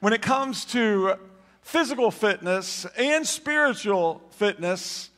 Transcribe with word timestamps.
When 0.00 0.12
it 0.12 0.22
comes 0.22 0.64
to 0.66 1.14
physical 1.60 2.12
fitness 2.12 2.86
and 2.96 3.26
spiritual 3.26 4.22
fitness, 4.30 5.10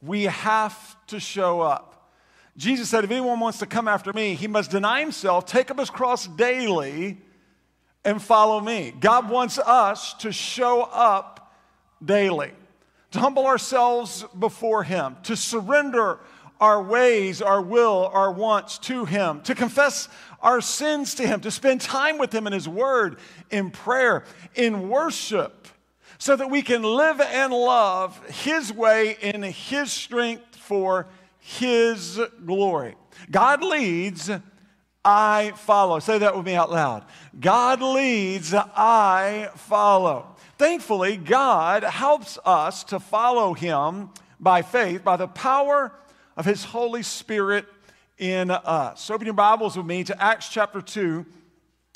we 0.00 0.24
have 0.24 0.96
to 1.08 1.20
show 1.20 1.60
up. 1.60 2.10
Jesus 2.56 2.88
said, 2.88 3.04
If 3.04 3.10
anyone 3.10 3.40
wants 3.40 3.58
to 3.58 3.66
come 3.66 3.88
after 3.88 4.10
me, 4.12 4.34
he 4.34 4.46
must 4.46 4.70
deny 4.70 5.00
himself, 5.00 5.44
take 5.44 5.70
up 5.70 5.78
his 5.78 5.90
cross 5.90 6.26
daily, 6.26 7.18
and 8.04 8.22
follow 8.22 8.58
me. 8.58 8.94
God 8.98 9.28
wants 9.28 9.58
us 9.58 10.14
to 10.14 10.32
show 10.32 10.82
up 10.82 11.54
daily, 12.02 12.52
to 13.10 13.20
humble 13.20 13.46
ourselves 13.46 14.24
before 14.38 14.82
him, 14.82 15.16
to 15.24 15.36
surrender 15.36 16.20
our 16.62 16.80
ways, 16.80 17.42
our 17.42 17.60
will, 17.60 18.08
our 18.12 18.30
wants 18.30 18.78
to 18.78 19.04
Him, 19.04 19.40
to 19.40 19.52
confess 19.52 20.08
our 20.40 20.60
sins 20.60 21.16
to 21.16 21.26
Him, 21.26 21.40
to 21.40 21.50
spend 21.50 21.80
time 21.80 22.18
with 22.18 22.32
Him 22.32 22.46
in 22.46 22.52
His 22.52 22.68
Word, 22.68 23.18
in 23.50 23.72
prayer, 23.72 24.22
in 24.54 24.88
worship, 24.88 25.66
so 26.18 26.36
that 26.36 26.50
we 26.50 26.62
can 26.62 26.84
live 26.84 27.20
and 27.20 27.52
love 27.52 28.24
His 28.28 28.72
way 28.72 29.16
in 29.20 29.42
His 29.42 29.90
strength 29.90 30.54
for 30.54 31.08
His 31.40 32.20
glory. 32.46 32.94
God 33.28 33.64
leads, 33.64 34.30
I 35.04 35.54
follow. 35.56 35.98
Say 35.98 36.18
that 36.18 36.36
with 36.36 36.46
me 36.46 36.54
out 36.54 36.70
loud. 36.70 37.04
God 37.40 37.82
leads, 37.82 38.54
I 38.54 39.50
follow. 39.56 40.36
Thankfully, 40.58 41.16
God 41.16 41.82
helps 41.82 42.38
us 42.44 42.84
to 42.84 43.00
follow 43.00 43.52
Him 43.52 44.10
by 44.38 44.62
faith, 44.62 45.02
by 45.02 45.16
the 45.16 45.26
power 45.26 45.90
of 46.36 46.44
His 46.44 46.64
Holy 46.64 47.02
Spirit 47.02 47.66
in 48.18 48.50
us. 48.50 49.10
Open 49.10 49.26
your 49.26 49.34
Bibles 49.34 49.76
with 49.76 49.86
me 49.86 50.04
to 50.04 50.22
Acts 50.22 50.48
chapter 50.48 50.80
2. 50.80 51.26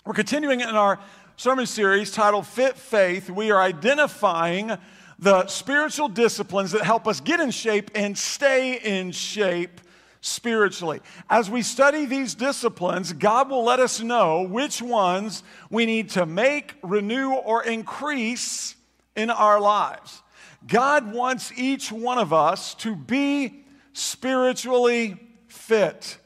We're 0.05 0.15
continuing 0.15 0.61
in 0.61 0.69
our 0.69 0.99
sermon 1.37 1.67
series 1.67 2.11
titled 2.11 2.47
Fit 2.47 2.77
Faith. 2.77 3.31
We 3.31 3.51
are 3.51 3.61
identifying 3.61 4.73
the 5.19 5.47
spiritual 5.47 6.09
disciplines 6.09 6.73
that 6.73 6.83
help 6.83 7.07
us 7.07 7.21
get 7.21 7.41
in 7.41 7.51
shape 7.51 7.91
and 7.95 8.17
stay 8.17 8.79
in 8.79 9.13
shape 9.13 9.81
spiritually. 10.21 11.01
As 11.31 11.49
we 11.49 11.63
study 11.63 12.05
these 12.05 12.35
disciplines, 12.35 13.13
God 13.13 13.49
will 13.49 13.65
let 13.65 13.81
us 13.81 14.01
know 14.01 14.43
which 14.43 14.83
ones 14.83 15.43
we 15.71 15.87
need 15.87 16.11
to 16.11 16.27
make, 16.27 16.75
renew, 16.83 17.33
or 17.33 17.65
increase 17.65 18.75
in 19.15 19.31
our 19.31 19.61
lives. 19.61 20.23
God 20.67 21.15
wants 21.15 21.53
each 21.57 21.91
one 21.91 22.19
of 22.19 22.33
us 22.33 22.75
to 22.75 22.95
be 22.97 23.66
spiritually 23.97 25.17
fit. 25.49 26.19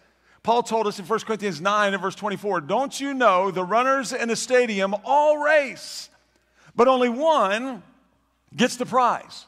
Paul 0.42 0.62
told 0.62 0.86
us 0.86 0.98
in 0.98 1.04
1 1.04 1.20
Corinthians 1.20 1.60
9 1.60 1.92
and 1.92 2.02
verse 2.02 2.14
24, 2.14 2.62
Don't 2.62 3.00
you 3.00 3.14
know 3.14 3.50
the 3.50 3.62
runners 3.62 4.12
in 4.12 4.30
a 4.30 4.36
stadium 4.36 4.94
all 5.04 5.38
race, 5.38 6.08
but 6.74 6.88
only 6.88 7.08
one 7.08 7.82
gets 8.56 8.76
the 8.76 8.86
prize? 8.86 9.46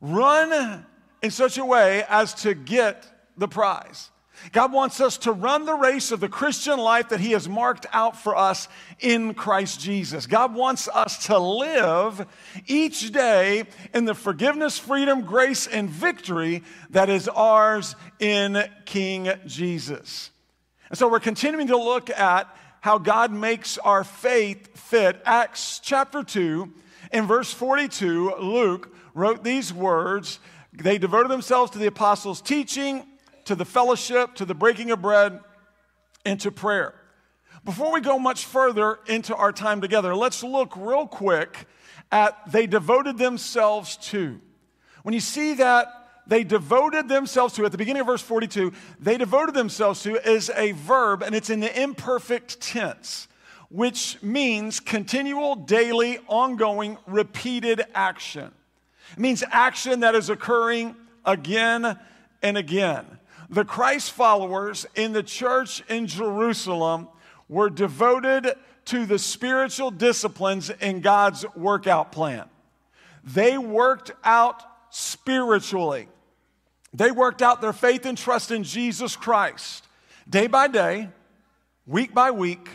Run 0.00 0.84
in 1.22 1.30
such 1.30 1.58
a 1.58 1.64
way 1.64 2.04
as 2.08 2.34
to 2.42 2.54
get 2.54 3.06
the 3.36 3.48
prize. 3.48 4.10
God 4.50 4.72
wants 4.72 5.00
us 5.00 5.18
to 5.18 5.32
run 5.32 5.64
the 5.64 5.74
race 5.74 6.10
of 6.10 6.18
the 6.18 6.28
Christian 6.28 6.78
life 6.78 7.10
that 7.10 7.20
He 7.20 7.32
has 7.32 7.48
marked 7.48 7.86
out 7.92 8.16
for 8.16 8.36
us 8.36 8.66
in 8.98 9.34
Christ 9.34 9.80
Jesus. 9.80 10.26
God 10.26 10.54
wants 10.54 10.88
us 10.88 11.26
to 11.26 11.38
live 11.38 12.26
each 12.66 13.12
day 13.12 13.64
in 13.94 14.04
the 14.04 14.14
forgiveness, 14.14 14.78
freedom, 14.78 15.22
grace, 15.22 15.66
and 15.68 15.88
victory 15.88 16.64
that 16.90 17.08
is 17.08 17.28
ours 17.28 17.94
in 18.18 18.64
King 18.84 19.30
Jesus. 19.46 20.30
And 20.90 20.98
so 20.98 21.08
we're 21.08 21.20
continuing 21.20 21.68
to 21.68 21.76
look 21.76 22.10
at 22.10 22.54
how 22.80 22.98
God 22.98 23.30
makes 23.30 23.78
our 23.78 24.02
faith 24.02 24.76
fit. 24.76 25.22
Acts 25.24 25.78
chapter 25.78 26.24
2, 26.24 26.72
in 27.12 27.26
verse 27.26 27.52
42, 27.52 28.34
Luke 28.40 28.92
wrote 29.14 29.44
these 29.44 29.72
words. 29.72 30.40
They 30.72 30.98
devoted 30.98 31.30
themselves 31.30 31.70
to 31.72 31.78
the 31.78 31.86
apostles' 31.86 32.40
teaching 32.40 33.06
to 33.52 33.56
the 33.56 33.64
fellowship, 33.66 34.34
to 34.34 34.46
the 34.46 34.54
breaking 34.54 34.90
of 34.92 35.02
bread, 35.02 35.38
and 36.24 36.40
to 36.40 36.50
prayer. 36.50 36.94
Before 37.66 37.92
we 37.92 38.00
go 38.00 38.18
much 38.18 38.46
further 38.46 38.98
into 39.06 39.36
our 39.36 39.52
time 39.52 39.82
together, 39.82 40.16
let's 40.16 40.42
look 40.42 40.74
real 40.74 41.06
quick 41.06 41.66
at 42.10 42.50
they 42.50 42.66
devoted 42.66 43.18
themselves 43.18 43.98
to. 44.08 44.40
When 45.02 45.12
you 45.12 45.20
see 45.20 45.52
that 45.54 45.86
they 46.26 46.44
devoted 46.44 47.10
themselves 47.10 47.52
to, 47.56 47.66
at 47.66 47.72
the 47.72 47.78
beginning 47.78 48.00
of 48.00 48.06
verse 48.06 48.22
42, 48.22 48.72
they 48.98 49.18
devoted 49.18 49.54
themselves 49.54 50.02
to 50.04 50.16
is 50.26 50.50
a 50.56 50.72
verb 50.72 51.22
and 51.22 51.34
it's 51.34 51.50
in 51.50 51.60
the 51.60 51.82
imperfect 51.82 52.58
tense, 52.58 53.28
which 53.68 54.16
means 54.22 54.80
continual, 54.80 55.56
daily, 55.56 56.20
ongoing, 56.26 56.96
repeated 57.06 57.82
action. 57.94 58.50
It 59.12 59.18
means 59.18 59.44
action 59.50 60.00
that 60.00 60.14
is 60.14 60.30
occurring 60.30 60.96
again 61.26 61.98
and 62.42 62.56
again 62.56 63.18
the 63.52 63.66
Christ 63.66 64.12
followers 64.12 64.86
in 64.94 65.12
the 65.12 65.22
church 65.22 65.82
in 65.90 66.06
Jerusalem 66.06 67.08
were 67.50 67.68
devoted 67.68 68.54
to 68.86 69.04
the 69.04 69.18
spiritual 69.18 69.90
disciplines 69.90 70.70
in 70.70 71.02
God's 71.02 71.44
workout 71.54 72.12
plan. 72.12 72.46
They 73.22 73.58
worked 73.58 74.10
out 74.24 74.62
spiritually. 74.88 76.08
They 76.94 77.10
worked 77.10 77.42
out 77.42 77.60
their 77.60 77.74
faith 77.74 78.06
and 78.06 78.16
trust 78.16 78.50
in 78.50 78.64
Jesus 78.64 79.16
Christ 79.16 79.86
day 80.28 80.46
by 80.46 80.68
day, 80.68 81.10
week 81.86 82.14
by 82.14 82.30
week, 82.30 82.68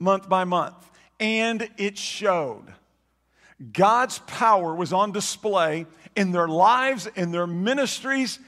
month 0.00 0.28
by 0.28 0.42
month. 0.42 0.74
And 1.20 1.70
it 1.76 1.96
showed. 1.96 2.64
God's 3.72 4.18
power 4.26 4.74
was 4.74 4.92
on 4.92 5.12
display 5.12 5.86
in 6.16 6.32
their 6.32 6.48
lives, 6.48 7.06
in 7.14 7.30
their 7.30 7.46
ministries, 7.46 8.40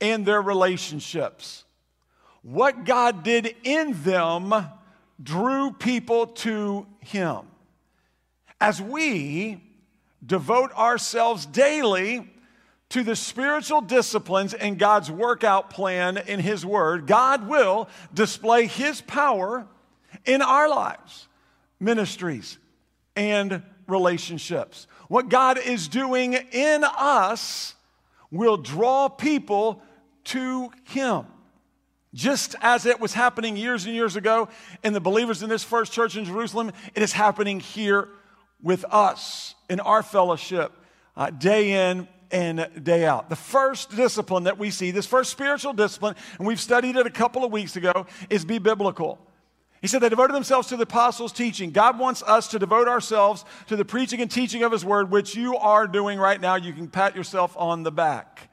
and 0.00 0.26
their 0.26 0.42
relationships. 0.42 1.64
What 2.42 2.84
God 2.84 3.22
did 3.22 3.54
in 3.64 4.02
them 4.02 4.54
drew 5.22 5.72
people 5.72 6.28
to 6.28 6.86
Him. 7.00 7.40
As 8.60 8.80
we 8.80 9.62
devote 10.24 10.72
ourselves 10.72 11.46
daily 11.46 12.30
to 12.90 13.02
the 13.02 13.16
spiritual 13.16 13.80
disciplines 13.80 14.54
and 14.54 14.78
God's 14.78 15.10
workout 15.10 15.70
plan 15.70 16.18
in 16.18 16.40
His 16.40 16.64
Word, 16.64 17.06
God 17.06 17.48
will 17.48 17.88
display 18.14 18.66
His 18.66 19.00
power 19.00 19.66
in 20.24 20.40
our 20.40 20.68
lives, 20.68 21.28
ministries, 21.80 22.58
and 23.16 23.62
relationships. 23.88 24.86
What 25.08 25.28
God 25.28 25.58
is 25.58 25.88
doing 25.88 26.34
in 26.34 26.84
us 26.84 27.74
will 28.30 28.56
draw 28.56 29.08
people 29.08 29.82
to 30.26 30.70
Him. 30.84 31.26
Just 32.14 32.54
as 32.62 32.86
it 32.86 33.00
was 33.00 33.12
happening 33.12 33.56
years 33.56 33.84
and 33.84 33.94
years 33.94 34.16
ago 34.16 34.48
in 34.82 34.92
the 34.92 35.00
believers 35.00 35.42
in 35.42 35.50
this 35.50 35.64
first 35.64 35.92
church 35.92 36.16
in 36.16 36.24
Jerusalem, 36.24 36.72
it 36.94 37.02
is 37.02 37.12
happening 37.12 37.60
here 37.60 38.08
with 38.62 38.84
us 38.90 39.54
in 39.68 39.80
our 39.80 40.02
fellowship 40.02 40.72
uh, 41.16 41.30
day 41.30 41.90
in 41.90 42.08
and 42.30 42.68
day 42.82 43.04
out. 43.04 43.28
The 43.28 43.36
first 43.36 43.94
discipline 43.94 44.44
that 44.44 44.58
we 44.58 44.70
see, 44.70 44.90
this 44.90 45.06
first 45.06 45.30
spiritual 45.30 45.72
discipline, 45.72 46.16
and 46.38 46.46
we've 46.46 46.60
studied 46.60 46.96
it 46.96 47.06
a 47.06 47.10
couple 47.10 47.44
of 47.44 47.52
weeks 47.52 47.76
ago, 47.76 48.06
is 48.30 48.44
be 48.44 48.58
biblical. 48.58 49.18
He 49.82 49.88
said 49.88 50.00
they 50.00 50.08
devoted 50.08 50.34
themselves 50.34 50.68
to 50.68 50.76
the 50.76 50.84
apostles' 50.84 51.32
teaching. 51.32 51.70
God 51.70 51.98
wants 51.98 52.22
us 52.22 52.48
to 52.48 52.58
devote 52.58 52.88
ourselves 52.88 53.44
to 53.68 53.76
the 53.76 53.84
preaching 53.84 54.20
and 54.20 54.30
teaching 54.30 54.62
of 54.62 54.72
His 54.72 54.84
word, 54.84 55.10
which 55.10 55.36
you 55.36 55.56
are 55.56 55.86
doing 55.86 56.18
right 56.18 56.40
now. 56.40 56.56
You 56.56 56.72
can 56.72 56.88
pat 56.88 57.14
yourself 57.14 57.54
on 57.56 57.82
the 57.82 57.92
back. 57.92 58.50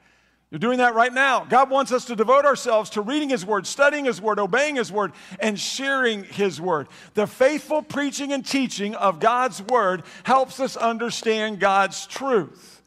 You're 0.54 0.60
doing 0.60 0.78
that 0.78 0.94
right 0.94 1.12
now. 1.12 1.44
God 1.44 1.68
wants 1.68 1.90
us 1.90 2.04
to 2.04 2.14
devote 2.14 2.44
ourselves 2.44 2.90
to 2.90 3.00
reading 3.00 3.28
His 3.28 3.44
Word, 3.44 3.66
studying 3.66 4.04
His 4.04 4.20
Word, 4.20 4.38
obeying 4.38 4.76
His 4.76 4.92
Word, 4.92 5.10
and 5.40 5.58
sharing 5.58 6.22
His 6.22 6.60
Word. 6.60 6.86
The 7.14 7.26
faithful 7.26 7.82
preaching 7.82 8.32
and 8.32 8.46
teaching 8.46 8.94
of 8.94 9.18
God's 9.18 9.60
Word 9.60 10.04
helps 10.22 10.60
us 10.60 10.76
understand 10.76 11.58
God's 11.58 12.06
truth. 12.06 12.82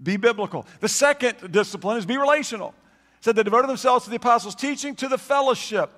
Be 0.00 0.16
biblical. 0.16 0.64
The 0.78 0.86
second 0.86 1.50
discipline 1.50 1.96
is 1.96 2.06
be 2.06 2.18
relational. 2.18 2.68
It 2.68 3.24
said 3.24 3.34
they 3.34 3.42
devoted 3.42 3.68
themselves 3.68 4.04
to 4.04 4.10
the 4.10 4.14
apostles' 4.14 4.54
teaching, 4.54 4.94
to 4.94 5.08
the 5.08 5.18
fellowship. 5.18 5.90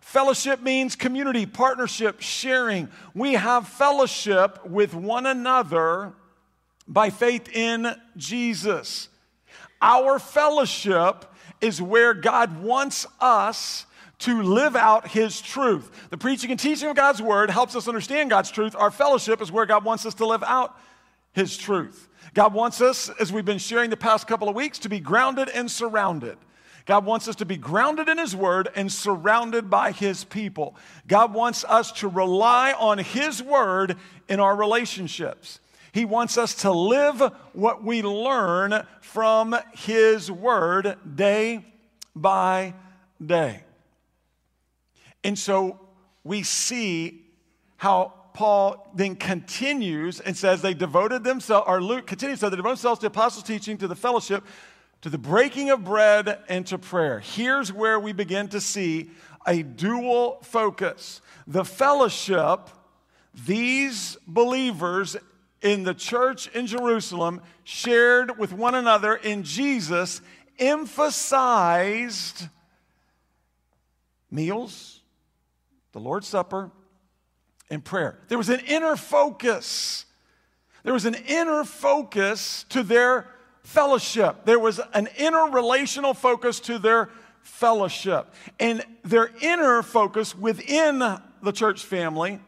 Fellowship 0.00 0.62
means 0.62 0.94
community, 0.94 1.44
partnership, 1.44 2.20
sharing. 2.20 2.88
We 3.14 3.32
have 3.32 3.66
fellowship 3.66 4.64
with 4.64 4.94
one 4.94 5.26
another 5.26 6.12
by 6.86 7.10
faith 7.10 7.48
in 7.48 7.96
Jesus. 8.16 9.08
Our 9.80 10.18
fellowship 10.18 11.24
is 11.60 11.80
where 11.80 12.14
God 12.14 12.62
wants 12.62 13.06
us 13.20 13.86
to 14.20 14.42
live 14.42 14.76
out 14.76 15.08
His 15.08 15.40
truth. 15.40 16.08
The 16.10 16.18
preaching 16.18 16.50
and 16.50 16.60
teaching 16.60 16.88
of 16.88 16.96
God's 16.96 17.20
Word 17.20 17.50
helps 17.50 17.74
us 17.74 17.88
understand 17.88 18.30
God's 18.30 18.50
truth. 18.50 18.76
Our 18.76 18.90
fellowship 18.90 19.42
is 19.42 19.50
where 19.50 19.66
God 19.66 19.84
wants 19.84 20.06
us 20.06 20.14
to 20.14 20.26
live 20.26 20.44
out 20.44 20.76
His 21.32 21.56
truth. 21.56 22.08
God 22.34 22.54
wants 22.54 22.80
us, 22.80 23.10
as 23.20 23.32
we've 23.32 23.44
been 23.44 23.58
sharing 23.58 23.90
the 23.90 23.96
past 23.96 24.26
couple 24.26 24.48
of 24.48 24.54
weeks, 24.54 24.78
to 24.80 24.88
be 24.88 25.00
grounded 25.00 25.48
and 25.48 25.70
surrounded. 25.70 26.38
God 26.86 27.04
wants 27.04 27.28
us 27.28 27.36
to 27.36 27.44
be 27.44 27.56
grounded 27.56 28.08
in 28.08 28.18
His 28.18 28.34
Word 28.34 28.68
and 28.74 28.90
surrounded 28.90 29.68
by 29.68 29.92
His 29.92 30.24
people. 30.24 30.76
God 31.06 31.34
wants 31.34 31.64
us 31.64 31.92
to 31.92 32.08
rely 32.08 32.72
on 32.72 32.98
His 32.98 33.42
Word 33.42 33.96
in 34.28 34.40
our 34.40 34.56
relationships. 34.56 35.60
He 35.92 36.06
wants 36.06 36.38
us 36.38 36.54
to 36.56 36.72
live 36.72 37.20
what 37.52 37.84
we 37.84 38.02
learn 38.02 38.86
from 39.02 39.54
His 39.74 40.30
Word 40.30 40.96
day 41.14 41.64
by 42.16 42.74
day. 43.24 43.62
And 45.22 45.38
so 45.38 45.78
we 46.24 46.42
see 46.42 47.26
how 47.76 48.14
Paul 48.32 48.90
then 48.94 49.16
continues 49.16 50.20
and 50.20 50.34
says 50.36 50.62
they 50.62 50.72
devoted 50.72 51.24
themselves, 51.24 51.66
or 51.68 51.82
Luke 51.82 52.06
continues, 52.06 52.40
so 52.40 52.48
they 52.48 52.56
devoted 52.56 52.76
themselves 52.76 53.00
to 53.00 53.08
apostles' 53.08 53.44
teaching, 53.44 53.76
to 53.78 53.86
the 53.86 53.94
fellowship, 53.94 54.44
to 55.02 55.10
the 55.10 55.18
breaking 55.18 55.70
of 55.70 55.84
bread, 55.84 56.38
and 56.48 56.66
to 56.68 56.78
prayer. 56.78 57.20
Here's 57.20 57.72
where 57.72 58.00
we 58.00 58.12
begin 58.12 58.48
to 58.48 58.60
see 58.60 59.10
a 59.46 59.62
dual 59.62 60.38
focus. 60.42 61.20
The 61.46 61.64
fellowship, 61.64 62.70
these 63.34 64.16
believers 64.26 65.16
in 65.62 65.84
the 65.84 65.94
church 65.94 66.48
in 66.48 66.66
Jerusalem 66.66 67.40
shared 67.64 68.38
with 68.38 68.52
one 68.52 68.74
another 68.74 69.14
in 69.14 69.42
Jesus 69.44 70.20
emphasized 70.58 72.48
meals, 74.30 75.00
the 75.92 76.00
Lord's 76.00 76.26
Supper, 76.26 76.70
and 77.70 77.84
prayer. 77.84 78.18
There 78.28 78.38
was 78.38 78.48
an 78.48 78.60
inner 78.60 78.96
focus. 78.96 80.04
There 80.82 80.92
was 80.92 81.04
an 81.04 81.14
inner 81.14 81.64
focus 81.64 82.64
to 82.70 82.82
their 82.82 83.28
fellowship. 83.62 84.44
There 84.44 84.58
was 84.58 84.80
an 84.92 85.08
inner 85.16 85.44
relational 85.44 86.14
focus 86.14 86.60
to 86.60 86.78
their 86.78 87.08
fellowship. 87.42 88.34
And 88.58 88.84
their 89.04 89.30
inner 89.40 89.82
focus 89.82 90.36
within 90.36 90.98
the 90.98 91.52
church 91.52 91.84
family 91.84 92.40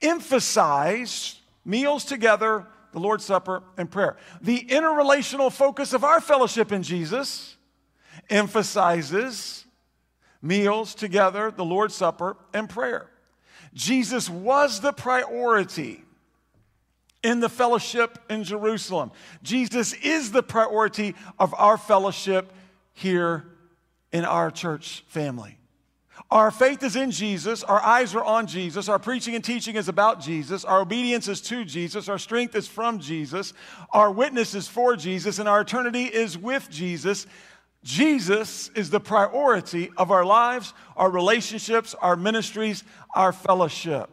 emphasized 0.00 1.37
meals 1.68 2.04
together, 2.04 2.66
the 2.92 2.98
Lord's 2.98 3.24
Supper, 3.24 3.62
and 3.76 3.90
prayer. 3.90 4.16
The 4.40 4.60
interrelational 4.60 5.52
focus 5.52 5.92
of 5.92 6.02
our 6.02 6.20
fellowship 6.20 6.72
in 6.72 6.82
Jesus 6.82 7.56
emphasizes 8.30 9.66
meals 10.40 10.94
together, 10.94 11.50
the 11.50 11.64
Lord's 11.64 11.94
Supper, 11.94 12.36
and 12.54 12.68
prayer. 12.68 13.10
Jesus 13.74 14.30
was 14.30 14.80
the 14.80 14.92
priority 14.92 16.02
in 17.22 17.40
the 17.40 17.48
fellowship 17.50 18.18
in 18.30 18.44
Jerusalem. 18.44 19.10
Jesus 19.42 19.92
is 19.92 20.32
the 20.32 20.42
priority 20.42 21.14
of 21.38 21.54
our 21.54 21.76
fellowship 21.76 22.50
here 22.94 23.44
in 24.10 24.24
our 24.24 24.50
church 24.50 25.04
family. 25.08 25.58
Our 26.30 26.50
faith 26.50 26.82
is 26.82 26.94
in 26.94 27.10
Jesus. 27.10 27.64
Our 27.64 27.80
eyes 27.80 28.14
are 28.14 28.24
on 28.24 28.46
Jesus. 28.46 28.88
Our 28.88 28.98
preaching 28.98 29.34
and 29.34 29.42
teaching 29.42 29.76
is 29.76 29.88
about 29.88 30.20
Jesus. 30.20 30.62
Our 30.64 30.82
obedience 30.82 31.26
is 31.26 31.40
to 31.42 31.64
Jesus. 31.64 32.08
Our 32.08 32.18
strength 32.18 32.54
is 32.54 32.68
from 32.68 32.98
Jesus. 32.98 33.54
Our 33.92 34.10
witness 34.10 34.54
is 34.54 34.68
for 34.68 34.94
Jesus. 34.94 35.38
And 35.38 35.48
our 35.48 35.62
eternity 35.62 36.04
is 36.04 36.36
with 36.36 36.68
Jesus. 36.68 37.26
Jesus 37.82 38.68
is 38.74 38.90
the 38.90 39.00
priority 39.00 39.90
of 39.96 40.10
our 40.10 40.24
lives, 40.24 40.74
our 40.96 41.10
relationships, 41.10 41.94
our 41.94 42.16
ministries, 42.16 42.84
our 43.14 43.32
fellowship. 43.32 44.10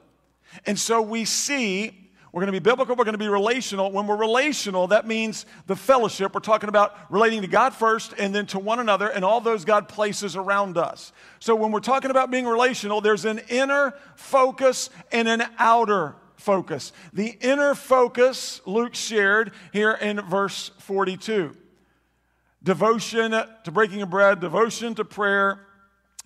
And 0.65 0.79
so 0.79 1.01
we 1.01 1.25
see 1.25 2.04
we're 2.35 2.41
going 2.41 2.53
to 2.53 2.59
be 2.59 2.69
biblical, 2.69 2.97
we're 2.97 3.05
going 3.05 3.13
to 3.13 3.17
be 3.17 3.29
relational. 3.29 3.93
When 3.93 4.07
we're 4.07 4.17
relational, 4.17 4.87
that 4.87 5.07
means 5.07 5.45
the 5.67 5.75
fellowship. 5.77 6.33
We're 6.33 6.41
talking 6.41 6.67
about 6.67 6.93
relating 7.09 7.39
to 7.43 7.47
God 7.47 7.73
first 7.73 8.13
and 8.17 8.35
then 8.35 8.45
to 8.47 8.59
one 8.59 8.79
another 8.79 9.07
and 9.07 9.23
all 9.23 9.39
those 9.39 9.63
God 9.63 9.87
places 9.87 10.35
around 10.35 10.77
us. 10.77 11.13
So 11.39 11.55
when 11.55 11.71
we're 11.71 11.79
talking 11.79 12.11
about 12.11 12.31
being 12.31 12.45
relational, 12.45 12.99
there's 12.99 13.23
an 13.23 13.39
inner 13.47 13.93
focus 14.17 14.89
and 15.13 15.29
an 15.29 15.43
outer 15.57 16.13
focus. 16.35 16.91
The 17.13 17.37
inner 17.39 17.73
focus, 17.73 18.59
Luke 18.65 18.95
shared 18.95 19.53
here 19.71 19.93
in 19.93 20.19
verse 20.19 20.71
42 20.79 21.55
devotion 22.63 23.31
to 23.31 23.71
breaking 23.71 24.01
of 24.01 24.09
bread, 24.09 24.41
devotion 24.41 24.93
to 24.95 25.05
prayer, 25.05 25.65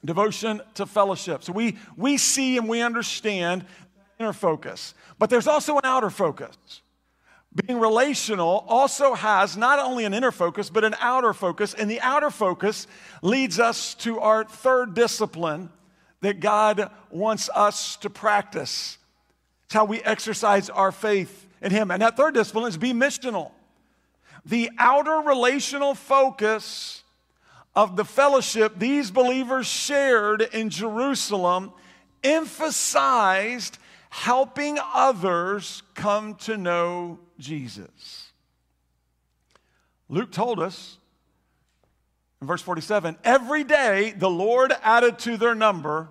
devotion 0.04 0.62
to 0.74 0.88
fellowship. 0.88 1.44
So 1.44 1.54
we, 1.54 1.78
we 1.98 2.18
see 2.18 2.58
and 2.58 2.68
we 2.68 2.82
understand 2.82 3.66
inner 4.20 4.34
focus. 4.34 4.94
But 5.18 5.30
there's 5.30 5.48
also 5.48 5.76
an 5.78 5.86
outer 5.86 6.10
focus. 6.10 6.56
Being 7.66 7.80
relational 7.80 8.66
also 8.68 9.14
has 9.14 9.58
not 9.58 9.80
only 9.80 10.06
an 10.06 10.14
inner 10.14 10.32
focus, 10.32 10.70
but 10.70 10.84
an 10.84 10.94
outer 11.00 11.34
focus. 11.34 11.74
And 11.74 11.90
the 11.90 12.02
outer 12.02 12.30
focus 12.30 12.86
leads 13.22 13.60
us 13.60 13.96
to 13.96 14.20
our 14.20 14.44
third 14.44 14.94
discipline 14.94 15.70
that 16.22 16.42
God 16.42 16.92
wants 17.10 17.50
us 17.56 17.96
to 17.98 18.10
practice. 18.10 18.98
It's 19.66 19.74
how 19.74 19.86
we 19.86 20.02
exercise 20.02 20.70
our 20.70 20.92
faith 20.92 21.48
in 21.62 21.72
Him. 21.72 21.90
And 21.90 22.02
that 22.02 22.18
third 22.18 22.34
discipline 22.34 22.68
is 22.68 22.78
be 22.78 22.92
missional. 22.92 23.52
The 24.46 24.70
outer 24.78 25.18
relational 25.18 25.96
focus 25.96 27.04
of 27.74 27.96
the 27.96 28.06
fellowship 28.06 28.78
these 28.78 29.12
believers 29.12 29.66
shared 29.66 30.42
in 30.42 30.70
Jerusalem 30.70 31.72
emphasized 32.24 33.78
helping 34.10 34.78
others 34.94 35.84
come 35.94 36.36
to 36.36 36.58
know 36.58 37.20
Jesus. 37.38 38.32
Luke 40.10 40.32
told 40.32 40.60
us 40.60 40.98
in 42.42 42.48
verse 42.48 42.62
47 42.62 43.18
every 43.24 43.64
day 43.64 44.12
the 44.12 44.30
Lord 44.30 44.74
added 44.84 45.20
to 45.20 45.38
their 45.38 45.56
number 45.56 46.10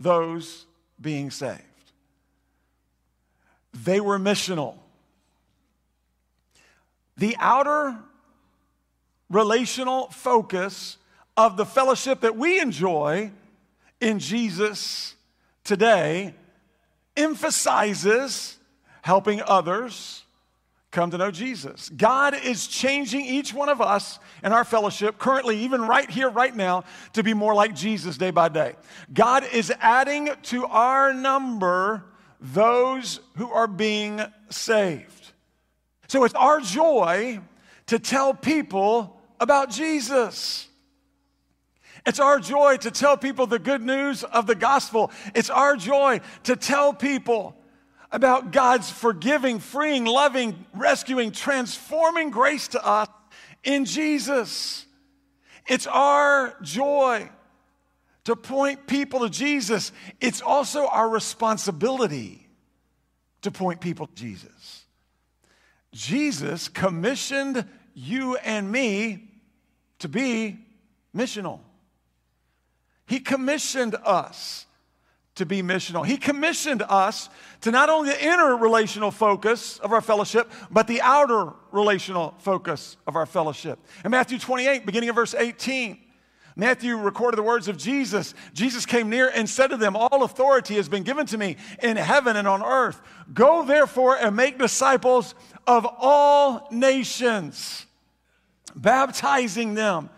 those 0.00 0.66
being 1.00 1.30
saved. 1.30 1.60
They 3.84 4.00
were 4.00 4.18
missional. 4.18 4.76
The 7.16 7.36
outer 7.38 7.98
relational 9.30 10.08
focus 10.08 10.96
of 11.36 11.56
the 11.56 11.66
fellowship 11.66 12.20
that 12.20 12.36
we 12.36 12.60
enjoy 12.60 13.30
in 14.00 14.18
Jesus 14.18 15.14
today 15.64 16.34
emphasizes 17.16 18.58
helping 19.02 19.42
others 19.42 20.22
come 20.92 21.10
to 21.10 21.18
know 21.18 21.30
Jesus. 21.30 21.88
God 21.88 22.34
is 22.34 22.68
changing 22.68 23.24
each 23.24 23.52
one 23.54 23.68
of 23.68 23.80
us 23.80 24.18
in 24.44 24.52
our 24.52 24.64
fellowship, 24.64 25.18
currently, 25.18 25.58
even 25.60 25.82
right 25.82 26.08
here, 26.08 26.28
right 26.28 26.54
now, 26.54 26.84
to 27.14 27.22
be 27.22 27.34
more 27.34 27.54
like 27.54 27.74
Jesus 27.74 28.18
day 28.18 28.30
by 28.30 28.48
day. 28.48 28.74
God 29.12 29.44
is 29.52 29.72
adding 29.80 30.30
to 30.44 30.66
our 30.66 31.14
number 31.14 32.04
those 32.40 33.20
who 33.36 33.50
are 33.50 33.66
being 33.66 34.20
saved. 34.50 35.32
So 36.08 36.24
it's 36.24 36.34
our 36.34 36.60
joy 36.60 37.40
to 37.86 37.98
tell 37.98 38.34
people 38.34 39.18
about 39.40 39.70
Jesus. 39.70 40.68
It's 42.04 42.18
our 42.18 42.40
joy 42.40 42.78
to 42.78 42.90
tell 42.90 43.16
people 43.16 43.46
the 43.46 43.58
good 43.58 43.82
news 43.82 44.24
of 44.24 44.46
the 44.46 44.54
gospel. 44.54 45.12
It's 45.34 45.50
our 45.50 45.76
joy 45.76 46.20
to 46.44 46.56
tell 46.56 46.92
people 46.92 47.56
about 48.10 48.50
God's 48.52 48.90
forgiving, 48.90 49.58
freeing, 49.60 50.04
loving, 50.04 50.66
rescuing, 50.74 51.30
transforming 51.30 52.30
grace 52.30 52.68
to 52.68 52.84
us 52.84 53.08
in 53.64 53.84
Jesus. 53.84 54.84
It's 55.66 55.86
our 55.86 56.56
joy 56.62 57.30
to 58.24 58.36
point 58.36 58.86
people 58.86 59.20
to 59.20 59.30
Jesus. 59.30 59.92
It's 60.20 60.42
also 60.42 60.86
our 60.86 61.08
responsibility 61.08 62.48
to 63.42 63.50
point 63.50 63.80
people 63.80 64.08
to 64.08 64.14
Jesus. 64.14 64.84
Jesus 65.92 66.68
commissioned 66.68 67.66
you 67.94 68.36
and 68.36 68.70
me 68.70 69.28
to 69.98 70.08
be 70.08 70.58
missional. 71.14 71.60
He 73.12 73.20
commissioned 73.20 73.94
us 74.06 74.64
to 75.34 75.44
be 75.44 75.62
missional. 75.62 76.06
He 76.06 76.16
commissioned 76.16 76.80
us 76.80 77.28
to 77.60 77.70
not 77.70 77.90
only 77.90 78.08
the 78.08 78.24
inner 78.24 78.56
relational 78.56 79.10
focus 79.10 79.78
of 79.80 79.92
our 79.92 80.00
fellowship, 80.00 80.50
but 80.70 80.86
the 80.86 81.02
outer 81.02 81.52
relational 81.72 82.34
focus 82.38 82.96
of 83.06 83.14
our 83.14 83.26
fellowship. 83.26 83.78
In 84.02 84.12
Matthew 84.12 84.38
28, 84.38 84.86
beginning 84.86 85.10
of 85.10 85.14
verse 85.14 85.34
18, 85.34 85.98
Matthew 86.56 86.96
recorded 86.96 87.36
the 87.36 87.42
words 87.42 87.68
of 87.68 87.76
Jesus. 87.76 88.32
Jesus 88.54 88.86
came 88.86 89.10
near 89.10 89.28
and 89.28 89.46
said 89.46 89.66
to 89.66 89.76
them, 89.76 89.94
All 89.94 90.22
authority 90.22 90.76
has 90.76 90.88
been 90.88 91.02
given 91.02 91.26
to 91.26 91.36
me 91.36 91.58
in 91.82 91.98
heaven 91.98 92.36
and 92.36 92.48
on 92.48 92.62
earth. 92.62 92.98
Go 93.34 93.62
therefore 93.62 94.16
and 94.16 94.34
make 94.34 94.58
disciples 94.58 95.34
of 95.66 95.86
all 95.98 96.66
nations, 96.70 97.84
baptizing 98.74 99.74
them 99.74 100.08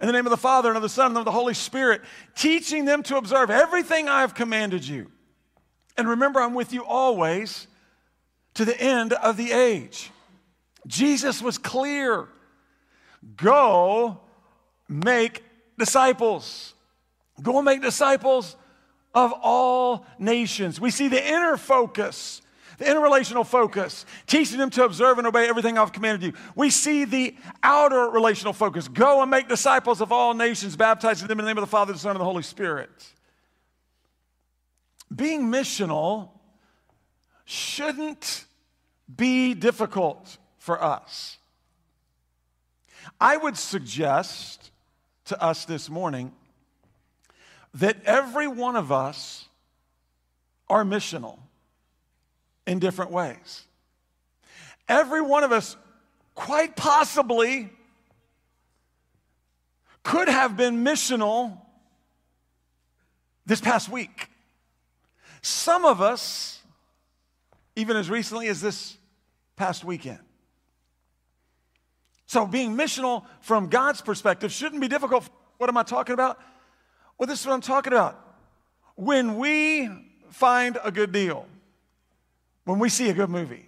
in 0.00 0.06
the 0.06 0.12
name 0.12 0.26
of 0.26 0.30
the 0.30 0.36
Father 0.36 0.68
and 0.68 0.76
of 0.76 0.82
the 0.82 0.88
Son 0.88 1.08
and 1.08 1.18
of 1.18 1.24
the 1.24 1.30
Holy 1.30 1.54
Spirit, 1.54 2.02
teaching 2.34 2.84
them 2.84 3.02
to 3.04 3.16
observe 3.16 3.50
everything 3.50 4.08
I 4.08 4.20
have 4.20 4.34
commanded 4.34 4.86
you. 4.86 5.10
And 5.96 6.08
remember, 6.08 6.40
I'm 6.40 6.54
with 6.54 6.72
you 6.72 6.84
always 6.84 7.66
to 8.54 8.64
the 8.64 8.78
end 8.80 9.12
of 9.12 9.36
the 9.36 9.52
age. 9.52 10.10
Jesus 10.86 11.42
was 11.42 11.58
clear 11.58 12.28
go 13.36 14.20
make 14.88 15.42
disciples. 15.78 16.74
Go 17.42 17.56
and 17.56 17.64
make 17.64 17.82
disciples 17.82 18.56
of 19.14 19.32
all 19.42 20.06
nations. 20.18 20.80
We 20.80 20.90
see 20.90 21.08
the 21.08 21.26
inner 21.26 21.56
focus, 21.56 22.42
the 22.78 22.84
interrelational 22.84 23.46
focus, 23.46 24.04
teaching 24.26 24.58
them 24.58 24.70
to 24.70 24.84
observe 24.84 25.18
and 25.18 25.26
obey 25.26 25.48
everything 25.48 25.78
I've 25.78 25.92
commanded 25.92 26.22
you. 26.26 26.32
We 26.54 26.70
see 26.70 27.04
the 27.04 27.36
outer 27.62 28.10
relational 28.10 28.52
focus. 28.52 28.88
Go 28.88 29.22
and 29.22 29.30
make 29.30 29.48
disciples 29.48 30.00
of 30.00 30.12
all 30.12 30.34
nations, 30.34 30.76
baptizing 30.76 31.28
them 31.28 31.38
in 31.38 31.44
the 31.44 31.50
name 31.50 31.58
of 31.58 31.62
the 31.62 31.70
Father, 31.70 31.92
the 31.92 31.98
Son, 31.98 32.12
and 32.12 32.20
the 32.20 32.24
Holy 32.24 32.42
Spirit. 32.42 32.90
Being 35.14 35.50
missional 35.50 36.30
shouldn't 37.44 38.44
be 39.14 39.54
difficult 39.54 40.36
for 40.58 40.82
us. 40.82 41.38
I 43.20 43.36
would 43.36 43.56
suggest 43.56 44.70
to 45.26 45.40
us 45.42 45.64
this 45.64 45.88
morning 45.88 46.32
that 47.74 47.96
every 48.04 48.48
one 48.48 48.76
of 48.76 48.90
us 48.90 49.48
are 50.68 50.84
missional 50.84 51.38
in 52.66 52.78
different 52.78 53.10
ways. 53.10 53.64
Every 54.88 55.20
one 55.20 55.44
of 55.44 55.52
us, 55.52 55.76
quite 56.34 56.76
possibly, 56.76 57.70
could 60.02 60.28
have 60.28 60.56
been 60.56 60.84
missional 60.84 61.58
this 63.44 63.60
past 63.60 63.88
week. 63.88 64.28
Some 65.42 65.84
of 65.84 66.00
us, 66.00 66.60
even 67.74 67.96
as 67.96 68.10
recently 68.10 68.48
as 68.48 68.60
this 68.60 68.96
past 69.56 69.84
weekend. 69.84 70.18
So, 72.26 72.46
being 72.46 72.76
missional 72.76 73.24
from 73.40 73.68
God's 73.68 74.00
perspective 74.00 74.52
shouldn't 74.52 74.80
be 74.80 74.88
difficult. 74.88 75.28
What 75.58 75.70
am 75.70 75.76
I 75.76 75.84
talking 75.84 76.12
about? 76.12 76.40
Well, 77.18 77.26
this 77.26 77.40
is 77.40 77.46
what 77.46 77.54
I'm 77.54 77.60
talking 77.60 77.92
about. 77.92 78.20
When 78.96 79.38
we 79.38 79.88
find 80.30 80.78
a 80.82 80.90
good 80.90 81.12
deal, 81.12 81.46
when 82.66 82.78
we 82.78 82.90
see 82.90 83.08
a 83.08 83.14
good 83.14 83.30
movie, 83.30 83.66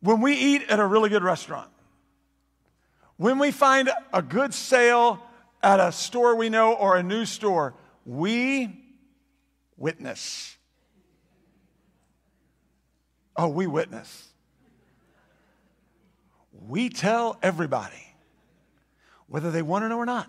when 0.00 0.20
we 0.20 0.34
eat 0.34 0.62
at 0.68 0.80
a 0.80 0.84
really 0.84 1.08
good 1.08 1.22
restaurant, 1.22 1.70
when 3.16 3.38
we 3.38 3.52
find 3.52 3.90
a 4.12 4.22
good 4.22 4.52
sale 4.52 5.22
at 5.62 5.78
a 5.78 5.92
store 5.92 6.34
we 6.34 6.48
know 6.48 6.72
or 6.72 6.96
a 6.96 7.02
new 7.02 7.24
store, 7.24 7.74
we 8.04 8.84
witness. 9.76 10.56
Oh, 13.36 13.48
we 13.48 13.68
witness. 13.68 14.28
We 16.52 16.88
tell 16.88 17.38
everybody, 17.40 18.14
whether 19.28 19.52
they 19.52 19.62
want 19.62 19.84
to 19.84 19.88
know 19.88 19.98
or 19.98 20.06
not 20.06 20.28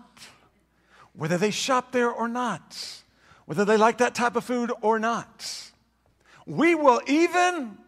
whether 1.12 1.36
they 1.36 1.50
shop 1.50 1.92
there 1.92 2.10
or 2.10 2.28
not, 2.28 3.02
whether 3.46 3.64
they 3.64 3.76
like 3.76 3.98
that 3.98 4.14
type 4.14 4.36
of 4.36 4.44
food 4.44 4.72
or 4.80 4.98
not. 4.98 5.69
We 6.50 6.74
will 6.74 7.00
even, 7.06 7.78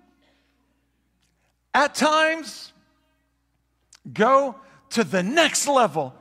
at 1.74 1.96
times, 1.96 2.72
go 4.12 4.54
to 4.90 5.02
the 5.02 5.24
next 5.24 5.66
level 5.66 6.14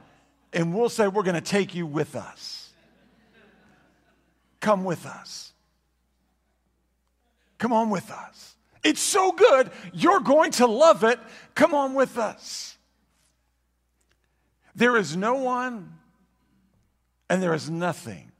and 0.51 0.73
we'll 0.73 0.89
say, 0.89 1.07
We're 1.07 1.21
going 1.21 1.35
to 1.35 1.41
take 1.41 1.75
you 1.75 1.85
with 1.85 2.15
us. 2.15 2.71
Come 4.59 4.83
with 4.83 5.05
us. 5.05 5.53
Come 7.59 7.73
on 7.73 7.91
with 7.91 8.09
us. 8.09 8.55
It's 8.83 9.01
so 9.01 9.33
good, 9.33 9.69
you're 9.93 10.19
going 10.19 10.49
to 10.53 10.65
love 10.65 11.03
it. 11.03 11.19
Come 11.53 11.75
on 11.75 11.93
with 11.93 12.17
us. 12.17 12.75
There 14.73 14.97
is 14.97 15.15
no 15.15 15.35
one 15.35 15.93
and 17.29 17.43
there 17.43 17.53
is 17.53 17.69
nothing 17.69 18.31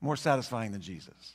more 0.00 0.16
satisfying 0.16 0.72
than 0.72 0.80
Jesus. 0.80 1.34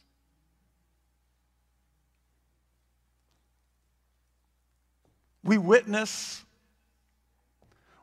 We 5.43 5.57
witness 5.57 6.43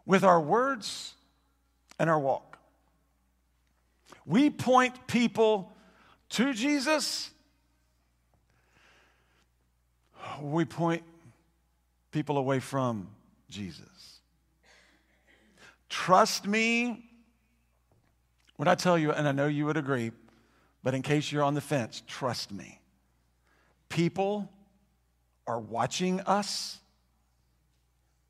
with 0.05 0.25
our 0.25 0.41
words 0.41 1.15
and 1.99 2.11
our 2.11 2.19
walk. 2.19 2.59
We 4.27 4.51
point 4.51 5.07
people 5.07 5.73
to 6.31 6.53
Jesus. 6.53 7.31
We 10.41 10.65
point 10.65 11.03
people 12.11 12.39
away 12.39 12.61
from 12.61 13.09
Jesus. 13.49 14.21
Trust 15.89 16.47
me 16.47 17.05
when 18.57 18.69
I 18.69 18.75
tell 18.75 18.99
you, 18.99 19.13
and 19.13 19.27
I 19.27 19.33
know 19.33 19.47
you 19.47 19.67
would 19.67 19.77
agree, 19.77 20.13
but 20.83 20.95
in 20.95 21.03
case 21.03 21.33
you're 21.33 21.43
on 21.43 21.55
the 21.55 21.61
fence, 21.61 22.03
trust 22.07 22.53
me. 22.53 22.81
People 23.89 24.51
are 25.47 25.59
watching 25.59 26.21
us, 26.21 26.79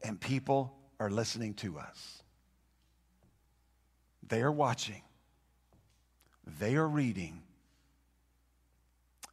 and 0.02 0.20
people 0.20 0.74
are 0.98 1.10
listening 1.10 1.54
to 1.54 1.78
us. 1.78 2.22
They 4.26 4.42
are 4.42 4.52
watching, 4.52 5.02
they 6.58 6.76
are 6.76 6.86
reading, 6.86 7.42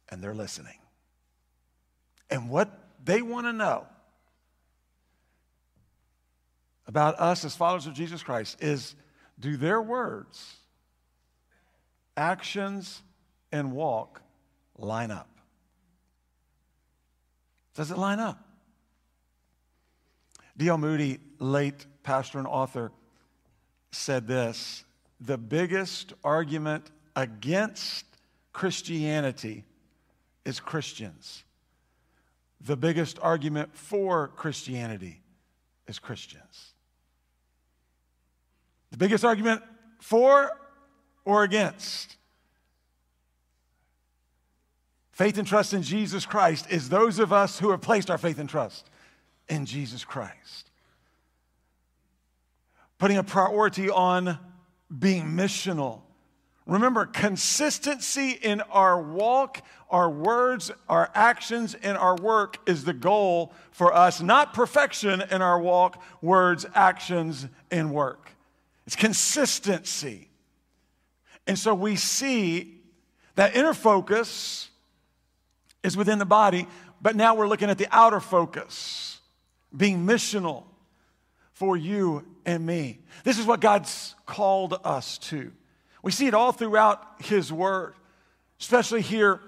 and 0.08 0.22
they're 0.22 0.34
listening. 0.34 0.78
And 2.30 2.50
what 2.50 2.70
they 3.04 3.22
want 3.22 3.46
to 3.46 3.52
know 3.52 3.86
about 6.86 7.20
us 7.20 7.44
as 7.44 7.54
followers 7.54 7.86
of 7.86 7.94
Jesus 7.94 8.22
Christ 8.22 8.62
is 8.62 8.94
do 9.38 9.56
their 9.56 9.80
words 9.80 10.56
actions 12.16 13.00
and 13.52 13.72
walk 13.72 14.20
line 14.76 15.10
up? 15.10 15.28
Does 17.74 17.90
it 17.90 17.98
line 17.98 18.18
up? 18.18 18.47
D.L. 20.58 20.76
Moody, 20.76 21.20
late 21.38 21.86
pastor 22.02 22.38
and 22.38 22.46
author, 22.46 22.90
said 23.92 24.26
this 24.26 24.84
The 25.20 25.38
biggest 25.38 26.12
argument 26.24 26.90
against 27.16 28.04
Christianity 28.52 29.64
is 30.44 30.60
Christians. 30.60 31.44
The 32.60 32.76
biggest 32.76 33.20
argument 33.22 33.76
for 33.76 34.28
Christianity 34.28 35.22
is 35.86 36.00
Christians. 36.00 36.72
The 38.90 38.96
biggest 38.96 39.24
argument 39.24 39.62
for 40.00 40.50
or 41.24 41.44
against. 41.44 42.16
Faith 45.12 45.38
and 45.38 45.46
trust 45.46 45.72
in 45.72 45.82
Jesus 45.82 46.26
Christ 46.26 46.66
is 46.70 46.88
those 46.88 47.18
of 47.18 47.32
us 47.32 47.58
who 47.58 47.70
have 47.70 47.80
placed 47.80 48.10
our 48.10 48.18
faith 48.18 48.38
and 48.38 48.48
trust 48.48 48.88
in 49.48 49.66
Jesus 49.66 50.04
Christ. 50.04 50.70
Putting 52.98 53.16
a 53.16 53.22
priority 53.22 53.90
on 53.90 54.38
being 54.96 55.24
missional. 55.26 56.02
Remember, 56.66 57.06
consistency 57.06 58.32
in 58.32 58.60
our 58.60 59.00
walk, 59.00 59.62
our 59.88 60.10
words, 60.10 60.70
our 60.88 61.10
actions, 61.14 61.74
and 61.74 61.96
our 61.96 62.16
work 62.16 62.58
is 62.68 62.84
the 62.84 62.92
goal 62.92 63.54
for 63.70 63.94
us, 63.94 64.20
not 64.20 64.52
perfection 64.52 65.22
in 65.30 65.40
our 65.40 65.58
walk, 65.58 66.02
words, 66.20 66.66
actions, 66.74 67.46
and 67.70 67.92
work. 67.92 68.32
It's 68.86 68.96
consistency. 68.96 70.28
And 71.46 71.58
so 71.58 71.74
we 71.74 71.96
see 71.96 72.80
that 73.36 73.56
inner 73.56 73.72
focus 73.72 74.68
is 75.82 75.96
within 75.96 76.18
the 76.18 76.26
body, 76.26 76.66
but 77.00 77.16
now 77.16 77.34
we're 77.34 77.48
looking 77.48 77.70
at 77.70 77.78
the 77.78 77.88
outer 77.90 78.20
focus, 78.20 79.17
being 79.76 80.06
missional 80.06 80.64
for 81.52 81.76
you 81.76 82.24
and 82.46 82.64
me. 82.64 83.00
This 83.24 83.38
is 83.38 83.46
what 83.46 83.60
God's 83.60 84.14
called 84.26 84.78
us 84.84 85.18
to. 85.18 85.52
We 86.02 86.12
see 86.12 86.26
it 86.26 86.34
all 86.34 86.52
throughout 86.52 87.04
His 87.20 87.52
Word, 87.52 87.94
especially 88.60 89.02
here 89.02 89.40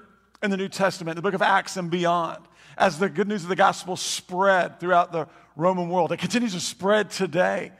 in 0.42 0.50
the 0.50 0.56
New 0.56 0.68
Testament, 0.68 1.16
the 1.16 1.22
book 1.22 1.34
of 1.34 1.42
Acts 1.42 1.76
and 1.76 1.90
beyond. 1.90 2.42
As 2.76 2.98
the 2.98 3.08
good 3.08 3.28
news 3.28 3.42
of 3.42 3.48
the 3.48 3.56
gospel 3.56 3.96
spread 3.96 4.80
throughout 4.80 5.12
the 5.12 5.28
Roman 5.56 5.88
world, 5.88 6.12
it 6.12 6.18
continues 6.18 6.54
to 6.54 6.60
spread 6.60 7.10
today. 7.10 7.72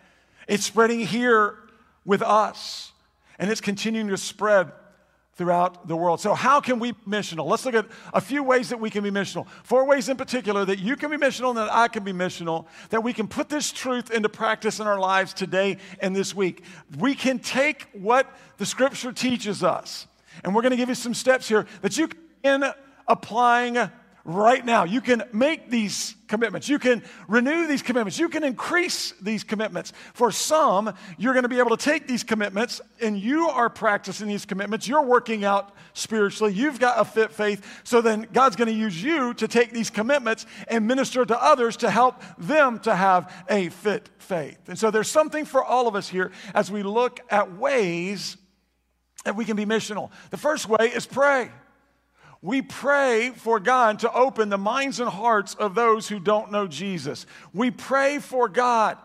It's 0.47 0.65
spreading 0.65 1.01
here 1.01 1.57
with 2.05 2.23
us 2.23 2.93
and 3.41 3.51
it's 3.51 3.63
continuing 3.63 4.09
to 4.09 4.19
spread 4.19 4.71
throughout 5.41 5.89
the 5.89 5.97
world. 5.97 6.21
So, 6.21 6.35
how 6.35 6.61
can 6.61 6.79
we 6.79 6.93
be 6.93 6.99
missional? 7.09 7.47
Let's 7.47 7.65
look 7.65 7.75
at 7.75 7.87
a 8.13 8.21
few 8.21 8.43
ways 8.43 8.69
that 8.69 8.79
we 8.79 8.91
can 8.91 9.03
be 9.03 9.11
missional. 9.11 9.49
Four 9.65 9.87
ways 9.87 10.11
in 10.11 10.19
particular 10.19 10.67
that 10.67 10.81
you 10.81 10.97
can 10.97 11.11
be 11.11 11.17
missional 11.17 11.49
and 11.49 11.57
that 11.57 11.73
I 11.73 11.89
can 11.89 12.05
be 12.05 12.13
missional, 12.13 12.67
that 12.91 13.03
we 13.03 13.15
can 13.15 13.27
put 13.27 13.49
this 13.49 13.73
truth 13.73 14.11
into 14.11 14.29
practice 14.29 14.81
in 14.81 14.87
our 14.87 15.01
lives 15.01 15.33
today 15.33 15.79
and 16.01 16.15
this 16.15 16.35
week. 16.35 16.65
We 16.99 17.15
can 17.15 17.39
take 17.39 17.87
what 17.95 18.31
the 18.59 18.67
scripture 18.67 19.13
teaches 19.13 19.63
us, 19.65 20.07
and 20.45 20.55
we're 20.55 20.61
going 20.61 20.73
to 20.73 20.77
give 20.77 20.91
you 20.91 20.95
some 20.95 21.15
steps 21.15 21.49
here 21.49 21.65
that 21.81 21.97
you 21.97 22.11
can 22.45 22.75
applying 23.09 23.79
right 24.25 24.65
now. 24.65 24.85
You 24.85 25.01
can 25.01 25.23
make 25.33 25.71
these 25.71 26.15
commitments. 26.29 26.69
You 26.69 26.79
can 26.79 27.03
renew 27.29 27.67
these 27.67 27.83
commitments. 27.83 28.19
You 28.19 28.29
can 28.29 28.45
increase 28.45 29.13
these 29.21 29.45
commitments. 29.45 29.93
For 30.15 30.31
some, 30.31 30.95
you're 31.19 31.33
going 31.33 31.43
to 31.45 31.49
be 31.49 31.59
able 31.59 31.77
to 31.77 31.83
take 31.85 32.07
these 32.07 32.23
commitments 32.23 32.81
and 33.01 33.19
you 33.19 33.49
are 33.49 33.69
practicing 33.69 34.29
these 34.29 34.47
commitments. 34.47 34.87
You're 34.87 35.05
working 35.05 35.45
out 35.45 35.75
spiritually. 35.95 36.53
You've 36.53 36.79
got 36.79 37.01
a 37.01 37.05
fit 37.05 37.33
faith. 37.33 37.81
So 37.85 38.01
then 38.01 38.27
God's 38.33 38.57
going 38.57 38.69
to 38.69 38.75
use 38.75 39.03
you 39.03 39.35
to 39.35 39.49
take 39.49 39.73
these 39.73 39.91
commitments 39.91 40.47
and 40.69 40.87
minister 40.87 41.25
to 41.25 41.43
others 41.43 41.77
to 41.79 41.91
help 41.91 42.23
them 42.39 42.79
to 42.81 42.95
have 42.95 43.33
a 43.49 43.71
fit 43.71 44.09
faith. 44.19 44.69
And 44.69 44.79
so 44.79 44.91
there's 44.91 45.11
something 45.11 45.45
for 45.45 45.65
all 45.65 45.89
of 45.89 45.97
us 45.97 46.09
here 46.09 46.31
as 46.55 46.71
we 46.71 46.83
look 46.83 47.21
at 47.31 47.57
ways 47.57 48.37
that 49.25 49.37
we 49.37 49.45
can 49.45 49.57
be 49.57 49.67
missional. 49.67 50.11
The 50.31 50.37
first 50.37 50.69
way 50.69 50.91
is 50.95 51.07
pray. 51.07 51.51
We 52.43 52.63
pray 52.63 53.33
for 53.37 53.61
God 53.61 53.99
to 54.01 54.13
open 54.13 54.49
the 54.49 54.59
minds 54.59 54.99
and 54.99 55.09
hearts 55.09 55.55
of 55.55 55.75
those 55.75 56.09
who 56.09 56.19
don't 56.19 56.51
know 56.51 56.67
Jesus. 56.67 57.27
We 57.53 57.71
pray 57.71 58.19
for 58.19 58.49
God 58.49 58.97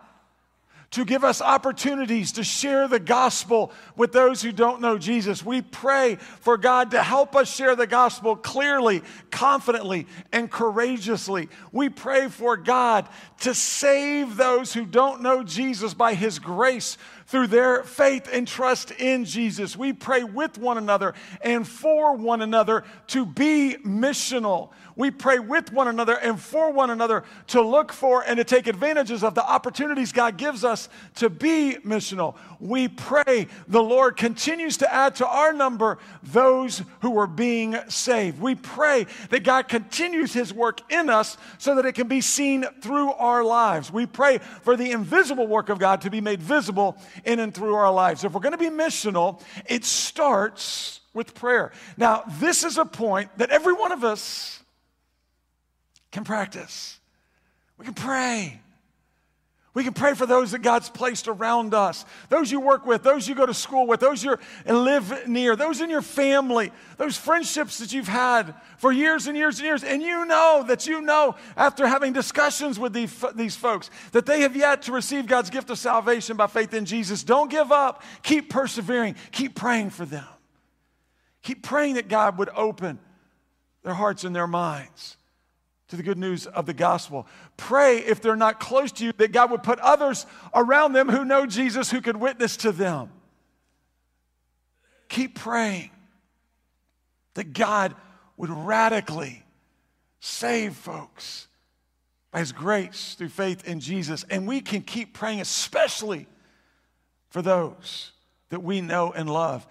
to 0.92 1.04
give 1.04 1.24
us 1.24 1.42
opportunities 1.42 2.32
to 2.32 2.44
share 2.44 2.88
the 2.88 2.98
gospel 2.98 3.72
with 3.96 4.12
those 4.12 4.40
who 4.40 4.52
don't 4.52 4.80
know 4.80 4.96
Jesus. 4.96 5.44
We 5.44 5.60
pray 5.60 6.14
for 6.14 6.56
God 6.56 6.92
to 6.92 7.02
help 7.02 7.36
us 7.36 7.54
share 7.54 7.76
the 7.76 7.86
gospel 7.86 8.36
clearly, 8.36 9.02
confidently, 9.30 10.06
and 10.32 10.50
courageously. 10.50 11.50
We 11.72 11.90
pray 11.90 12.28
for 12.28 12.56
God 12.56 13.08
to 13.40 13.52
save 13.52 14.36
those 14.36 14.72
who 14.72 14.86
don't 14.86 15.20
know 15.20 15.42
Jesus 15.42 15.92
by 15.92 16.14
His 16.14 16.38
grace 16.38 16.96
through 17.26 17.48
their 17.48 17.82
faith 17.82 18.28
and 18.32 18.46
trust 18.46 18.92
in 18.92 19.24
Jesus. 19.24 19.76
We 19.76 19.92
pray 19.92 20.24
with 20.24 20.58
one 20.58 20.78
another 20.78 21.14
and 21.40 21.66
for 21.66 22.16
one 22.16 22.40
another 22.40 22.84
to 23.08 23.26
be 23.26 23.76
missional. 23.84 24.70
We 24.94 25.10
pray 25.10 25.38
with 25.38 25.72
one 25.72 25.88
another 25.88 26.14
and 26.14 26.40
for 26.40 26.70
one 26.72 26.88
another 26.88 27.24
to 27.48 27.60
look 27.60 27.92
for 27.92 28.22
and 28.22 28.38
to 28.38 28.44
take 28.44 28.66
advantages 28.66 29.22
of 29.22 29.34
the 29.34 29.46
opportunities 29.46 30.10
God 30.10 30.38
gives 30.38 30.64
us 30.64 30.88
to 31.16 31.28
be 31.28 31.76
missional. 31.84 32.34
We 32.60 32.88
pray 32.88 33.48
the 33.68 33.82
Lord 33.82 34.16
continues 34.16 34.78
to 34.78 34.92
add 34.92 35.16
to 35.16 35.26
our 35.26 35.52
number 35.52 35.98
those 36.22 36.82
who 37.02 37.18
are 37.18 37.26
being 37.26 37.76
saved. 37.88 38.40
We 38.40 38.54
pray 38.54 39.06
that 39.28 39.44
God 39.44 39.68
continues 39.68 40.32
his 40.32 40.54
work 40.54 40.80
in 40.90 41.10
us 41.10 41.36
so 41.58 41.74
that 41.74 41.84
it 41.84 41.92
can 41.92 42.08
be 42.08 42.22
seen 42.22 42.64
through 42.80 43.12
our 43.12 43.44
lives. 43.44 43.92
We 43.92 44.06
pray 44.06 44.38
for 44.38 44.76
the 44.76 44.92
invisible 44.92 45.46
work 45.46 45.68
of 45.68 45.78
God 45.78 46.00
to 46.02 46.10
be 46.10 46.22
made 46.22 46.42
visible 46.42 46.96
in 47.24 47.38
and 47.40 47.54
through 47.54 47.74
our 47.74 47.92
lives. 47.92 48.24
If 48.24 48.32
we're 48.32 48.40
going 48.40 48.52
to 48.52 48.58
be 48.58 48.70
missional, 48.70 49.42
it 49.66 49.84
starts 49.84 51.00
with 51.14 51.34
prayer. 51.34 51.72
Now, 51.96 52.24
this 52.38 52.64
is 52.64 52.78
a 52.78 52.84
point 52.84 53.36
that 53.38 53.50
every 53.50 53.72
one 53.72 53.92
of 53.92 54.04
us 54.04 54.62
can 56.12 56.24
practice. 56.24 56.98
We 57.78 57.84
can 57.84 57.94
pray. 57.94 58.60
We 59.76 59.84
can 59.84 59.92
pray 59.92 60.14
for 60.14 60.24
those 60.24 60.52
that 60.52 60.60
God's 60.60 60.88
placed 60.88 61.28
around 61.28 61.74
us, 61.74 62.06
those 62.30 62.50
you 62.50 62.60
work 62.60 62.86
with, 62.86 63.02
those 63.02 63.28
you 63.28 63.34
go 63.34 63.44
to 63.44 63.52
school 63.52 63.86
with, 63.86 64.00
those 64.00 64.24
you 64.24 64.38
live 64.64 65.28
near, 65.28 65.54
those 65.54 65.82
in 65.82 65.90
your 65.90 66.00
family, 66.00 66.72
those 66.96 67.18
friendships 67.18 67.76
that 67.76 67.92
you've 67.92 68.08
had 68.08 68.54
for 68.78 68.90
years 68.90 69.26
and 69.26 69.36
years 69.36 69.58
and 69.58 69.66
years. 69.66 69.84
And 69.84 70.00
you 70.00 70.24
know 70.24 70.64
that 70.66 70.86
you 70.86 71.02
know 71.02 71.34
after 71.58 71.86
having 71.86 72.14
discussions 72.14 72.78
with 72.78 72.94
these, 72.94 73.22
these 73.34 73.54
folks 73.54 73.90
that 74.12 74.24
they 74.24 74.40
have 74.40 74.56
yet 74.56 74.80
to 74.84 74.92
receive 74.92 75.26
God's 75.26 75.50
gift 75.50 75.68
of 75.68 75.78
salvation 75.78 76.38
by 76.38 76.46
faith 76.46 76.72
in 76.72 76.86
Jesus. 76.86 77.22
Don't 77.22 77.50
give 77.50 77.70
up. 77.70 78.02
Keep 78.22 78.48
persevering. 78.48 79.14
Keep 79.30 79.56
praying 79.56 79.90
for 79.90 80.06
them. 80.06 80.24
Keep 81.42 81.62
praying 81.62 81.96
that 81.96 82.08
God 82.08 82.38
would 82.38 82.48
open 82.56 82.98
their 83.82 83.92
hearts 83.92 84.24
and 84.24 84.34
their 84.34 84.46
minds 84.46 85.18
to 85.88 85.96
the 85.96 86.02
good 86.02 86.18
news 86.18 86.46
of 86.46 86.66
the 86.66 86.74
gospel. 86.74 87.26
Pray 87.56 87.98
if 87.98 88.20
they're 88.20 88.36
not 88.36 88.58
close 88.58 88.90
to 88.92 89.04
you 89.04 89.12
that 89.18 89.32
God 89.32 89.50
would 89.50 89.62
put 89.62 89.78
others 89.80 90.26
around 90.54 90.92
them 90.92 91.08
who 91.08 91.24
know 91.24 91.46
Jesus 91.46 91.90
who 91.90 92.00
could 92.00 92.16
witness 92.16 92.56
to 92.58 92.72
them. 92.72 93.10
Keep 95.08 95.36
praying 95.36 95.90
that 97.34 97.52
God 97.52 97.94
would 98.36 98.50
radically 98.50 99.44
save 100.18 100.74
folks 100.74 101.46
by 102.32 102.40
His 102.40 102.52
grace 102.52 103.14
through 103.14 103.28
faith 103.28 103.66
in 103.68 103.78
Jesus. 103.78 104.24
And 104.28 104.48
we 104.48 104.60
can 104.60 104.82
keep 104.82 105.14
praying, 105.14 105.40
especially 105.40 106.26
for 107.30 107.42
those 107.42 108.12
that 108.48 108.62
we 108.62 108.80
know 108.80 109.12
and 109.12 109.30
love, 109.30 109.66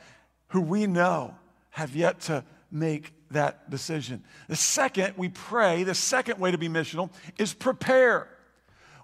who 0.49 0.61
we 0.61 0.87
know 0.87 1.35
have 1.71 1.95
yet 1.95 2.21
to 2.21 2.43
make 2.71 3.13
that 3.35 3.69
decision. 3.69 4.23
The 4.49 4.55
second, 4.55 5.13
we 5.17 5.29
pray, 5.29 5.83
the 5.83 5.95
second 5.95 6.39
way 6.39 6.51
to 6.51 6.57
be 6.57 6.67
missional 6.67 7.11
is 7.37 7.53
prepare. 7.53 8.27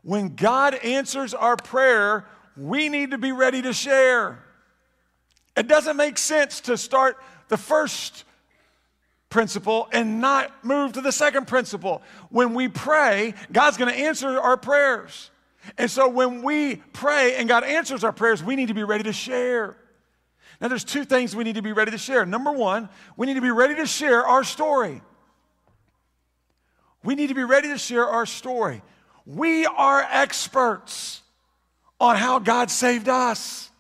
When 0.03 0.35
God 0.35 0.73
answers 0.75 1.33
our 1.33 1.55
prayer, 1.55 2.25
we 2.57 2.89
need 2.89 3.11
to 3.11 3.17
be 3.17 3.31
ready 3.31 3.61
to 3.61 3.73
share. 3.73 4.43
It 5.55 5.67
doesn't 5.67 5.95
make 5.95 6.17
sense 6.17 6.61
to 6.61 6.77
start 6.77 7.17
the 7.49 7.57
first 7.57 8.23
principle 9.29 9.87
and 9.91 10.21
not 10.21 10.63
move 10.63 10.93
to 10.93 11.01
the 11.01 11.11
second 11.11 11.47
principle. 11.47 12.01
When 12.29 12.53
we 12.53 12.67
pray, 12.67 13.33
God's 13.51 13.77
going 13.77 13.91
to 13.93 13.99
answer 13.99 14.39
our 14.39 14.57
prayers. 14.57 15.29
And 15.77 15.89
so 15.89 16.09
when 16.09 16.41
we 16.41 16.77
pray 16.93 17.35
and 17.35 17.47
God 17.47 17.63
answers 17.63 18.03
our 18.03 18.11
prayers, 18.11 18.43
we 18.43 18.55
need 18.55 18.69
to 18.69 18.73
be 18.73 18.83
ready 18.83 19.03
to 19.03 19.13
share. 19.13 19.77
Now, 20.61 20.67
there's 20.67 20.83
two 20.83 21.05
things 21.05 21.35
we 21.35 21.43
need 21.43 21.55
to 21.55 21.63
be 21.63 21.71
ready 21.71 21.89
to 21.89 21.97
share. 21.97 22.23
Number 22.23 22.51
one, 22.51 22.87
we 23.17 23.25
need 23.25 23.33
to 23.33 23.41
be 23.41 23.49
ready 23.49 23.75
to 23.75 23.87
share 23.87 24.25
our 24.25 24.43
story. 24.43 25.01
We 27.03 27.15
need 27.15 27.29
to 27.29 27.33
be 27.33 27.43
ready 27.43 27.69
to 27.69 27.79
share 27.79 28.05
our 28.05 28.27
story. 28.27 28.83
We 29.25 29.65
are 29.65 30.05
experts 30.07 31.21
on 31.99 32.15
how 32.15 32.37
God 32.37 32.69
saved 32.69 33.09
us. 33.09 33.71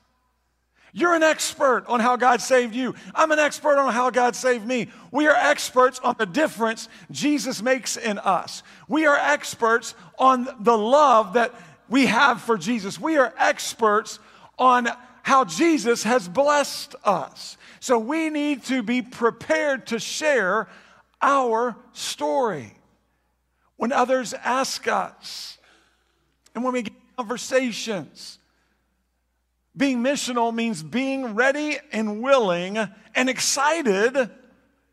You're 0.91 1.13
an 1.13 1.23
expert 1.23 1.85
on 1.87 1.99
how 1.99 2.15
God 2.15 2.41
saved 2.41 2.75
you. 2.75 2.95
I'm 3.13 3.31
an 3.31 3.39
expert 3.39 3.77
on 3.77 3.93
how 3.93 4.09
God 4.09 4.35
saved 4.35 4.65
me. 4.65 4.89
We 5.11 5.27
are 5.27 5.35
experts 5.35 5.99
on 5.99 6.15
the 6.17 6.25
difference 6.25 6.89
Jesus 7.11 7.61
makes 7.61 7.95
in 7.95 8.17
us. 8.17 8.63
We 8.87 9.05
are 9.05 9.15
experts 9.15 9.93
on 10.17 10.47
the 10.59 10.77
love 10.77 11.33
that 11.33 11.53
we 11.89 12.07
have 12.07 12.41
for 12.41 12.57
Jesus. 12.57 12.99
We 12.99 13.17
are 13.17 13.33
experts 13.37 14.19
on 14.57 14.89
how 15.23 15.45
Jesus 15.45 16.03
has 16.03 16.27
blessed 16.27 16.95
us. 17.03 17.57
So 17.79 17.97
we 17.97 18.29
need 18.29 18.63
to 18.65 18.83
be 18.83 19.01
prepared 19.01 19.87
to 19.87 19.99
share 19.99 20.67
our 21.21 21.75
story. 21.93 22.73
When 23.77 23.91
others 23.91 24.33
ask 24.33 24.87
us, 24.87 25.57
and 26.53 26.63
when 26.63 26.73
we 26.73 26.83
get 26.83 26.93
conversations, 27.17 28.39
being 29.75 30.03
missional 30.03 30.53
means 30.53 30.83
being 30.83 31.35
ready 31.35 31.77
and 31.91 32.21
willing 32.21 32.77
and 33.15 33.29
excited 33.29 34.29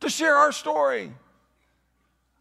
to 0.01 0.09
share 0.09 0.37
our 0.37 0.53
story 0.53 1.13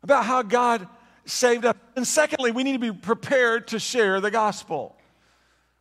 about 0.04 0.26
how 0.26 0.42
God 0.44 0.88
saved 1.26 1.66
us. 1.66 1.76
And 1.96 2.06
secondly, 2.06 2.52
we 2.52 2.64
need 2.64 2.74
to 2.74 2.80
be 2.80 2.92
prepared 2.92 3.70
to 3.70 3.80
share 3.80 4.22
the 4.22 4.32
gospel. 4.32 4.97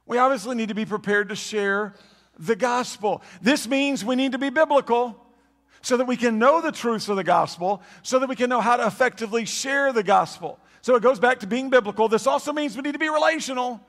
We 0.06 0.18
obviously 0.18 0.54
need 0.54 0.68
to 0.68 0.74
be 0.74 0.86
prepared 0.86 1.28
to 1.30 1.36
share 1.36 1.94
the 2.38 2.56
gospel. 2.56 3.22
This 3.42 3.66
means 3.66 4.04
we 4.04 4.14
need 4.14 4.32
to 4.32 4.38
be 4.38 4.50
biblical 4.50 5.20
so 5.82 5.96
that 5.96 6.06
we 6.06 6.16
can 6.16 6.38
know 6.38 6.60
the 6.60 6.72
truths 6.72 7.08
of 7.08 7.16
the 7.16 7.24
gospel, 7.24 7.82
so 8.02 8.18
that 8.18 8.28
we 8.28 8.36
can 8.36 8.48
know 8.48 8.60
how 8.60 8.76
to 8.76 8.86
effectively 8.86 9.44
share 9.44 9.92
the 9.92 10.02
gospel. 10.02 10.58
So 10.82 10.94
it 10.94 11.02
goes 11.02 11.18
back 11.18 11.40
to 11.40 11.46
being 11.46 11.70
biblical. 11.70 12.08
This 12.08 12.26
also 12.26 12.52
means 12.52 12.76
we 12.76 12.82
need 12.82 12.92
to 12.92 12.98
be 12.98 13.08
relational 13.08 13.80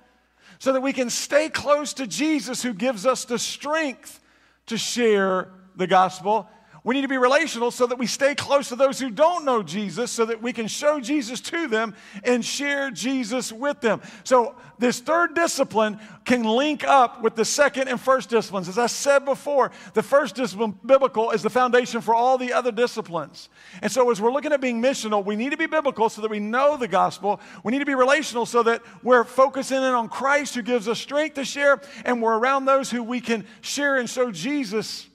so 0.60 0.74
that 0.74 0.82
we 0.82 0.94
can 0.94 1.10
stay 1.10 1.50
close 1.50 1.94
to 1.94 2.08
Jesus 2.08 2.64
who 2.64 2.74
gives 2.74 3.06
us 3.06 3.26
the 3.26 3.38
strength 3.38 4.20
to 4.68 4.78
share 4.78 5.50
the 5.76 5.88
gospel 5.88 6.50
we 6.88 6.96
need 6.96 7.02
to 7.02 7.10
be 7.10 7.18
relational 7.18 7.70
so 7.70 7.86
that 7.86 8.00
we 8.00 8.08
stay 8.08 8.34
close 8.34 8.70
to 8.70 8.78
those 8.78 8.98
who 8.98 9.10
don't 9.10 9.44
know 9.44 9.62
Jesus 9.62 10.10
so 10.10 10.24
that 10.24 10.42
we 10.42 10.54
can 10.54 10.68
show 10.68 11.02
Jesus 11.02 11.42
to 11.42 11.68
them 11.68 11.94
and 12.24 12.46
share 12.46 12.92
Jesus 12.92 13.52
with 13.52 13.82
them. 13.82 14.02
So, 14.24 14.56
this 14.80 15.02
third 15.02 15.36
discipline 15.36 16.00
can 16.24 16.46
link 16.46 16.86
up 16.86 17.22
with 17.22 17.36
the 17.36 17.44
second 17.44 17.90
and 17.90 18.00
first 18.00 18.30
disciplines. 18.30 18.70
As 18.70 18.78
I 18.78 18.86
said 18.86 19.26
before, 19.26 19.72
the 19.96 20.04
first 20.04 20.36
discipline, 20.36 20.80
biblical, 20.86 21.32
is 21.32 21.44
the 21.44 21.50
foundation 21.50 22.00
for 22.00 22.16
all 22.16 22.38
the 22.38 22.54
other 22.54 22.72
disciplines. 22.72 23.50
And 23.82 23.92
so, 23.92 24.10
as 24.10 24.22
we're 24.22 24.32
looking 24.32 24.54
at 24.54 24.62
being 24.62 24.82
missional, 24.82 25.26
we 25.26 25.36
need 25.36 25.50
to 25.50 25.58
be 25.58 25.66
biblical 25.66 26.08
so 26.08 26.22
that 26.22 26.32
we 26.32 26.40
know 26.40 26.78
the 26.78 26.88
gospel. 26.88 27.42
We 27.66 27.74
need 27.74 27.80
to 27.80 27.86
be 27.86 27.96
relational 27.96 28.46
so 28.46 28.64
that 28.64 28.82
we're 29.04 29.26
focusing 29.26 29.80
in 29.80 29.84
on 29.84 30.08
Christ 30.08 30.56
who 30.56 30.62
gives 30.62 30.88
us 30.88 31.00
strength 31.02 31.34
to 31.34 31.44
share, 31.44 31.82
and 32.06 32.22
we're 32.22 32.38
around 32.38 32.64
those 32.64 32.90
who 32.90 33.04
we 33.04 33.20
can 33.20 33.46
share 33.60 33.98
and 33.98 34.10
show 34.10 34.32
Jesus 34.32 35.06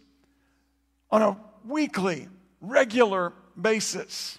on 1.10 1.22
a 1.22 1.36
weekly, 1.66 2.28
regular 2.60 3.32
basis. 3.60 4.38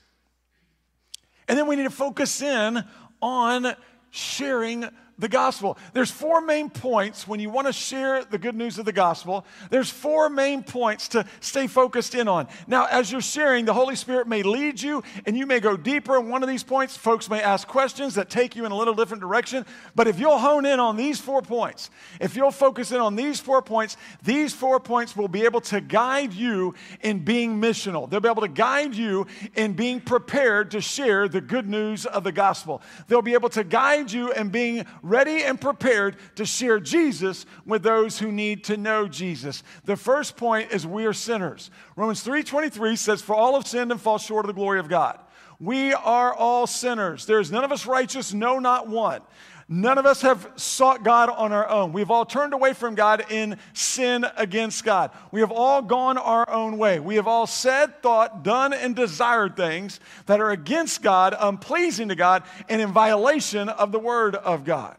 And 1.47 1.57
then 1.57 1.67
we 1.67 1.75
need 1.75 1.83
to 1.83 1.89
focus 1.89 2.41
in 2.41 2.83
on 3.21 3.75
sharing 4.09 4.85
the 5.19 5.29
gospel. 5.29 5.77
There's 5.93 6.11
four 6.11 6.41
main 6.41 6.69
points 6.69 7.27
when 7.27 7.39
you 7.39 7.49
want 7.49 7.67
to 7.67 7.73
share 7.73 8.23
the 8.23 8.37
good 8.37 8.55
news 8.55 8.79
of 8.79 8.85
the 8.85 8.91
gospel. 8.91 9.45
There's 9.69 9.89
four 9.89 10.29
main 10.29 10.63
points 10.63 11.09
to 11.09 11.25
stay 11.39 11.67
focused 11.67 12.15
in 12.15 12.27
on. 12.27 12.47
Now, 12.67 12.85
as 12.85 13.11
you're 13.11 13.21
sharing, 13.21 13.65
the 13.65 13.73
Holy 13.73 13.95
Spirit 13.95 14.27
may 14.27 14.43
lead 14.43 14.81
you 14.81 15.03
and 15.25 15.37
you 15.37 15.45
may 15.45 15.59
go 15.59 15.77
deeper 15.77 16.17
in 16.17 16.29
one 16.29 16.43
of 16.43 16.49
these 16.49 16.63
points. 16.63 16.97
Folks 16.97 17.29
may 17.29 17.41
ask 17.41 17.67
questions 17.67 18.15
that 18.15 18.29
take 18.29 18.55
you 18.55 18.65
in 18.65 18.71
a 18.71 18.75
little 18.75 18.93
different 18.93 19.21
direction. 19.21 19.65
But 19.95 20.07
if 20.07 20.19
you'll 20.19 20.39
hone 20.39 20.65
in 20.65 20.79
on 20.79 20.97
these 20.97 21.19
four 21.19 21.41
points, 21.41 21.89
if 22.19 22.35
you'll 22.35 22.51
focus 22.51 22.91
in 22.91 22.99
on 22.99 23.15
these 23.15 23.39
four 23.39 23.61
points, 23.61 23.97
these 24.23 24.53
four 24.53 24.79
points 24.79 25.15
will 25.15 25.27
be 25.27 25.45
able 25.45 25.61
to 25.61 25.81
guide 25.81 26.33
you 26.33 26.73
in 27.01 27.19
being 27.19 27.61
missional. 27.61 28.09
They'll 28.09 28.19
be 28.19 28.29
able 28.29 28.41
to 28.41 28.47
guide 28.47 28.95
you 28.95 29.27
in 29.55 29.73
being 29.73 30.01
prepared 30.01 30.71
to 30.71 30.81
share 30.81 31.27
the 31.27 31.41
good 31.41 31.69
news 31.69 32.05
of 32.05 32.23
the 32.23 32.31
gospel. 32.31 32.81
They'll 33.07 33.21
be 33.21 33.33
able 33.33 33.49
to 33.49 33.63
guide 33.63 34.11
you 34.11 34.31
in 34.31 34.49
being 34.49 34.85
ready 35.03 35.43
and 35.43 35.61
prepared 35.61 36.15
to 36.35 36.45
share 36.45 36.79
Jesus 36.79 37.45
with 37.65 37.83
those 37.83 38.17
who 38.17 38.31
need 38.31 38.63
to 38.63 38.77
know 38.77 39.07
Jesus. 39.07 39.61
The 39.83 39.97
first 39.97 40.37
point 40.37 40.71
is 40.71 40.87
we 40.87 41.05
are 41.05 41.13
sinners. 41.13 41.69
Romans 41.95 42.23
3:23 42.23 42.95
says 42.95 43.21
for 43.21 43.35
all 43.35 43.53
have 43.53 43.67
sinned 43.67 43.91
and 43.91 44.01
fall 44.01 44.17
short 44.17 44.45
of 44.45 44.47
the 44.47 44.53
glory 44.53 44.79
of 44.79 44.89
God. 44.89 45.19
We 45.59 45.93
are 45.93 46.33
all 46.33 46.65
sinners. 46.65 47.25
There 47.25 47.39
is 47.39 47.51
none 47.51 47.63
of 47.63 47.71
us 47.71 47.85
righteous, 47.85 48.33
no 48.33 48.59
not 48.59 48.87
one. 48.87 49.21
None 49.69 49.97
of 49.97 50.05
us 50.05 50.21
have 50.21 50.51
sought 50.55 51.03
God 51.03 51.29
on 51.29 51.53
our 51.53 51.67
own. 51.67 51.93
We've 51.93 52.11
all 52.11 52.25
turned 52.25 52.53
away 52.53 52.73
from 52.73 52.95
God 52.95 53.25
in 53.31 53.57
sin 53.73 54.25
against 54.35 54.83
God. 54.83 55.11
We 55.31 55.39
have 55.39 55.51
all 55.51 55.81
gone 55.81 56.17
our 56.17 56.49
own 56.49 56.77
way. 56.77 56.99
We 56.99 57.15
have 57.15 57.27
all 57.27 57.47
said, 57.47 58.01
thought, 58.01 58.43
done, 58.43 58.73
and 58.73 58.95
desired 58.95 59.55
things 59.55 59.99
that 60.25 60.41
are 60.41 60.51
against 60.51 61.01
God, 61.01 61.35
unpleasing 61.39 62.09
to 62.09 62.15
God, 62.15 62.43
and 62.67 62.81
in 62.81 62.91
violation 62.91 63.69
of 63.69 63.91
the 63.91 63.99
Word 63.99 64.35
of 64.35 64.65
God. 64.65 64.97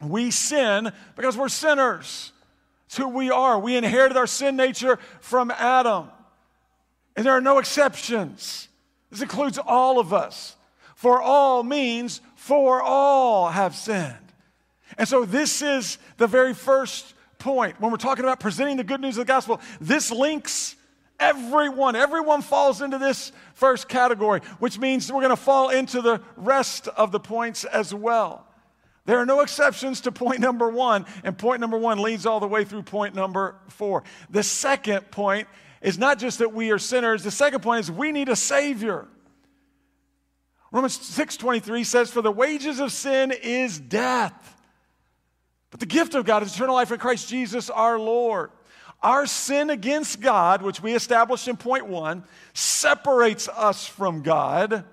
We 0.00 0.30
sin 0.30 0.92
because 1.16 1.36
we're 1.36 1.48
sinners. 1.48 2.32
It's 2.86 2.96
who 2.96 3.08
we 3.08 3.30
are. 3.30 3.58
We 3.58 3.76
inherited 3.76 4.16
our 4.16 4.26
sin 4.26 4.56
nature 4.56 4.98
from 5.20 5.50
Adam. 5.50 6.08
And 7.16 7.26
there 7.26 7.32
are 7.32 7.40
no 7.40 7.58
exceptions. 7.58 8.68
This 9.10 9.22
includes 9.22 9.58
all 9.58 9.98
of 9.98 10.12
us. 10.12 10.56
For 10.94 11.20
all 11.20 11.62
means 11.62 12.20
for 12.48 12.80
all 12.80 13.50
have 13.50 13.76
sinned. 13.76 14.16
And 14.96 15.06
so, 15.06 15.26
this 15.26 15.60
is 15.60 15.98
the 16.16 16.26
very 16.26 16.54
first 16.54 17.12
point. 17.38 17.78
When 17.78 17.90
we're 17.90 17.98
talking 17.98 18.24
about 18.24 18.40
presenting 18.40 18.78
the 18.78 18.84
good 18.84 19.02
news 19.02 19.18
of 19.18 19.26
the 19.26 19.30
gospel, 19.30 19.60
this 19.82 20.10
links 20.10 20.74
everyone. 21.20 21.94
Everyone 21.94 22.40
falls 22.40 22.80
into 22.80 22.96
this 22.96 23.32
first 23.52 23.86
category, 23.86 24.40
which 24.60 24.78
means 24.78 25.12
we're 25.12 25.20
going 25.20 25.28
to 25.28 25.36
fall 25.36 25.68
into 25.68 26.00
the 26.00 26.22
rest 26.36 26.88
of 26.88 27.12
the 27.12 27.20
points 27.20 27.64
as 27.64 27.92
well. 27.92 28.46
There 29.04 29.18
are 29.18 29.26
no 29.26 29.40
exceptions 29.40 30.00
to 30.02 30.12
point 30.12 30.40
number 30.40 30.70
one, 30.70 31.04
and 31.24 31.36
point 31.36 31.60
number 31.60 31.76
one 31.76 31.98
leads 31.98 32.24
all 32.24 32.40
the 32.40 32.48
way 32.48 32.64
through 32.64 32.84
point 32.84 33.14
number 33.14 33.56
four. 33.68 34.04
The 34.30 34.42
second 34.42 35.10
point 35.10 35.48
is 35.82 35.98
not 35.98 36.18
just 36.18 36.38
that 36.38 36.54
we 36.54 36.70
are 36.70 36.78
sinners, 36.78 37.24
the 37.24 37.30
second 37.30 37.60
point 37.60 37.80
is 37.80 37.90
we 37.90 38.10
need 38.10 38.30
a 38.30 38.36
Savior. 38.36 39.06
Romans 40.70 40.98
6:23 40.98 41.84
says 41.84 42.10
for 42.10 42.22
the 42.22 42.30
wages 42.30 42.78
of 42.80 42.92
sin 42.92 43.32
is 43.32 43.78
death. 43.78 44.56
But 45.70 45.80
the 45.80 45.86
gift 45.86 46.14
of 46.14 46.24
God 46.24 46.42
is 46.42 46.54
eternal 46.54 46.74
life 46.74 46.92
in 46.92 46.98
Christ 46.98 47.28
Jesus 47.28 47.70
our 47.70 47.98
Lord. 47.98 48.50
Our 49.02 49.26
sin 49.26 49.70
against 49.70 50.20
God, 50.20 50.62
which 50.62 50.82
we 50.82 50.94
established 50.94 51.46
in 51.46 51.56
point 51.56 51.86
1, 51.86 52.24
separates 52.52 53.48
us 53.48 53.86
from 53.86 54.22
God. 54.22 54.84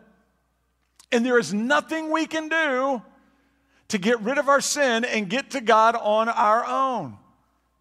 And 1.11 1.25
there 1.25 1.39
is 1.39 1.53
nothing 1.53 2.11
we 2.11 2.25
can 2.27 2.49
do 2.49 3.01
to 3.87 3.97
get 3.97 4.19
rid 4.21 4.37
of 4.37 4.49
our 4.49 4.61
sin 4.61 5.05
and 5.05 5.29
get 5.29 5.51
to 5.51 5.61
God 5.61 5.95
on 5.95 6.29
our 6.29 6.65
own. 6.65 7.17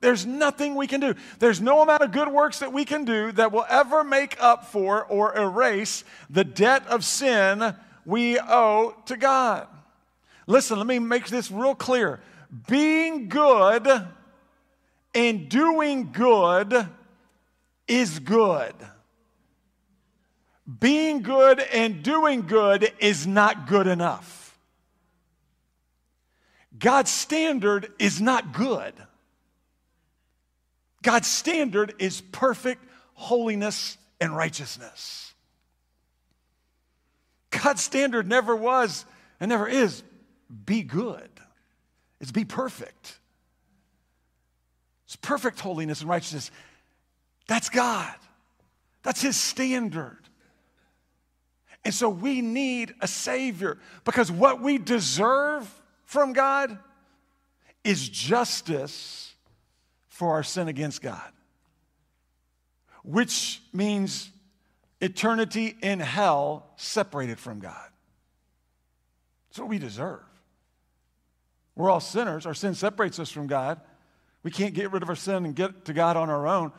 There's 0.04 0.26
nothing 0.26 0.74
we 0.74 0.86
can 0.86 1.00
do. 1.00 1.14
There's 1.38 1.62
no 1.62 1.80
amount 1.80 2.02
of 2.02 2.12
good 2.12 2.28
works 2.28 2.58
that 2.58 2.74
we 2.74 2.84
can 2.84 3.06
do 3.06 3.32
that 3.32 3.52
will 3.52 3.64
ever 3.70 4.04
make 4.04 4.36
up 4.38 4.66
for 4.66 5.02
or 5.06 5.34
erase 5.34 6.04
the 6.28 6.44
debt 6.44 6.86
of 6.88 7.06
sin 7.06 7.74
we 8.04 8.38
owe 8.38 8.94
to 9.06 9.16
God. 9.16 9.66
Listen, 10.46 10.76
let 10.76 10.86
me 10.86 10.98
make 10.98 11.28
this 11.28 11.50
real 11.50 11.74
clear. 11.74 12.20
Being 12.68 13.30
good 13.30 13.88
and 15.14 15.48
doing 15.48 16.12
good 16.12 16.86
is 17.88 18.18
good. 18.18 18.74
Being 20.80 21.22
good 21.22 21.60
and 21.60 22.02
doing 22.02 22.42
good 22.42 22.92
is 22.98 23.26
not 23.26 23.66
good 23.66 23.86
enough. 23.86 24.58
God's 26.78 27.10
standard 27.10 27.90
is 27.98 28.20
not 28.20 28.52
good. 28.52 28.92
God's 31.04 31.28
standard 31.28 31.94
is 31.98 32.22
perfect 32.22 32.82
holiness 33.12 33.98
and 34.20 34.34
righteousness. 34.34 35.34
God's 37.50 37.82
standard 37.82 38.26
never 38.26 38.56
was 38.56 39.04
and 39.38 39.50
never 39.50 39.68
is 39.68 40.02
be 40.64 40.82
good, 40.82 41.28
it's 42.20 42.32
be 42.32 42.44
perfect. 42.44 43.20
It's 45.06 45.16
perfect 45.16 45.60
holiness 45.60 46.00
and 46.00 46.08
righteousness. 46.08 46.50
That's 47.46 47.68
God, 47.68 48.14
that's 49.02 49.20
His 49.20 49.36
standard. 49.36 50.18
And 51.84 51.92
so 51.92 52.08
we 52.08 52.40
need 52.40 52.94
a 53.02 53.06
Savior 53.06 53.76
because 54.06 54.32
what 54.32 54.62
we 54.62 54.78
deserve 54.78 55.70
from 56.06 56.32
God 56.32 56.78
is 57.84 58.08
justice 58.08 59.33
for 60.14 60.30
our 60.30 60.44
sin 60.44 60.68
against 60.68 61.02
God, 61.02 61.32
which 63.02 63.60
means 63.72 64.30
eternity 65.00 65.76
in 65.82 65.98
hell 65.98 66.70
separated 66.76 67.36
from 67.36 67.58
God. 67.58 67.88
That's 69.48 69.58
what 69.58 69.68
we 69.68 69.80
deserve. 69.80 70.22
We're 71.74 71.90
all 71.90 71.98
sinners. 71.98 72.46
Our 72.46 72.54
sin 72.54 72.76
separates 72.76 73.18
us 73.18 73.28
from 73.28 73.48
God. 73.48 73.80
We 74.44 74.52
can't 74.52 74.72
get 74.72 74.92
rid 74.92 75.02
of 75.02 75.08
our 75.08 75.16
sin 75.16 75.44
and 75.46 75.56
get 75.56 75.86
to 75.86 75.92
God 75.92 76.16
on 76.16 76.30
our 76.30 76.46
own. 76.46 76.70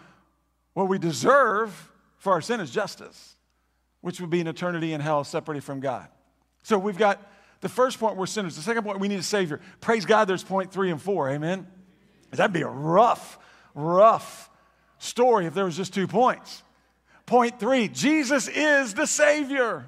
What 0.73 0.87
we 0.87 0.97
deserve 0.97 1.91
for 2.17 2.31
our 2.31 2.41
sin 2.41 2.61
is 2.61 2.71
justice, 2.71 3.35
which 3.99 4.21
would 4.21 4.29
be 4.29 4.39
an 4.39 4.47
eternity 4.47 4.93
in 4.93 5.01
hell 5.01 5.25
separated 5.25 5.65
from 5.65 5.81
God. 5.81 6.07
So 6.63 6.79
we've 6.79 6.97
got 6.97 7.21
the 7.59 7.67
first 7.67 7.99
point, 7.99 8.15
we're 8.15 8.27
sinners. 8.27 8.55
The 8.55 8.61
second 8.61 8.83
point, 8.83 9.01
we 9.01 9.09
need 9.09 9.19
a 9.19 9.23
Savior. 9.23 9.59
Praise 9.81 10.05
God, 10.05 10.25
there's 10.25 10.43
point 10.43 10.71
three 10.71 10.89
and 10.89 11.01
four. 11.01 11.29
Amen? 11.29 11.67
That'd 12.31 12.53
be 12.53 12.61
a 12.61 12.67
rough, 12.67 13.39
rough 13.73 14.49
story 14.97 15.45
if 15.45 15.53
there 15.53 15.65
was 15.65 15.77
just 15.77 15.93
two 15.93 16.07
points. 16.07 16.63
Point 17.25 17.59
three 17.59 17.87
Jesus 17.87 18.47
is 18.47 18.93
the 18.93 19.07
Savior. 19.07 19.85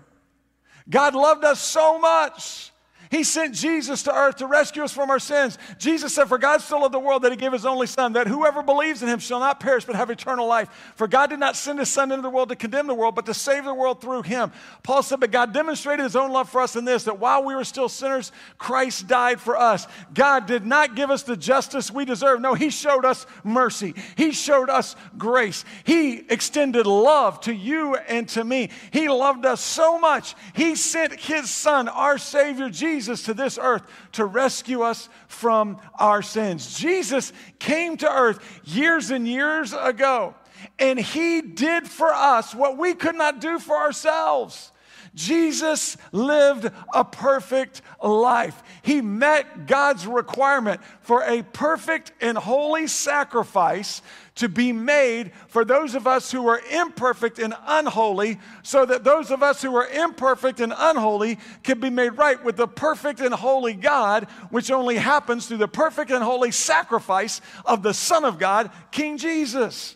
God 0.89 1.15
loved 1.15 1.43
us 1.43 1.59
so 1.59 1.99
much 1.99 2.71
he 3.09 3.23
sent 3.23 3.55
Jesus 3.55 4.03
to 4.03 4.13
earth 4.13 4.37
to 4.37 4.47
rescue 4.47 4.83
us 4.83 4.91
from 4.91 5.09
our 5.09 5.19
sins. 5.19 5.57
Jesus 5.77 6.13
said, 6.13 6.25
For 6.25 6.37
God 6.37 6.61
so 6.61 6.79
loved 6.79 6.93
the 6.93 6.99
world 6.99 7.21
that 7.21 7.31
he 7.31 7.37
gave 7.37 7.53
his 7.53 7.65
only 7.65 7.87
Son, 7.87 8.13
that 8.13 8.27
whoever 8.27 8.61
believes 8.61 9.01
in 9.01 9.09
him 9.09 9.19
shall 9.19 9.39
not 9.39 9.59
perish 9.59 9.85
but 9.85 9.95
have 9.95 10.09
eternal 10.09 10.47
life. 10.47 10.69
For 10.95 11.07
God 11.07 11.29
did 11.29 11.39
not 11.39 11.55
send 11.55 11.79
his 11.79 11.89
Son 11.89 12.11
into 12.11 12.21
the 12.21 12.29
world 12.29 12.49
to 12.49 12.55
condemn 12.55 12.87
the 12.87 12.93
world, 12.93 13.15
but 13.15 13.25
to 13.27 13.33
save 13.33 13.63
the 13.63 13.73
world 13.73 14.01
through 14.01 14.23
him. 14.23 14.51
Paul 14.83 15.03
said, 15.03 15.19
But 15.19 15.31
God 15.31 15.53
demonstrated 15.53 16.03
his 16.03 16.15
own 16.15 16.31
love 16.31 16.49
for 16.49 16.61
us 16.61 16.75
in 16.75 16.85
this, 16.85 17.05
that 17.05 17.19
while 17.19 17.43
we 17.43 17.55
were 17.55 17.63
still 17.63 17.89
sinners, 17.89 18.31
Christ 18.57 19.07
died 19.07 19.39
for 19.39 19.57
us. 19.57 19.87
God 20.13 20.45
did 20.45 20.65
not 20.65 20.95
give 20.95 21.09
us 21.09 21.23
the 21.23 21.37
justice 21.37 21.89
we 21.89 22.03
deserve. 22.05 22.41
No, 22.41 22.55
he 22.55 22.69
showed 22.69 23.05
us 23.05 23.25
mercy, 23.43 23.95
he 24.15 24.31
showed 24.31 24.69
us 24.69 24.95
grace. 25.17 25.63
He 25.83 26.25
extended 26.29 26.85
love 26.85 27.39
to 27.41 27.53
you 27.53 27.95
and 27.95 28.27
to 28.29 28.43
me. 28.43 28.69
He 28.91 29.07
loved 29.07 29.45
us 29.45 29.61
so 29.61 29.97
much, 29.97 30.35
he 30.53 30.75
sent 30.75 31.19
his 31.19 31.49
Son, 31.49 31.87
our 31.87 32.17
Savior, 32.17 32.69
Jesus 32.69 32.96
Jesus 32.97 33.21
to 33.23 33.35
this 33.35 33.59
earth 33.61 33.83
to 34.13 34.25
rescue 34.25 34.81
us 34.81 35.07
from 35.27 35.79
our 35.99 36.23
sins. 36.23 36.79
Jesus 36.79 37.31
came 37.59 37.95
to 37.97 38.11
earth 38.11 38.39
years 38.65 39.11
and 39.11 39.27
years 39.27 39.71
ago, 39.71 40.33
and 40.79 40.99
he 40.99 41.41
did 41.41 41.87
for 41.87 42.11
us 42.11 42.55
what 42.55 42.75
we 42.75 42.95
could 42.95 43.15
not 43.15 43.39
do 43.39 43.59
for 43.59 43.77
ourselves. 43.77 44.71
Jesus 45.17 45.97
lived 46.11 46.69
a 46.93 47.03
perfect 47.03 47.81
life. 48.01 48.61
He 48.83 49.01
met 49.01 49.65
God's 49.65 50.05
requirement 50.05 50.79
for 51.01 51.23
a 51.23 51.41
perfect 51.41 52.11
and 52.21 52.37
holy 52.37 52.85
sacrifice 52.85 54.03
to 54.35 54.47
be 54.47 54.71
made 54.71 55.31
for 55.47 55.65
those 55.65 55.95
of 55.95 56.05
us 56.05 56.31
who 56.31 56.47
are 56.47 56.61
imperfect 56.71 57.39
and 57.39 57.55
unholy, 57.65 58.37
so 58.61 58.85
that 58.85 59.03
those 59.03 59.31
of 59.31 59.41
us 59.41 59.63
who 59.63 59.75
are 59.75 59.87
imperfect 59.87 60.59
and 60.59 60.71
unholy 60.77 61.39
can 61.63 61.79
be 61.79 61.89
made 61.89 62.09
right 62.09 62.43
with 62.43 62.55
the 62.55 62.67
perfect 62.67 63.19
and 63.19 63.33
holy 63.33 63.73
God, 63.73 64.25
which 64.51 64.69
only 64.69 64.97
happens 64.97 65.47
through 65.47 65.57
the 65.57 65.67
perfect 65.67 66.11
and 66.11 66.23
holy 66.23 66.51
sacrifice 66.51 67.41
of 67.65 67.81
the 67.81 67.93
Son 67.93 68.23
of 68.23 68.37
God, 68.37 68.69
King 68.91 69.17
Jesus. 69.17 69.95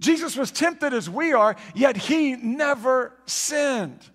Jesus 0.00 0.36
was 0.36 0.50
tempted 0.50 0.92
as 0.92 1.08
we 1.08 1.32
are, 1.32 1.54
yet 1.76 1.96
he 1.96 2.34
never 2.34 3.12
sinned. 3.24 4.10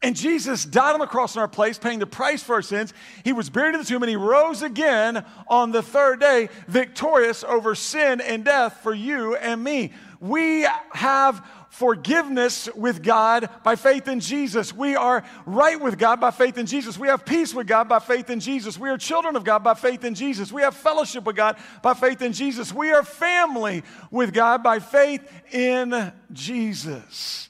And 0.00 0.14
Jesus 0.14 0.64
died 0.64 0.92
on 0.92 1.00
the 1.00 1.06
cross 1.06 1.34
in 1.34 1.40
our 1.40 1.48
place, 1.48 1.76
paying 1.76 1.98
the 1.98 2.06
price 2.06 2.40
for 2.40 2.54
our 2.54 2.62
sins. 2.62 2.94
He 3.24 3.32
was 3.32 3.50
buried 3.50 3.74
in 3.74 3.80
the 3.80 3.86
tomb 3.86 4.02
and 4.02 4.10
he 4.10 4.16
rose 4.16 4.62
again 4.62 5.24
on 5.48 5.72
the 5.72 5.82
third 5.82 6.20
day, 6.20 6.50
victorious 6.68 7.42
over 7.42 7.74
sin 7.74 8.20
and 8.20 8.44
death 8.44 8.78
for 8.82 8.94
you 8.94 9.34
and 9.34 9.62
me. 9.62 9.92
We 10.20 10.66
have 10.92 11.44
forgiveness 11.70 12.68
with 12.74 13.02
God 13.02 13.48
by 13.64 13.74
faith 13.74 14.06
in 14.06 14.20
Jesus. 14.20 14.72
We 14.72 14.94
are 14.94 15.24
right 15.46 15.80
with 15.80 15.98
God 15.98 16.20
by 16.20 16.30
faith 16.30 16.58
in 16.58 16.66
Jesus. 16.66 16.96
We 16.96 17.08
have 17.08 17.24
peace 17.24 17.52
with 17.52 17.66
God 17.66 17.88
by 17.88 17.98
faith 17.98 18.30
in 18.30 18.38
Jesus. 18.38 18.78
We 18.78 18.90
are 18.90 18.98
children 18.98 19.34
of 19.34 19.44
God 19.44 19.64
by 19.64 19.74
faith 19.74 20.04
in 20.04 20.14
Jesus. 20.14 20.52
We 20.52 20.62
have 20.62 20.76
fellowship 20.76 21.24
with 21.24 21.36
God 21.36 21.56
by 21.82 21.94
faith 21.94 22.22
in 22.22 22.32
Jesus. 22.32 22.72
We 22.72 22.92
are 22.92 23.02
family 23.02 23.82
with 24.12 24.32
God 24.32 24.62
by 24.62 24.78
faith 24.78 25.28
in 25.52 26.12
Jesus. 26.32 27.48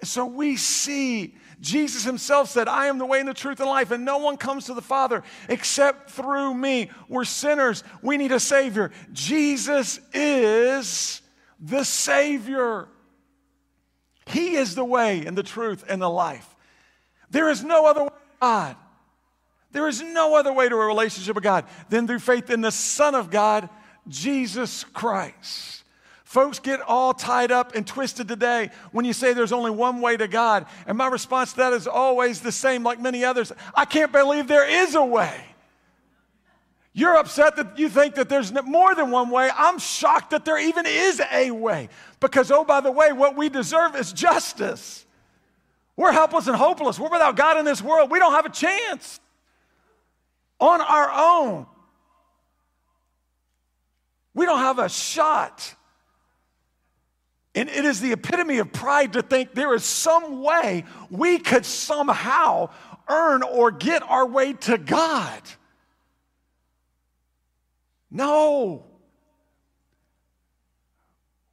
And 0.00 0.08
so 0.08 0.26
we 0.26 0.56
see 0.56 1.36
Jesus 1.60 2.04
himself 2.04 2.48
said, 2.48 2.68
I 2.68 2.86
am 2.86 2.98
the 2.98 3.04
way 3.04 3.20
and 3.20 3.28
the 3.28 3.34
truth 3.34 3.60
and 3.60 3.68
life, 3.68 3.90
and 3.90 4.04
no 4.04 4.18
one 4.18 4.36
comes 4.36 4.66
to 4.66 4.74
the 4.74 4.80
Father 4.80 5.22
except 5.48 6.10
through 6.10 6.54
me. 6.54 6.90
We're 7.08 7.24
sinners. 7.24 7.84
We 8.02 8.16
need 8.16 8.32
a 8.32 8.40
Savior. 8.40 8.90
Jesus 9.12 10.00
is 10.14 11.20
the 11.60 11.84
Savior. 11.84 12.88
He 14.26 14.54
is 14.54 14.74
the 14.74 14.84
way 14.84 15.26
and 15.26 15.36
the 15.36 15.42
truth 15.42 15.84
and 15.88 16.00
the 16.00 16.08
life. 16.08 16.56
There 17.30 17.50
is 17.50 17.62
no 17.62 17.86
other 17.86 18.04
way 18.04 18.08
to 18.08 18.14
God. 18.40 18.76
There 19.72 19.86
is 19.86 20.02
no 20.02 20.36
other 20.36 20.52
way 20.52 20.68
to 20.68 20.74
a 20.74 20.86
relationship 20.86 21.34
with 21.34 21.44
God 21.44 21.64
than 21.90 22.06
through 22.06 22.18
faith 22.20 22.50
in 22.50 22.60
the 22.60 22.72
Son 22.72 23.14
of 23.14 23.30
God, 23.30 23.68
Jesus 24.08 24.84
Christ. 24.84 25.79
Folks 26.30 26.60
get 26.60 26.80
all 26.82 27.12
tied 27.12 27.50
up 27.50 27.74
and 27.74 27.84
twisted 27.84 28.28
today 28.28 28.70
when 28.92 29.04
you 29.04 29.12
say 29.12 29.32
there's 29.32 29.50
only 29.50 29.72
one 29.72 30.00
way 30.00 30.16
to 30.16 30.28
God. 30.28 30.66
And 30.86 30.96
my 30.96 31.08
response 31.08 31.50
to 31.50 31.56
that 31.56 31.72
is 31.72 31.88
always 31.88 32.40
the 32.40 32.52
same, 32.52 32.84
like 32.84 33.00
many 33.00 33.24
others. 33.24 33.50
I 33.74 33.84
can't 33.84 34.12
believe 34.12 34.46
there 34.46 34.84
is 34.84 34.94
a 34.94 35.04
way. 35.04 35.44
You're 36.92 37.16
upset 37.16 37.56
that 37.56 37.80
you 37.80 37.88
think 37.88 38.14
that 38.14 38.28
there's 38.28 38.52
more 38.62 38.94
than 38.94 39.10
one 39.10 39.30
way. 39.30 39.50
I'm 39.52 39.80
shocked 39.80 40.30
that 40.30 40.44
there 40.44 40.56
even 40.56 40.86
is 40.86 41.20
a 41.32 41.50
way. 41.50 41.88
Because, 42.20 42.52
oh, 42.52 42.64
by 42.64 42.80
the 42.80 42.92
way, 42.92 43.10
what 43.10 43.36
we 43.36 43.48
deserve 43.48 43.96
is 43.96 44.12
justice. 44.12 45.04
We're 45.96 46.12
helpless 46.12 46.46
and 46.46 46.54
hopeless. 46.54 46.96
We're 47.00 47.10
without 47.10 47.34
God 47.34 47.58
in 47.58 47.64
this 47.64 47.82
world. 47.82 48.08
We 48.08 48.20
don't 48.20 48.34
have 48.34 48.46
a 48.46 48.50
chance 48.50 49.18
on 50.60 50.80
our 50.80 51.10
own. 51.12 51.66
We 54.32 54.46
don't 54.46 54.60
have 54.60 54.78
a 54.78 54.88
shot. 54.88 55.74
And 57.54 57.68
it 57.68 57.84
is 57.84 58.00
the 58.00 58.12
epitome 58.12 58.58
of 58.58 58.72
pride 58.72 59.14
to 59.14 59.22
think 59.22 59.54
there 59.54 59.74
is 59.74 59.84
some 59.84 60.42
way 60.42 60.84
we 61.10 61.38
could 61.38 61.66
somehow 61.66 62.70
earn 63.08 63.42
or 63.42 63.72
get 63.72 64.02
our 64.02 64.26
way 64.26 64.52
to 64.52 64.78
God. 64.78 65.42
No. 68.10 68.84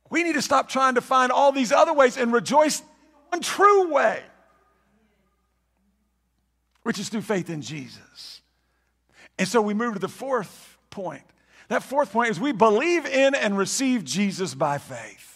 We 0.10 0.24
need 0.24 0.34
to 0.34 0.42
stop 0.42 0.70
trying 0.70 0.96
to 0.96 1.02
find 1.02 1.32
all 1.32 1.52
these 1.52 1.72
other 1.72 1.94
ways 1.94 2.16
and 2.18 2.32
rejoice 2.32 2.80
in 2.80 2.86
the 2.86 3.38
one 3.38 3.42
true 3.42 3.94
way, 3.94 4.22
which 6.84 7.00
is 7.00 7.10
through 7.10 7.22
faith 7.22 7.50
in 7.50 7.62
Jesus. 7.62 8.42
And 9.38 9.48
so 9.48 9.62
we 9.62 9.74
move 9.74 9.94
to 9.94 10.00
the 10.00 10.08
fourth 10.08 10.78
point. 10.90 11.24
That 11.70 11.84
fourth 11.84 12.12
point 12.12 12.30
is 12.30 12.40
we 12.40 12.54
believe 12.54 13.06
in 13.06 13.36
and 13.36 13.58
receive 13.58 14.06
Jesus 14.06 14.54
by 14.54 14.78
faith. 14.78 15.27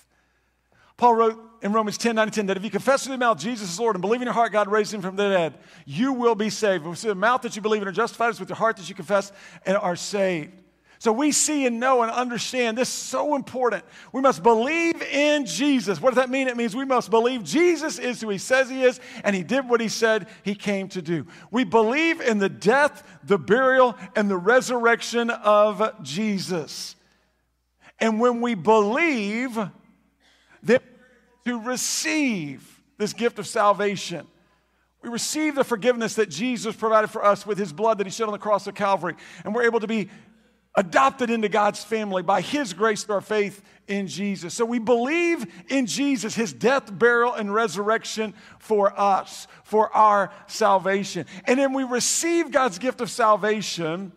Paul 1.01 1.15
wrote 1.15 1.39
in 1.63 1.73
Romans 1.73 1.97
10 1.97 2.15
9 2.15 2.29
10 2.29 2.45
that 2.45 2.57
if 2.57 2.63
you 2.63 2.69
confess 2.69 3.05
with 3.05 3.09
your 3.09 3.17
mouth 3.17 3.39
Jesus 3.39 3.71
is 3.71 3.79
Lord 3.79 3.95
and 3.95 4.03
believe 4.03 4.21
in 4.21 4.27
your 4.27 4.35
heart 4.35 4.51
God 4.51 4.67
raised 4.67 4.93
him 4.93 5.01
from 5.01 5.15
the 5.15 5.29
dead, 5.29 5.55
you 5.83 6.13
will 6.13 6.35
be 6.35 6.51
saved. 6.51 6.85
With 6.85 7.01
the 7.01 7.15
mouth 7.15 7.41
that 7.41 7.55
you 7.55 7.61
believe 7.63 7.81
in 7.81 7.87
are 7.87 7.91
justified, 7.91 8.29
it's 8.29 8.39
with 8.39 8.49
your 8.49 8.55
heart 8.55 8.77
that 8.77 8.87
you 8.87 8.93
confess 8.93 9.31
and 9.65 9.75
are 9.77 9.95
saved. 9.95 10.51
So 10.99 11.11
we 11.11 11.31
see 11.31 11.65
and 11.65 11.79
know 11.79 12.03
and 12.03 12.11
understand 12.11 12.77
this 12.77 12.89
is 12.89 12.93
so 12.93 13.33
important. 13.33 13.83
We 14.13 14.21
must 14.21 14.43
believe 14.43 15.01
in 15.01 15.47
Jesus. 15.47 15.99
What 15.99 16.11
does 16.11 16.17
that 16.17 16.29
mean? 16.29 16.47
It 16.47 16.55
means 16.55 16.75
we 16.75 16.85
must 16.85 17.09
believe 17.09 17.43
Jesus 17.43 17.97
is 17.97 18.21
who 18.21 18.29
he 18.29 18.37
says 18.37 18.69
he 18.69 18.83
is 18.83 18.99
and 19.23 19.35
he 19.35 19.41
did 19.41 19.67
what 19.67 19.81
he 19.81 19.89
said 19.89 20.27
he 20.43 20.53
came 20.53 20.87
to 20.89 21.01
do. 21.01 21.25
We 21.49 21.63
believe 21.63 22.21
in 22.21 22.37
the 22.37 22.47
death, 22.47 23.01
the 23.23 23.39
burial, 23.39 23.95
and 24.15 24.29
the 24.29 24.37
resurrection 24.37 25.31
of 25.31 26.03
Jesus. 26.03 26.95
And 27.99 28.19
when 28.19 28.39
we 28.39 28.53
believe, 28.53 29.57
to 31.45 31.60
receive 31.60 32.82
this 32.97 33.13
gift 33.13 33.39
of 33.39 33.47
salvation. 33.47 34.27
We 35.01 35.10
receive 35.10 35.56
the 35.56 35.63
forgiveness 35.63 36.15
that 36.15 36.30
Jesus 36.30 36.75
provided 36.75 37.10
for 37.10 37.25
us 37.25 37.45
with 37.45 37.58
his 37.58 37.73
blood 37.73 37.97
that 37.97 38.06
he 38.06 38.12
shed 38.12 38.25
on 38.25 38.32
the 38.32 38.38
cross 38.38 38.67
of 38.67 38.75
Calvary. 38.75 39.15
And 39.43 39.56
we're 39.56 39.63
able 39.63 39.80
to 39.80 39.88
be 39.88 40.10
adopted 40.75 41.30
into 41.30 41.49
God's 41.49 41.84
family 41.84 42.23
by 42.23 42.41
His 42.41 42.73
grace 42.73 43.04
through 43.04 43.15
our 43.15 43.21
faith 43.21 43.62
in 43.88 44.08
Jesus. 44.08 44.54
So 44.54 44.63
we 44.65 44.80
believe 44.80 45.45
in 45.69 45.86
Jesus, 45.86 46.34
His 46.34 46.54
death, 46.54 46.97
burial, 46.97 47.34
and 47.34 47.54
resurrection 47.54 48.34
for 48.60 48.97
us, 48.97 49.47
for 49.63 49.93
our 49.95 50.32
salvation. 50.47 51.25
And 51.45 51.60
then 51.60 51.73
we 51.73 51.84
receive 51.84 52.51
God's 52.51 52.80
gift 52.80 53.01
of 53.01 53.10
salvation 53.10 54.13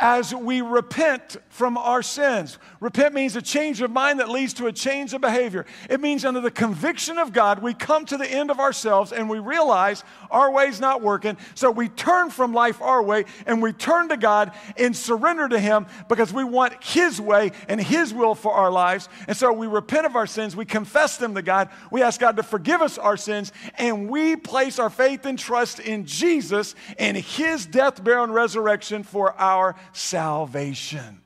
as 0.00 0.34
we 0.34 0.60
repent 0.60 1.36
from 1.50 1.78
our 1.78 2.02
sins. 2.02 2.58
Repent 2.80 3.14
means 3.14 3.36
a 3.36 3.42
change 3.42 3.80
of 3.80 3.92
mind 3.92 4.18
that 4.18 4.28
leads 4.28 4.52
to 4.54 4.66
a 4.66 4.72
change 4.72 5.14
of 5.14 5.20
behavior. 5.20 5.64
It 5.88 6.00
means 6.00 6.24
under 6.24 6.40
the 6.40 6.50
conviction 6.50 7.16
of 7.16 7.32
God, 7.32 7.62
we 7.62 7.74
come 7.74 8.04
to 8.06 8.16
the 8.16 8.26
end 8.26 8.50
of 8.50 8.58
ourselves 8.58 9.12
and 9.12 9.30
we 9.30 9.38
realize 9.38 10.02
our 10.32 10.50
way's 10.50 10.80
not 10.80 11.00
working. 11.00 11.36
So 11.54 11.70
we 11.70 11.88
turn 11.88 12.30
from 12.30 12.52
life 12.52 12.82
our 12.82 13.02
way 13.02 13.24
and 13.46 13.62
we 13.62 13.72
turn 13.72 14.08
to 14.08 14.16
God 14.16 14.52
and 14.76 14.96
surrender 14.96 15.48
to 15.48 15.60
Him 15.60 15.86
because 16.08 16.32
we 16.32 16.42
want 16.42 16.82
His 16.82 17.20
way 17.20 17.52
and 17.68 17.80
His 17.80 18.12
will 18.12 18.34
for 18.34 18.52
our 18.52 18.72
lives. 18.72 19.08
And 19.28 19.36
so 19.36 19.52
we 19.52 19.68
repent 19.68 20.06
of 20.06 20.16
our 20.16 20.26
sins, 20.26 20.56
we 20.56 20.64
confess 20.64 21.18
them 21.18 21.36
to 21.36 21.42
God, 21.42 21.68
we 21.92 22.02
ask 22.02 22.20
God 22.20 22.36
to 22.36 22.42
forgive 22.42 22.82
us 22.82 22.98
our 22.98 23.16
sins, 23.16 23.52
and 23.78 24.10
we 24.10 24.34
place 24.34 24.80
our 24.80 24.90
faith 24.90 25.24
and 25.24 25.38
trust 25.38 25.78
in 25.78 26.04
Jesus 26.04 26.74
and 26.98 27.16
His 27.16 27.64
death, 27.64 28.02
burial, 28.02 28.24
and 28.24 28.34
resurrection 28.34 29.04
for 29.04 29.32
our 29.40 29.76
salvation. 29.94 31.20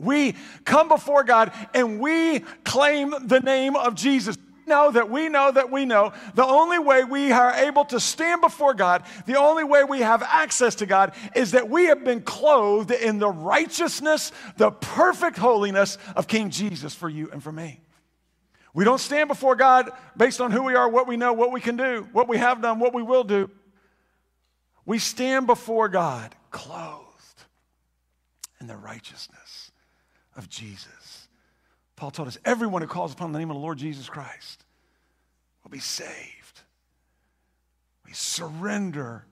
We 0.00 0.36
come 0.64 0.88
before 0.88 1.24
God 1.24 1.52
and 1.74 1.98
we 2.00 2.40
claim 2.64 3.14
the 3.26 3.40
name 3.40 3.74
of 3.74 3.94
Jesus. 3.94 4.36
Know 4.66 4.90
that 4.92 5.10
we 5.10 5.30
know 5.30 5.50
that 5.50 5.70
we 5.70 5.86
know 5.86 6.12
the 6.34 6.44
only 6.44 6.78
way 6.78 7.02
we 7.02 7.32
are 7.32 7.54
able 7.54 7.86
to 7.86 7.98
stand 7.98 8.42
before 8.42 8.74
God, 8.74 9.02
the 9.24 9.36
only 9.36 9.64
way 9.64 9.82
we 9.82 10.00
have 10.00 10.22
access 10.22 10.74
to 10.76 10.86
God 10.86 11.14
is 11.34 11.52
that 11.52 11.70
we 11.70 11.86
have 11.86 12.04
been 12.04 12.20
clothed 12.20 12.90
in 12.90 13.18
the 13.18 13.30
righteousness, 13.30 14.30
the 14.58 14.70
perfect 14.70 15.38
holiness 15.38 15.96
of 16.14 16.28
King 16.28 16.50
Jesus 16.50 16.94
for 16.94 17.08
you 17.08 17.30
and 17.32 17.42
for 17.42 17.50
me. 17.50 17.80
We 18.74 18.84
don't 18.84 19.00
stand 19.00 19.28
before 19.28 19.56
God 19.56 19.90
based 20.18 20.40
on 20.40 20.50
who 20.50 20.62
we 20.62 20.74
are, 20.74 20.88
what 20.88 21.08
we 21.08 21.16
know, 21.16 21.32
what 21.32 21.50
we 21.50 21.62
can 21.62 21.76
do, 21.76 22.06
what 22.12 22.28
we 22.28 22.36
have 22.36 22.60
done, 22.60 22.78
what 22.78 22.92
we 22.92 23.02
will 23.02 23.24
do. 23.24 23.50
We 24.84 24.98
stand 24.98 25.46
before 25.46 25.88
God 25.88 26.34
clothed 26.50 27.07
the 28.68 28.76
righteousness 28.76 29.72
of 30.36 30.48
Jesus. 30.48 31.28
Paul 31.96 32.10
told 32.10 32.28
us 32.28 32.38
everyone 32.44 32.82
who 32.82 32.88
calls 32.88 33.12
upon 33.12 33.32
the 33.32 33.38
name 33.38 33.50
of 33.50 33.56
the 33.56 33.62
Lord 33.62 33.78
Jesus 33.78 34.08
Christ 34.08 34.64
will 35.64 35.70
be 35.70 35.80
saved. 35.80 36.62
We 38.06 38.12
surrender 38.12 39.24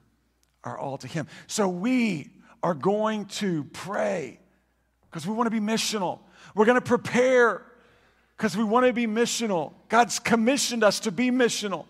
our 0.64 0.77
all 0.77 0.99
to 0.99 1.07
Him. 1.07 1.29
So 1.46 1.68
we 1.68 2.31
are 2.62 2.75
going 2.75 3.27
to 3.27 3.64
pray 3.72 4.40
because 5.09 5.27
we 5.27 5.33
want 5.33 5.46
to 5.46 5.51
be 5.51 5.61
missional. 5.61 6.18
We're 6.55 6.64
going 6.64 6.81
to 6.81 6.85
prepare 6.85 7.62
because 8.37 8.57
we 8.57 8.64
want 8.64 8.87
to 8.87 8.92
be 8.92 9.07
missional. 9.07 9.72
God's 9.88 10.18
commissioned 10.18 10.85
us 10.85 11.01
to 11.01 11.12
be 11.12 11.31
missional. 11.31 11.87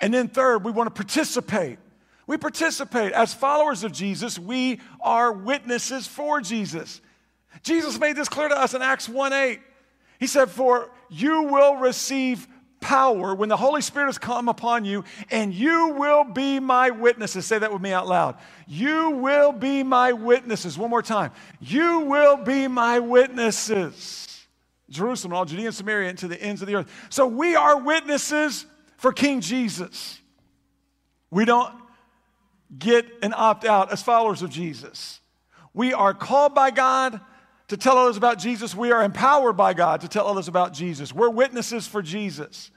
And 0.00 0.14
then, 0.14 0.28
third, 0.28 0.64
we 0.64 0.70
want 0.70 0.94
to 0.94 0.98
participate 1.02 1.78
we 2.30 2.36
participate. 2.36 3.10
As 3.10 3.34
followers 3.34 3.82
of 3.82 3.90
Jesus, 3.90 4.38
we 4.38 4.78
are 5.00 5.32
witnesses 5.32 6.06
for 6.06 6.40
Jesus. 6.40 7.00
Jesus 7.64 7.98
made 7.98 8.14
this 8.14 8.28
clear 8.28 8.48
to 8.48 8.56
us 8.56 8.72
in 8.72 8.82
Acts 8.82 9.08
1 9.08 9.32
8. 9.32 9.60
He 10.20 10.28
said, 10.28 10.48
For 10.48 10.92
you 11.08 11.42
will 11.42 11.78
receive 11.78 12.46
power 12.78 13.34
when 13.34 13.48
the 13.48 13.56
Holy 13.56 13.80
Spirit 13.82 14.06
has 14.06 14.18
come 14.18 14.48
upon 14.48 14.84
you, 14.84 15.02
and 15.32 15.52
you 15.52 15.88
will 15.98 16.22
be 16.22 16.60
my 16.60 16.90
witnesses. 16.90 17.46
Say 17.46 17.58
that 17.58 17.72
with 17.72 17.82
me 17.82 17.90
out 17.90 18.06
loud. 18.06 18.36
You 18.68 19.10
will 19.10 19.50
be 19.50 19.82
my 19.82 20.12
witnesses. 20.12 20.78
One 20.78 20.88
more 20.88 21.02
time. 21.02 21.32
You 21.58 22.02
will 22.02 22.36
be 22.36 22.68
my 22.68 23.00
witnesses. 23.00 24.46
Jerusalem, 24.88 25.32
all 25.32 25.46
Judea 25.46 25.66
and 25.66 25.74
Samaria, 25.74 26.10
and 26.10 26.18
to 26.18 26.28
the 26.28 26.40
ends 26.40 26.62
of 26.62 26.68
the 26.68 26.76
earth. 26.76 27.08
So 27.10 27.26
we 27.26 27.56
are 27.56 27.80
witnesses 27.80 28.66
for 28.98 29.12
King 29.12 29.40
Jesus. 29.40 30.20
We 31.32 31.44
don't 31.44 31.74
get 32.78 33.06
an 33.22 33.34
opt 33.36 33.64
out 33.64 33.92
as 33.92 34.02
followers 34.02 34.42
of 34.42 34.50
Jesus. 34.50 35.20
We 35.74 35.92
are 35.92 36.14
called 36.14 36.54
by 36.54 36.70
God 36.70 37.20
to 37.68 37.76
tell 37.76 37.98
others 37.98 38.16
about 38.16 38.38
Jesus. 38.38 38.74
We 38.74 38.92
are 38.92 39.02
empowered 39.02 39.56
by 39.56 39.74
God 39.74 40.00
to 40.02 40.08
tell 40.08 40.26
others 40.26 40.48
about 40.48 40.72
Jesus. 40.72 41.12
We're 41.12 41.30
witnesses 41.30 41.86
for 41.86 42.02
Jesus. 42.02 42.70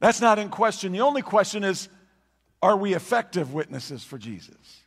That's 0.00 0.20
not 0.20 0.38
in 0.38 0.48
question. 0.48 0.92
The 0.92 1.00
only 1.00 1.22
question 1.22 1.64
is 1.64 1.88
are 2.62 2.76
we 2.76 2.94
effective 2.94 3.54
witnesses 3.54 4.02
for 4.04 4.18
Jesus? 4.18 4.82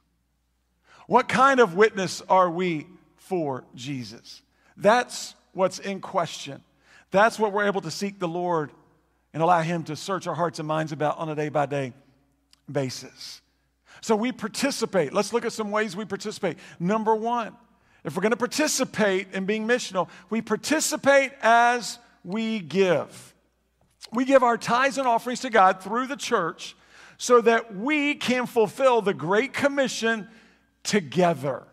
What 1.08 1.28
kind 1.28 1.60
of 1.60 1.76
witness 1.76 2.22
are 2.30 2.50
we 2.50 2.88
for 3.18 3.64
Jesus? 3.76 4.42
That's 4.78 5.36
what's 5.54 5.80
in 5.80 6.02
question. 6.02 6.64
That's 7.12 7.40
what 7.40 7.54
we're 7.54 7.66
able 7.66 7.82
to 7.82 7.92
seek 7.92 8.20
the 8.20 8.28
Lord 8.28 8.72
and 9.34 9.42
allow 9.42 9.62
Him 9.62 9.84
to 9.86 9.96
search 9.96 10.28
our 10.28 10.36
hearts 10.36 10.60
and 10.60 10.68
minds 10.68 10.92
about 10.92 11.18
on 11.18 11.30
a 11.30 11.36
day 11.36 11.50
by 11.50 11.66
day 11.66 11.94
basis. 12.72 13.42
So 14.02 14.16
we 14.16 14.32
participate. 14.32 15.14
Let's 15.14 15.32
look 15.32 15.46
at 15.46 15.54
some 15.54 15.72
ways 15.72 15.96
we 15.96 16.06
participate. 16.06 16.58
Number 16.80 17.16
one, 17.16 17.56
if 18.04 18.16
we're 18.16 18.22
going 18.22 18.32
to 18.32 18.38
participate 18.38 19.28
in 19.34 19.46
being 19.46 19.68
missional, 19.68 20.10
we 20.30 20.42
participate 20.42 21.32
as 21.42 22.00
we 22.24 22.60
give. 22.60 23.36
We 24.12 24.26
give 24.26 24.44
our 24.44 24.58
tithes 24.58 24.98
and 24.98 25.08
offerings 25.08 25.42
to 25.42 25.50
God 25.50 25.82
through 25.84 26.08
the 26.08 26.16
church 26.16 26.76
so 27.18 27.42
that 27.42 27.76
we 27.76 28.16
can 28.16 28.48
fulfill 28.48 29.02
the 29.02 29.14
Great 29.14 29.54
Commission 29.54 30.28
together. 30.84 31.64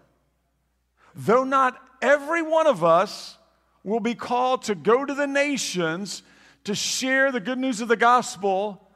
Though 1.15 1.45
not 1.45 1.83
every 2.03 2.43
one 2.43 2.67
of 2.67 2.85
us 2.85 3.39
will 3.83 4.01
be 4.01 4.15
called 4.15 4.65
to 4.65 4.75
go 4.75 5.05
to 5.05 5.15
the 5.15 5.27
nations 5.27 6.23
to 6.65 6.75
share 6.75 7.33
the 7.33 7.41
good 7.41 7.59
news 7.59 7.81
of 7.81 7.89
the 7.89 7.97
gospel 7.97 8.87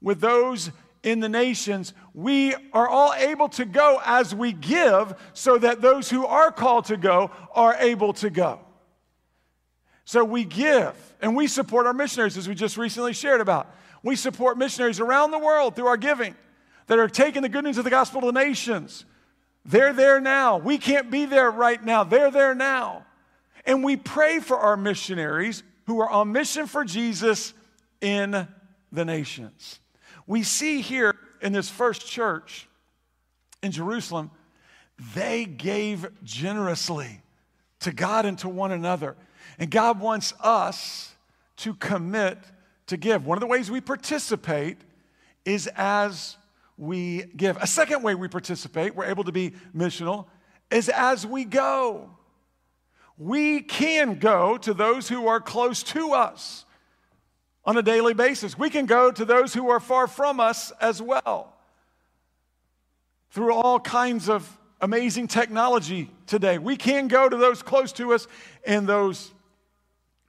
with 0.00 0.20
those 0.20 0.70
in 1.02 1.20
the 1.20 1.28
nations, 1.28 1.94
we 2.12 2.54
are 2.72 2.88
all 2.88 3.14
able 3.14 3.48
to 3.50 3.64
go 3.64 4.00
as 4.04 4.34
we 4.34 4.52
give 4.52 5.14
so 5.32 5.58
that 5.58 5.80
those 5.80 6.10
who 6.10 6.26
are 6.26 6.50
called 6.50 6.86
to 6.86 6.96
go 6.96 7.30
are 7.54 7.76
able 7.78 8.12
to 8.14 8.30
go. 8.30 8.60
So 10.04 10.24
we 10.24 10.44
give 10.44 10.94
and 11.20 11.36
we 11.36 11.46
support 11.46 11.86
our 11.86 11.92
missionaries, 11.92 12.36
as 12.36 12.48
we 12.48 12.54
just 12.54 12.76
recently 12.76 13.12
shared 13.12 13.40
about. 13.40 13.74
We 14.02 14.16
support 14.16 14.56
missionaries 14.56 15.00
around 15.00 15.30
the 15.32 15.38
world 15.38 15.76
through 15.76 15.86
our 15.86 15.96
giving 15.96 16.34
that 16.86 16.98
are 16.98 17.08
taking 17.08 17.42
the 17.42 17.48
good 17.48 17.64
news 17.64 17.78
of 17.78 17.84
the 17.84 17.90
gospel 17.90 18.20
to 18.22 18.28
the 18.28 18.32
nations. 18.32 19.04
They're 19.64 19.92
there 19.92 20.20
now. 20.20 20.56
We 20.56 20.78
can't 20.78 21.10
be 21.10 21.26
there 21.26 21.50
right 21.50 21.82
now. 21.82 22.04
They're 22.04 22.30
there 22.30 22.54
now. 22.54 23.04
And 23.66 23.84
we 23.84 23.96
pray 23.96 24.38
for 24.38 24.56
our 24.56 24.76
missionaries 24.76 25.62
who 25.86 26.00
are 26.00 26.08
on 26.08 26.32
mission 26.32 26.66
for 26.66 26.84
Jesus 26.84 27.52
in 28.00 28.48
the 28.90 29.04
nations. 29.04 29.80
We 30.28 30.44
see 30.44 30.80
here 30.80 31.12
in 31.42 31.52
this 31.52 31.68
first 31.68 32.06
church 32.06 32.68
in 33.64 33.72
Jerusalem, 33.72 34.30
they 35.14 35.44
gave 35.44 36.06
generously 36.22 37.20
to 37.80 37.92
God 37.92 38.26
and 38.26 38.38
to 38.38 38.48
one 38.48 38.70
another. 38.70 39.16
And 39.58 39.68
God 39.70 39.98
wants 39.98 40.32
us 40.40 41.12
to 41.56 41.74
commit 41.74 42.38
to 42.86 42.96
give. 42.96 43.26
One 43.26 43.36
of 43.36 43.40
the 43.40 43.48
ways 43.48 43.68
we 43.68 43.80
participate 43.80 44.76
is 45.44 45.68
as 45.74 46.36
we 46.76 47.24
give. 47.36 47.56
A 47.56 47.66
second 47.66 48.04
way 48.04 48.14
we 48.14 48.28
participate, 48.28 48.94
we're 48.94 49.06
able 49.06 49.24
to 49.24 49.32
be 49.32 49.54
missional, 49.74 50.26
is 50.70 50.88
as 50.88 51.26
we 51.26 51.44
go 51.44 52.10
we 53.18 53.60
can 53.60 54.14
go 54.14 54.56
to 54.58 54.72
those 54.72 55.08
who 55.08 55.26
are 55.26 55.40
close 55.40 55.82
to 55.82 56.12
us 56.12 56.64
on 57.68 57.76
a 57.76 57.82
daily 57.82 58.14
basis. 58.14 58.58
We 58.58 58.70
can 58.70 58.86
go 58.86 59.12
to 59.12 59.26
those 59.26 59.52
who 59.52 59.68
are 59.68 59.78
far 59.78 60.06
from 60.06 60.40
us 60.40 60.72
as 60.80 61.02
well. 61.02 61.52
Through 63.30 63.52
all 63.52 63.78
kinds 63.78 64.30
of 64.30 64.58
amazing 64.80 65.28
technology 65.28 66.10
today, 66.26 66.56
we 66.56 66.78
can 66.78 67.08
go 67.08 67.28
to 67.28 67.36
those 67.36 67.62
close 67.62 67.92
to 67.92 68.14
us 68.14 68.26
and 68.66 68.86
those 68.86 69.30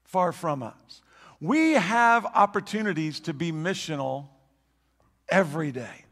far 0.03 0.33
from 0.33 0.61
us. 0.61 1.01
We 1.39 1.75
have 1.75 2.25
opportunities 2.25 3.21
to 3.21 3.33
be 3.33 3.53
missional 3.53 4.27
every 5.29 5.71
day. 5.71 6.03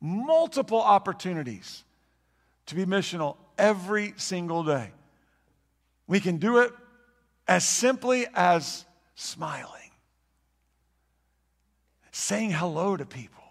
Multiple 0.00 0.80
opportunities 0.80 1.84
to 2.64 2.74
be 2.74 2.86
missional 2.86 3.36
every 3.58 4.14
single 4.16 4.64
day. 4.64 4.90
We 6.06 6.18
can 6.18 6.38
do 6.38 6.60
it 6.60 6.72
as 7.46 7.68
simply 7.68 8.26
as 8.32 8.86
smiling, 9.16 9.87
saying 12.18 12.50
hello 12.50 12.96
to 12.96 13.06
people, 13.06 13.44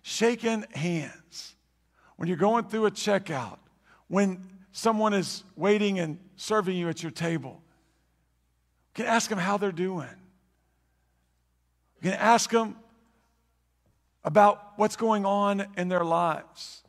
shaking 0.00 0.64
hands. 0.72 1.54
When 2.16 2.26
you're 2.26 2.38
going 2.38 2.64
through 2.64 2.86
a 2.86 2.90
checkout, 2.90 3.58
when 4.08 4.48
someone 4.72 5.12
is 5.12 5.44
waiting 5.56 5.98
and 5.98 6.18
serving 6.36 6.76
you 6.76 6.88
at 6.88 7.02
your 7.02 7.12
table, 7.12 7.60
you 8.96 9.04
can 9.04 9.06
ask 9.06 9.28
them 9.28 9.38
how 9.38 9.58
they're 9.58 9.72
doing. 9.72 10.08
You 12.00 12.10
can 12.10 12.18
ask 12.18 12.50
them 12.50 12.76
about 14.24 14.72
what's 14.76 14.96
going 14.96 15.26
on 15.26 15.66
in 15.76 15.88
their 15.88 16.04
lives. 16.04 16.82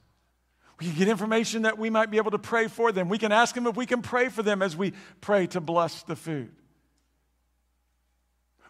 We 0.80 0.88
can 0.88 0.96
get 0.96 1.10
information 1.10 1.64
that 1.64 1.78
we 1.78 1.90
might 1.90 2.10
be 2.10 2.18
able 2.18 2.32
to 2.32 2.40
pray 2.40 2.68
for 2.68 2.94
them. 2.94 3.10
We 3.10 3.18
can 3.18 3.34
ask 3.34 3.54
them 3.54 3.68
if 3.68 3.76
we 3.76 3.86
can 3.86 4.02
pray 4.02 4.30
for 4.30 4.42
them 4.42 4.62
as 4.62 4.76
we 4.76 4.94
pray 5.20 5.48
to 5.48 5.60
bless 5.60 6.04
the 6.04 6.16
food. 6.16 6.52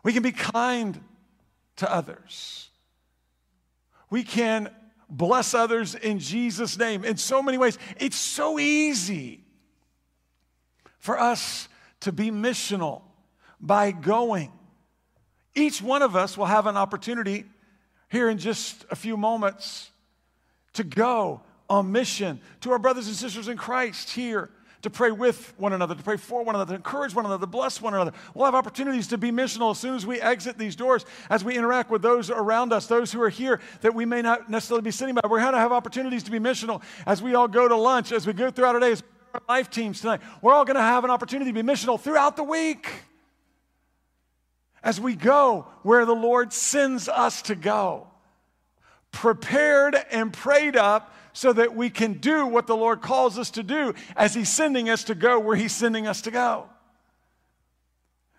We 0.04 0.14
can 0.14 0.24
be 0.24 0.32
kind 0.32 1.00
to 1.82 1.92
others. 1.92 2.70
We 4.12 4.24
can 4.24 4.70
bless 5.10 5.56
others 5.56 5.96
in 5.96 6.20
Jesus' 6.20 6.78
name 6.78 7.04
in 7.04 7.18
so 7.18 7.42
many 7.42 7.58
ways. 7.58 7.80
It's 8.00 8.18
so 8.18 8.60
easy 8.60 9.44
for 11.00 11.20
us 11.20 11.68
to 12.02 12.12
be 12.12 12.30
missional 12.30 13.02
by 13.60 13.90
going. 13.92 14.52
Each 15.56 15.82
one 15.82 16.04
of 16.04 16.16
us 16.16 16.38
will 16.38 16.46
have 16.46 16.68
an 16.68 16.78
opportunity 16.78 17.46
here 18.10 18.30
in 18.30 18.38
just 18.38 18.86
a 18.92 18.96
few 18.96 19.18
moments 19.18 19.90
to 20.74 20.84
go 20.84 21.42
on 21.68 21.92
mission 21.92 22.40
to 22.60 22.72
our 22.74 22.80
brothers 22.80 23.08
and 23.08 23.16
sisters 23.16 23.48
in 23.48 23.58
Christ 23.58 24.12
here 24.12 24.52
to 24.82 24.90
pray 24.90 25.12
with 25.12 25.54
one 25.58 25.74
another, 25.74 25.96
to 25.96 26.04
pray 26.04 26.18
for 26.18 26.44
one 26.44 26.56
another, 26.56 26.74
to 26.74 26.76
encourage 26.76 27.14
one 27.14 27.26
another, 27.26 27.42
to 27.42 27.48
bless 27.48 27.82
one 27.82 27.94
another. 27.94 28.12
We'll 28.34 28.46
have 28.46 28.56
opportunities 28.56 29.08
to 29.08 29.18
be 29.18 29.32
missional 29.32 29.72
as 29.72 29.80
soon 29.80 29.96
as 29.96 30.06
we 30.06 30.20
exit 30.20 30.58
these 30.58 30.76
doors, 30.76 31.06
as 31.30 31.44
we 31.44 31.58
interact 31.58 31.92
with 31.92 32.02
those 32.02 32.30
around 32.30 32.74
us, 32.74 32.88
those 32.88 33.12
who 33.12 33.22
are 33.22 33.30
here 33.30 33.60
that 33.82 33.94
we 33.94 34.06
may 34.06 34.22
not 34.22 34.50
necessarily 34.50 34.84
be 34.84 34.92
sitting 34.92 35.16
by. 35.16 35.22
We're 35.24 35.40
going 35.40 35.54
to 35.54 35.60
have 35.60 35.72
opportunities 35.72 36.24
to 36.24 36.32
be 36.32 36.40
missional 36.40 36.82
as 37.06 37.22
we 37.22 37.36
all 37.36 37.48
go 37.48 37.68
to 37.68 37.76
lunch, 37.76 38.12
as 38.12 38.26
we 38.26 38.34
go 38.34 38.50
throughout 38.50 38.76
our 38.76 38.82
days. 38.82 39.02
As 39.02 39.04
our 39.34 39.42
life 39.48 39.70
teams 39.70 40.02
tonight. 40.02 40.22
We're 40.42 40.54
all 40.54 40.66
going 40.66 40.76
to 40.76 40.82
have 40.82 41.04
an 41.04 41.10
opportunity 41.10 41.52
to 41.52 41.64
be 41.64 41.68
missional 41.68 42.00
throughout 42.00 42.36
the 42.36 42.44
week 42.44 42.90
as 44.84 45.00
we 45.00 45.16
go 45.16 45.68
where 45.84 46.06
the 46.06 46.16
Lord 46.16 46.52
sends 46.52 47.08
us 47.08 47.42
to 47.44 47.56
go, 47.56 48.08
prepared 49.12 49.96
and 50.12 50.34
prayed 50.34 50.76
up 50.76 51.14
so 51.34 51.54
that 51.54 51.76
we 51.76 51.90
can 51.90 52.14
do 52.14 52.46
what 52.46 52.68
the 52.68 52.76
Lord 52.76 53.02
calls 53.02 53.38
us 53.38 53.52
to 53.52 53.64
do 53.64 53.94
as 54.16 54.34
He's 54.34 54.50
sending 54.50 54.90
us 54.90 55.04
to 55.06 55.16
go 55.16 55.40
where 55.40 55.56
He's 55.56 55.76
sending 55.76 56.08
us 56.08 56.22
to 56.24 56.32
go. 56.32 56.68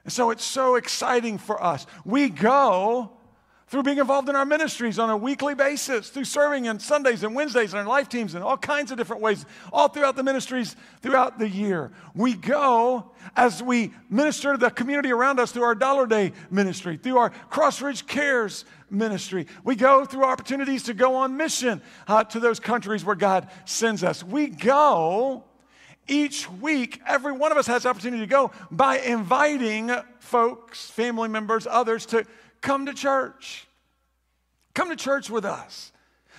And 0.04 0.12
so 0.12 0.30
it's 0.30 0.44
so 0.44 0.76
exciting 0.76 1.38
for 1.38 1.62
us. 1.62 1.86
We 2.04 2.28
go 2.28 3.12
through 3.72 3.82
being 3.82 3.96
involved 3.96 4.28
in 4.28 4.36
our 4.36 4.44
ministries 4.44 4.98
on 4.98 5.08
a 5.08 5.16
weekly 5.16 5.54
basis, 5.54 6.10
through 6.10 6.26
serving 6.26 6.68
on 6.68 6.78
Sundays 6.78 7.24
and 7.24 7.34
Wednesdays 7.34 7.72
and 7.72 7.80
our 7.80 7.88
life 7.88 8.06
teams 8.06 8.34
in 8.34 8.42
all 8.42 8.58
kinds 8.58 8.90
of 8.90 8.98
different 8.98 9.22
ways, 9.22 9.46
all 9.72 9.88
throughout 9.88 10.14
the 10.14 10.22
ministries 10.22 10.76
throughout 11.00 11.38
the 11.38 11.48
year. 11.48 11.90
We 12.14 12.34
go 12.34 13.12
as 13.34 13.62
we 13.62 13.94
minister 14.10 14.52
to 14.52 14.58
the 14.58 14.70
community 14.70 15.10
around 15.10 15.40
us 15.40 15.52
through 15.52 15.62
our 15.62 15.74
Dollar 15.74 16.06
Day 16.06 16.32
ministry, 16.50 16.98
through 16.98 17.16
our 17.16 17.30
Crossridge 17.50 18.06
Cares 18.06 18.66
ministry. 18.90 19.46
We 19.64 19.74
go 19.74 20.04
through 20.04 20.26
opportunities 20.26 20.82
to 20.82 20.92
go 20.92 21.14
on 21.14 21.38
mission 21.38 21.80
uh, 22.06 22.24
to 22.24 22.40
those 22.40 22.60
countries 22.60 23.06
where 23.06 23.16
God 23.16 23.48
sends 23.64 24.04
us. 24.04 24.22
We 24.22 24.48
go 24.48 25.44
each 26.08 26.50
week, 26.50 27.00
every 27.06 27.32
one 27.32 27.52
of 27.52 27.58
us 27.58 27.66
has 27.68 27.86
opportunity 27.86 28.22
to 28.22 28.26
go 28.26 28.50
by 28.70 28.98
inviting 28.98 29.90
folks, 30.18 30.90
family 30.90 31.28
members, 31.28 31.66
others 31.66 32.04
to 32.06 32.26
come 32.62 32.86
to 32.86 32.94
church. 32.94 33.66
Come 34.74 34.88
to 34.88 34.96
church 34.96 35.28
with 35.28 35.44
us, 35.44 35.92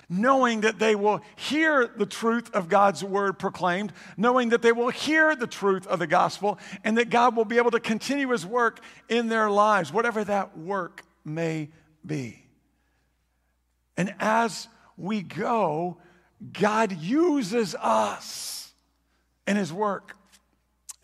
knowing 0.08 0.62
that 0.62 0.80
they 0.80 0.96
will 0.96 1.20
hear 1.36 1.86
the 1.86 2.06
truth 2.06 2.52
of 2.52 2.68
God's 2.68 3.04
word 3.04 3.38
proclaimed, 3.38 3.92
knowing 4.16 4.48
that 4.48 4.60
they 4.60 4.72
will 4.72 4.90
hear 4.90 5.36
the 5.36 5.46
truth 5.46 5.86
of 5.86 6.00
the 6.00 6.08
gospel, 6.08 6.58
and 6.82 6.98
that 6.98 7.10
God 7.10 7.36
will 7.36 7.44
be 7.44 7.58
able 7.58 7.70
to 7.70 7.78
continue 7.78 8.30
his 8.30 8.44
work 8.44 8.80
in 9.08 9.28
their 9.28 9.48
lives, 9.48 9.92
whatever 9.92 10.24
that 10.24 10.58
work 10.58 11.04
may 11.24 11.68
be. 12.04 12.44
And 13.96 14.12
as 14.18 14.66
we 14.96 15.22
go, 15.22 15.98
God 16.52 16.90
uses 16.90 17.76
us 17.76 18.72
in 19.46 19.56
his 19.56 19.72
work 19.72 20.16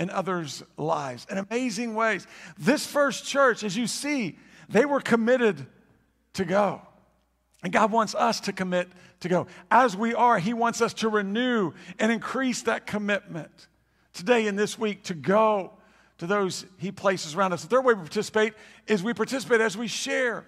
in 0.00 0.10
others' 0.10 0.62
lives 0.76 1.26
in 1.30 1.38
amazing 1.38 1.94
ways. 1.94 2.26
This 2.58 2.86
first 2.86 3.26
church, 3.26 3.62
as 3.62 3.76
you 3.76 3.86
see, 3.86 4.38
they 4.70 4.84
were 4.84 5.00
committed 5.00 5.66
to 6.34 6.44
go. 6.44 6.80
And 7.62 7.72
God 7.72 7.92
wants 7.92 8.14
us 8.14 8.40
to 8.40 8.52
commit 8.52 8.88
to 9.20 9.28
go. 9.28 9.46
As 9.70 9.96
we 9.96 10.14
are, 10.14 10.38
He 10.38 10.54
wants 10.54 10.80
us 10.80 10.94
to 10.94 11.08
renew 11.08 11.72
and 11.98 12.10
increase 12.10 12.62
that 12.62 12.86
commitment 12.86 13.68
today 14.14 14.46
and 14.46 14.58
this 14.58 14.78
week 14.78 15.04
to 15.04 15.14
go 15.14 15.72
to 16.18 16.26
those 16.26 16.66
he 16.76 16.92
places 16.92 17.34
around 17.34 17.54
us. 17.54 17.62
The 17.62 17.68
third 17.68 17.84
way 17.84 17.94
we 17.94 18.00
participate 18.00 18.52
is 18.86 19.02
we 19.02 19.14
participate 19.14 19.62
as 19.62 19.76
we 19.76 19.88
share. 19.88 20.44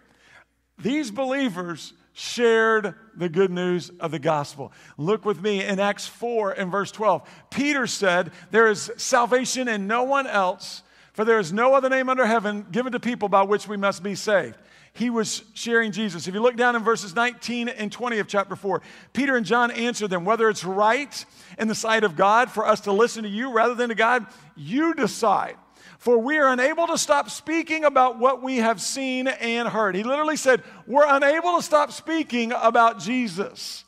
These 0.79 1.11
believers 1.11 1.95
shared 2.13 2.95
the 3.17 3.31
good 3.31 3.51
news 3.51 3.91
of 4.01 4.11
the 4.11 4.19
gospel. 4.19 4.73
Look 4.99 5.25
with 5.25 5.41
me 5.41 5.65
in 5.65 5.81
Acts 5.81 6.07
4 6.07 6.53
and 6.53 6.71
verse 6.71 6.91
12. 6.91 7.27
Peter 7.51 7.87
said, 7.87 8.33
There 8.51 8.69
is 8.69 8.91
salvation 8.99 9.67
in 9.67 9.87
no 9.87 10.03
one 10.03 10.27
else, 10.27 10.83
for 11.13 11.25
there 11.25 11.39
is 11.39 11.53
no 11.53 11.75
other 11.75 11.89
name 11.89 12.09
under 12.09 12.27
heaven 12.27 12.67
given 12.71 12.93
to 12.93 13.01
people 13.01 13.29
by 13.29 13.43
which 13.43 13.69
we 13.69 13.77
must 13.77 14.03
be 14.03 14.15
saved. 14.15 14.57
He 14.95 15.09
was 15.09 15.43
sharing 15.55 15.93
Jesus. 15.93 16.27
If 16.27 16.35
you 16.35 16.43
look 16.43 16.57
down 16.57 16.77
in 16.77 16.83
verses 16.83 17.15
19 17.15 17.69
and 17.69 17.91
20 17.91 18.19
of 18.19 18.29
chapter 18.29 18.57
4, 18.57 18.83
Peter 19.13 19.37
and 19.37 19.47
John 19.47 19.71
answered 19.71 20.09
them 20.09 20.25
whether 20.25 20.51
it's 20.51 20.65
right 20.65 21.25
in 21.59 21.69
the 21.69 21.75
sight 21.75 22.05
of 22.05 22.15
God 22.15 22.51
for 22.51 22.67
us 22.67 22.81
to 22.81 22.93
listen 22.93 23.23
to 23.23 23.29
you 23.29 23.53
rather 23.53 23.75
than 23.75 23.89
to 23.89 23.95
God, 23.95 24.27
you 24.55 24.95
decide 24.95 25.57
for 26.03 26.19
we 26.19 26.37
are 26.37 26.49
unable 26.49 26.89
to 26.89 26.99
stop 26.99 27.31
speaking 27.31 27.85
about 27.85 28.19
what 28.19 28.43
we 28.43 28.57
have 28.57 28.81
seen 28.81 29.29
and 29.29 29.69
heard. 29.69 29.95
He 29.95 30.03
literally 30.03 30.35
said, 30.35 30.61
We're 30.85 31.07
unable 31.07 31.55
to 31.55 31.63
stop 31.63 31.93
speaking 31.93 32.51
about 32.51 32.99
Jesus. 32.99 33.85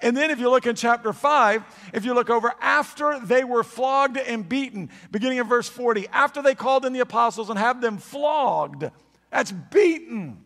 And 0.00 0.16
then, 0.16 0.30
if 0.30 0.38
you 0.40 0.50
look 0.50 0.66
in 0.66 0.76
chapter 0.76 1.12
5, 1.12 1.90
if 1.94 2.04
you 2.04 2.14
look 2.14 2.30
over 2.30 2.52
after 2.60 3.20
they 3.20 3.44
were 3.44 3.62
flogged 3.62 4.16
and 4.18 4.48
beaten, 4.48 4.90
beginning 5.10 5.38
in 5.38 5.48
verse 5.48 5.68
40, 5.68 6.08
after 6.08 6.42
they 6.42 6.54
called 6.54 6.84
in 6.84 6.92
the 6.92 7.00
apostles 7.00 7.50
and 7.50 7.58
have 7.58 7.80
them 7.80 7.98
flogged, 7.98 8.90
that's 9.30 9.52
beaten. 9.52 10.42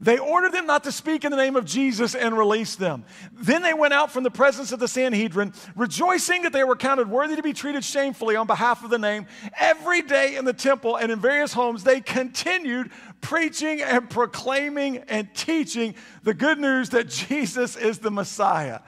They 0.00 0.18
ordered 0.18 0.52
them 0.52 0.66
not 0.66 0.84
to 0.84 0.92
speak 0.92 1.24
in 1.24 1.32
the 1.32 1.36
name 1.36 1.56
of 1.56 1.64
Jesus 1.64 2.14
and 2.14 2.38
released 2.38 2.78
them. 2.78 3.04
Then 3.32 3.62
they 3.62 3.74
went 3.74 3.94
out 3.94 4.12
from 4.12 4.22
the 4.22 4.30
presence 4.30 4.70
of 4.70 4.78
the 4.78 4.86
Sanhedrin, 4.86 5.52
rejoicing 5.74 6.42
that 6.42 6.52
they 6.52 6.62
were 6.62 6.76
counted 6.76 7.10
worthy 7.10 7.34
to 7.34 7.42
be 7.42 7.52
treated 7.52 7.82
shamefully 7.82 8.36
on 8.36 8.46
behalf 8.46 8.84
of 8.84 8.90
the 8.90 8.98
name. 8.98 9.26
Every 9.58 10.02
day 10.02 10.36
in 10.36 10.44
the 10.44 10.52
temple 10.52 10.94
and 10.94 11.10
in 11.10 11.18
various 11.18 11.52
homes, 11.52 11.82
they 11.82 12.00
continued 12.00 12.92
preaching 13.20 13.82
and 13.82 14.08
proclaiming 14.08 14.98
and 15.08 15.32
teaching 15.34 15.94
the 16.22 16.34
good 16.34 16.58
news 16.58 16.90
that 16.90 17.08
Jesus 17.08 17.76
is 17.76 17.98
the 17.98 18.10
Messiah. 18.10 18.80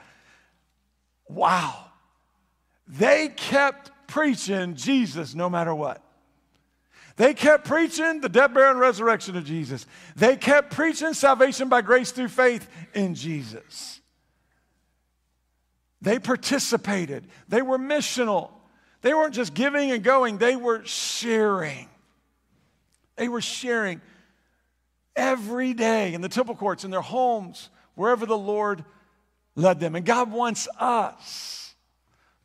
Wow. 1.27 1.85
They 2.87 3.29
kept 3.29 3.91
preaching 4.07 4.75
Jesus 4.75 5.33
no 5.33 5.49
matter 5.49 5.73
what. 5.73 6.03
They 7.17 7.33
kept 7.33 7.65
preaching 7.65 8.21
the 8.21 8.29
death, 8.29 8.53
burial, 8.53 8.71
and 8.71 8.79
resurrection 8.79 9.35
of 9.37 9.45
Jesus. 9.45 9.85
They 10.15 10.35
kept 10.35 10.71
preaching 10.71 11.13
salvation 11.13 11.69
by 11.69 11.81
grace 11.81 12.11
through 12.11 12.29
faith 12.29 12.67
in 12.93 13.15
Jesus. 13.15 14.01
They 16.01 16.19
participated. 16.19 17.27
They 17.47 17.61
were 17.61 17.77
missional. 17.77 18.49
They 19.01 19.13
weren't 19.13 19.33
just 19.33 19.53
giving 19.53 19.91
and 19.91 20.03
going, 20.03 20.37
they 20.37 20.55
were 20.55 20.83
sharing. 20.85 21.89
They 23.15 23.27
were 23.27 23.41
sharing 23.41 24.01
every 25.15 25.73
day 25.73 26.13
in 26.13 26.21
the 26.21 26.29
temple 26.29 26.55
courts, 26.55 26.83
in 26.83 26.91
their 26.91 27.01
homes, 27.01 27.69
wherever 27.95 28.25
the 28.25 28.37
Lord 28.37 28.83
led 29.55 29.79
them. 29.79 29.95
And 29.95 30.05
God 30.05 30.31
wants 30.31 30.67
us 30.79 31.75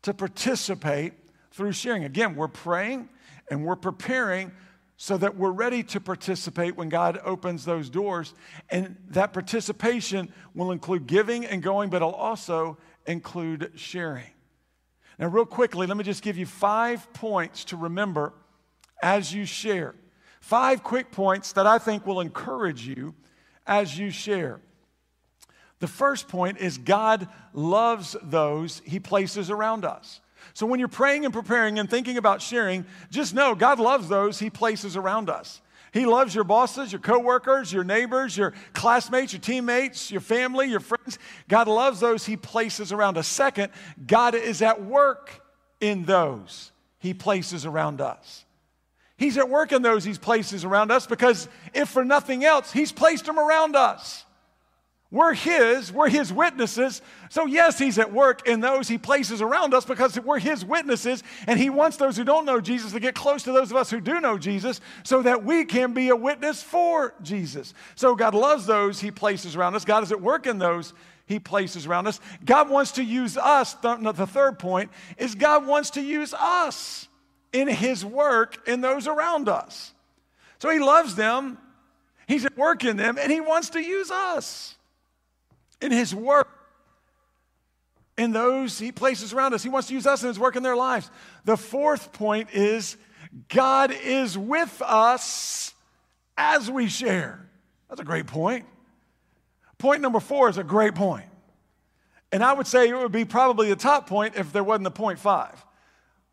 to 0.02 0.14
participate 0.14 1.12
through 1.52 1.72
sharing. 1.72 2.04
Again, 2.04 2.36
we're 2.36 2.48
praying 2.48 3.08
and 3.50 3.64
we're 3.64 3.76
preparing 3.76 4.52
so 4.96 5.16
that 5.18 5.36
we're 5.36 5.50
ready 5.50 5.82
to 5.82 6.00
participate 6.00 6.76
when 6.76 6.88
God 6.88 7.20
opens 7.24 7.64
those 7.64 7.90
doors. 7.90 8.34
And 8.70 8.96
that 9.10 9.32
participation 9.32 10.32
will 10.54 10.72
include 10.72 11.06
giving 11.06 11.44
and 11.44 11.62
going, 11.62 11.90
but 11.90 11.96
it'll 11.96 12.12
also 12.12 12.78
include 13.06 13.72
sharing. 13.74 14.30
Now, 15.18 15.28
real 15.28 15.46
quickly, 15.46 15.86
let 15.86 15.96
me 15.96 16.04
just 16.04 16.22
give 16.22 16.36
you 16.36 16.46
five 16.46 17.12
points 17.12 17.64
to 17.66 17.76
remember 17.76 18.32
as 19.02 19.32
you 19.32 19.44
share. 19.44 19.94
Five 20.40 20.82
quick 20.82 21.10
points 21.10 21.52
that 21.52 21.66
I 21.66 21.78
think 21.78 22.06
will 22.06 22.20
encourage 22.20 22.86
you 22.86 23.14
as 23.66 23.98
you 23.98 24.10
share. 24.10 24.60
The 25.78 25.88
first 25.88 26.28
point 26.28 26.58
is 26.58 26.78
God 26.78 27.28
loves 27.52 28.16
those 28.22 28.80
he 28.84 29.00
places 29.00 29.50
around 29.50 29.84
us. 29.84 30.20
So 30.54 30.64
when 30.64 30.78
you're 30.78 30.88
praying 30.88 31.26
and 31.26 31.34
preparing 31.34 31.78
and 31.78 31.90
thinking 31.90 32.16
about 32.16 32.40
sharing, 32.40 32.86
just 33.10 33.34
know 33.34 33.54
God 33.54 33.78
loves 33.78 34.08
those 34.08 34.38
He 34.38 34.48
places 34.48 34.96
around 34.96 35.28
us. 35.28 35.60
He 35.92 36.06
loves 36.06 36.34
your 36.34 36.44
bosses, 36.44 36.92
your 36.92 37.00
coworkers, 37.00 37.70
your 37.70 37.84
neighbors, 37.84 38.38
your 38.38 38.54
classmates, 38.72 39.34
your 39.34 39.40
teammates, 39.40 40.10
your 40.10 40.22
family, 40.22 40.68
your 40.68 40.80
friends. 40.80 41.18
God 41.46 41.68
loves 41.68 42.00
those 42.00 42.24
He 42.24 42.38
places 42.38 42.90
around 42.90 43.18
us. 43.18 43.28
Second, 43.28 43.70
God 44.06 44.34
is 44.34 44.62
at 44.62 44.82
work 44.82 45.42
in 45.78 46.04
those 46.04 46.72
He 46.98 47.12
places 47.12 47.66
around 47.66 48.00
us. 48.00 48.45
He's 49.18 49.38
at 49.38 49.48
work 49.48 49.72
in 49.72 49.82
those 49.82 50.04
He 50.04 50.14
places 50.14 50.64
around 50.64 50.90
us 50.90 51.06
because 51.06 51.48
if 51.72 51.88
for 51.88 52.04
nothing 52.04 52.44
else, 52.44 52.72
He's 52.72 52.92
placed 52.92 53.26
them 53.26 53.38
around 53.38 53.74
us. 53.74 54.24
We're 55.10 55.34
His, 55.34 55.92
we're 55.92 56.08
His 56.08 56.32
witnesses. 56.32 57.00
So, 57.30 57.46
yes, 57.46 57.78
He's 57.78 57.98
at 57.98 58.12
work 58.12 58.46
in 58.46 58.60
those 58.60 58.88
He 58.88 58.98
places 58.98 59.40
around 59.40 59.72
us 59.72 59.84
because 59.84 60.18
we're 60.20 60.40
His 60.40 60.64
witnesses, 60.64 61.22
and 61.46 61.58
He 61.58 61.70
wants 61.70 61.96
those 61.96 62.16
who 62.16 62.24
don't 62.24 62.44
know 62.44 62.60
Jesus 62.60 62.92
to 62.92 63.00
get 63.00 63.14
close 63.14 63.44
to 63.44 63.52
those 63.52 63.70
of 63.70 63.76
us 63.76 63.88
who 63.88 64.00
do 64.00 64.20
know 64.20 64.36
Jesus 64.36 64.80
so 65.04 65.22
that 65.22 65.44
we 65.44 65.64
can 65.64 65.94
be 65.94 66.08
a 66.08 66.16
witness 66.16 66.62
for 66.62 67.14
Jesus. 67.22 67.72
So, 67.94 68.16
God 68.16 68.34
loves 68.34 68.66
those 68.66 69.00
He 69.00 69.10
places 69.10 69.56
around 69.56 69.76
us. 69.76 69.84
God 69.84 70.02
is 70.02 70.12
at 70.12 70.20
work 70.20 70.46
in 70.46 70.58
those 70.58 70.92
He 71.24 71.38
places 71.38 71.86
around 71.86 72.08
us. 72.08 72.20
God 72.44 72.68
wants 72.68 72.92
to 72.92 73.04
use 73.04 73.38
us. 73.38 73.74
The 73.74 74.28
third 74.30 74.58
point 74.58 74.90
is 75.16 75.36
God 75.36 75.66
wants 75.66 75.90
to 75.90 76.02
use 76.02 76.34
us 76.34 77.05
in 77.60 77.68
His 77.68 78.04
work 78.04 78.68
in 78.68 78.80
those 78.80 79.06
around 79.06 79.48
us. 79.48 79.92
So, 80.58 80.70
He 80.70 80.78
loves 80.78 81.14
them, 81.14 81.58
He's 82.28 82.44
at 82.44 82.56
work 82.56 82.84
in 82.84 82.96
them, 82.96 83.18
and 83.20 83.30
He 83.30 83.40
wants 83.40 83.70
to 83.70 83.80
use 83.80 84.10
us 84.10 84.74
in 85.80 85.92
His 85.92 86.14
work, 86.14 86.48
in 88.18 88.32
those 88.32 88.78
He 88.78 88.92
places 88.92 89.32
around 89.32 89.54
us. 89.54 89.62
He 89.62 89.68
wants 89.68 89.88
to 89.88 89.94
use 89.94 90.06
us 90.06 90.22
in 90.22 90.28
His 90.28 90.38
work 90.38 90.56
in 90.56 90.62
their 90.62 90.76
lives. 90.76 91.10
The 91.44 91.56
fourth 91.56 92.12
point 92.12 92.50
is 92.52 92.96
God 93.48 93.90
is 93.90 94.36
with 94.36 94.82
us 94.84 95.74
as 96.36 96.70
we 96.70 96.88
share. 96.88 97.48
That's 97.88 98.00
a 98.00 98.04
great 98.04 98.26
point. 98.26 98.66
Point 99.78 100.00
number 100.00 100.20
four 100.20 100.48
is 100.48 100.58
a 100.58 100.64
great 100.64 100.94
point. 100.94 101.26
And 102.32 102.42
I 102.42 102.52
would 102.52 102.66
say 102.66 102.88
it 102.88 102.94
would 102.94 103.12
be 103.12 103.24
probably 103.24 103.68
the 103.68 103.76
top 103.76 104.08
point 104.08 104.34
if 104.36 104.52
there 104.52 104.64
wasn't 104.64 104.86
a 104.86 104.90
point 104.90 105.18
five. 105.18 105.64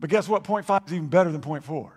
But 0.03 0.09
guess 0.09 0.27
what? 0.27 0.43
Point 0.43 0.65
five 0.65 0.81
is 0.85 0.91
even 0.91 1.07
better 1.07 1.31
than 1.31 1.39
point 1.39 1.63
four. 1.63 1.93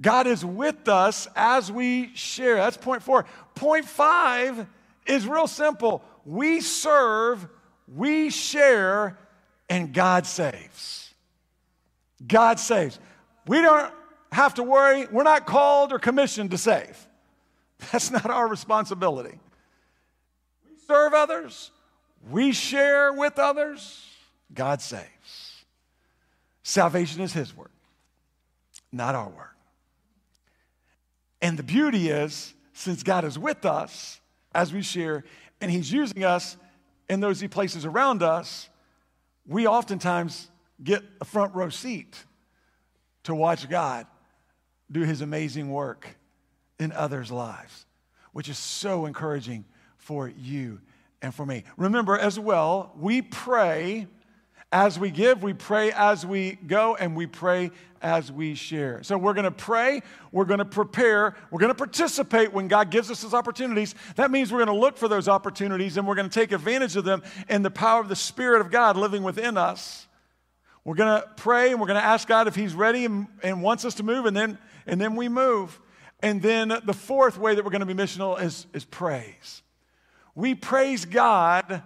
God 0.00 0.26
is 0.26 0.44
with 0.44 0.88
us 0.88 1.28
as 1.36 1.70
we 1.70 2.12
share. 2.16 2.56
That's 2.56 2.76
point 2.76 3.04
four. 3.04 3.24
Point 3.54 3.84
five 3.84 4.66
is 5.06 5.24
real 5.24 5.46
simple 5.46 6.02
we 6.24 6.60
serve, 6.60 7.46
we 7.86 8.30
share, 8.30 9.16
and 9.68 9.94
God 9.94 10.26
saves. 10.26 11.14
God 12.26 12.58
saves. 12.58 12.98
We 13.46 13.60
don't 13.60 13.94
have 14.32 14.54
to 14.54 14.64
worry. 14.64 15.06
We're 15.06 15.22
not 15.22 15.46
called 15.46 15.92
or 15.92 16.00
commissioned 16.00 16.50
to 16.50 16.58
save. 16.58 16.98
That's 17.92 18.10
not 18.10 18.28
our 18.28 18.48
responsibility. 18.48 19.38
We 20.68 20.76
serve 20.84 21.14
others, 21.14 21.70
we 22.28 22.50
share 22.50 23.12
with 23.12 23.38
others, 23.38 24.04
God 24.52 24.82
saves. 24.82 25.43
Salvation 26.64 27.20
is 27.20 27.32
His 27.32 27.54
work, 27.54 27.70
not 28.90 29.14
our 29.14 29.28
work. 29.28 29.54
And 31.40 31.58
the 31.58 31.62
beauty 31.62 32.08
is, 32.08 32.54
since 32.72 33.02
God 33.02 33.24
is 33.24 33.38
with 33.38 33.66
us 33.66 34.18
as 34.54 34.72
we 34.72 34.80
share, 34.82 35.24
and 35.60 35.70
He's 35.70 35.92
using 35.92 36.24
us 36.24 36.56
in 37.08 37.20
those 37.20 37.46
places 37.48 37.84
around 37.84 38.22
us, 38.22 38.70
we 39.46 39.66
oftentimes 39.66 40.50
get 40.82 41.02
a 41.20 41.24
front 41.26 41.54
row 41.54 41.68
seat 41.68 42.16
to 43.24 43.34
watch 43.34 43.68
God 43.68 44.06
do 44.90 45.02
His 45.02 45.20
amazing 45.20 45.70
work 45.70 46.16
in 46.78 46.92
others' 46.92 47.30
lives, 47.30 47.84
which 48.32 48.48
is 48.48 48.56
so 48.56 49.04
encouraging 49.04 49.66
for 49.98 50.28
you 50.28 50.80
and 51.20 51.34
for 51.34 51.44
me. 51.44 51.64
Remember 51.76 52.16
as 52.16 52.38
well, 52.40 52.92
we 52.96 53.20
pray 53.20 54.06
as 54.74 54.98
we 54.98 55.08
give, 55.12 55.44
we 55.44 55.52
pray 55.52 55.92
as 55.92 56.26
we 56.26 56.58
go, 56.66 56.96
and 56.96 57.14
we 57.14 57.28
pray 57.28 57.70
as 58.02 58.32
we 58.32 58.56
share. 58.56 59.04
So 59.04 59.16
we're 59.16 59.32
going 59.32 59.44
to 59.44 59.52
pray, 59.52 60.02
we're 60.32 60.46
going 60.46 60.58
to 60.58 60.64
prepare, 60.64 61.36
we're 61.52 61.60
going 61.60 61.70
to 61.70 61.76
participate 61.76 62.52
when 62.52 62.66
God 62.66 62.90
gives 62.90 63.08
us 63.08 63.22
those 63.22 63.34
opportunities. 63.34 63.94
That 64.16 64.32
means 64.32 64.50
we're 64.50 64.64
going 64.64 64.76
to 64.76 64.80
look 64.80 64.98
for 64.98 65.06
those 65.06 65.28
opportunities 65.28 65.96
and 65.96 66.08
we're 66.08 66.16
going 66.16 66.28
to 66.28 66.40
take 66.40 66.50
advantage 66.50 66.96
of 66.96 67.04
them 67.04 67.22
in 67.48 67.62
the 67.62 67.70
power 67.70 68.00
of 68.00 68.08
the 68.08 68.16
Spirit 68.16 68.60
of 68.60 68.72
God 68.72 68.96
living 68.96 69.22
within 69.22 69.56
us. 69.56 70.08
We're 70.84 70.96
going 70.96 71.22
to 71.22 71.28
pray 71.36 71.70
and 71.70 71.80
we're 71.80 71.86
going 71.86 72.00
to 72.00 72.04
ask 72.04 72.26
God 72.26 72.48
if 72.48 72.56
He's 72.56 72.74
ready 72.74 73.04
and, 73.04 73.28
and 73.44 73.62
wants 73.62 73.84
us 73.84 73.94
to 73.94 74.02
move, 74.02 74.26
and 74.26 74.36
then, 74.36 74.58
and 74.88 75.00
then 75.00 75.14
we 75.14 75.28
move. 75.28 75.80
And 76.18 76.42
then 76.42 76.80
the 76.84 76.92
fourth 76.92 77.38
way 77.38 77.54
that 77.54 77.64
we're 77.64 77.70
going 77.70 77.86
to 77.86 77.86
be 77.86 77.94
missional 77.94 78.42
is, 78.42 78.66
is 78.74 78.84
praise. 78.84 79.62
We 80.34 80.56
praise 80.56 81.04
God 81.04 81.84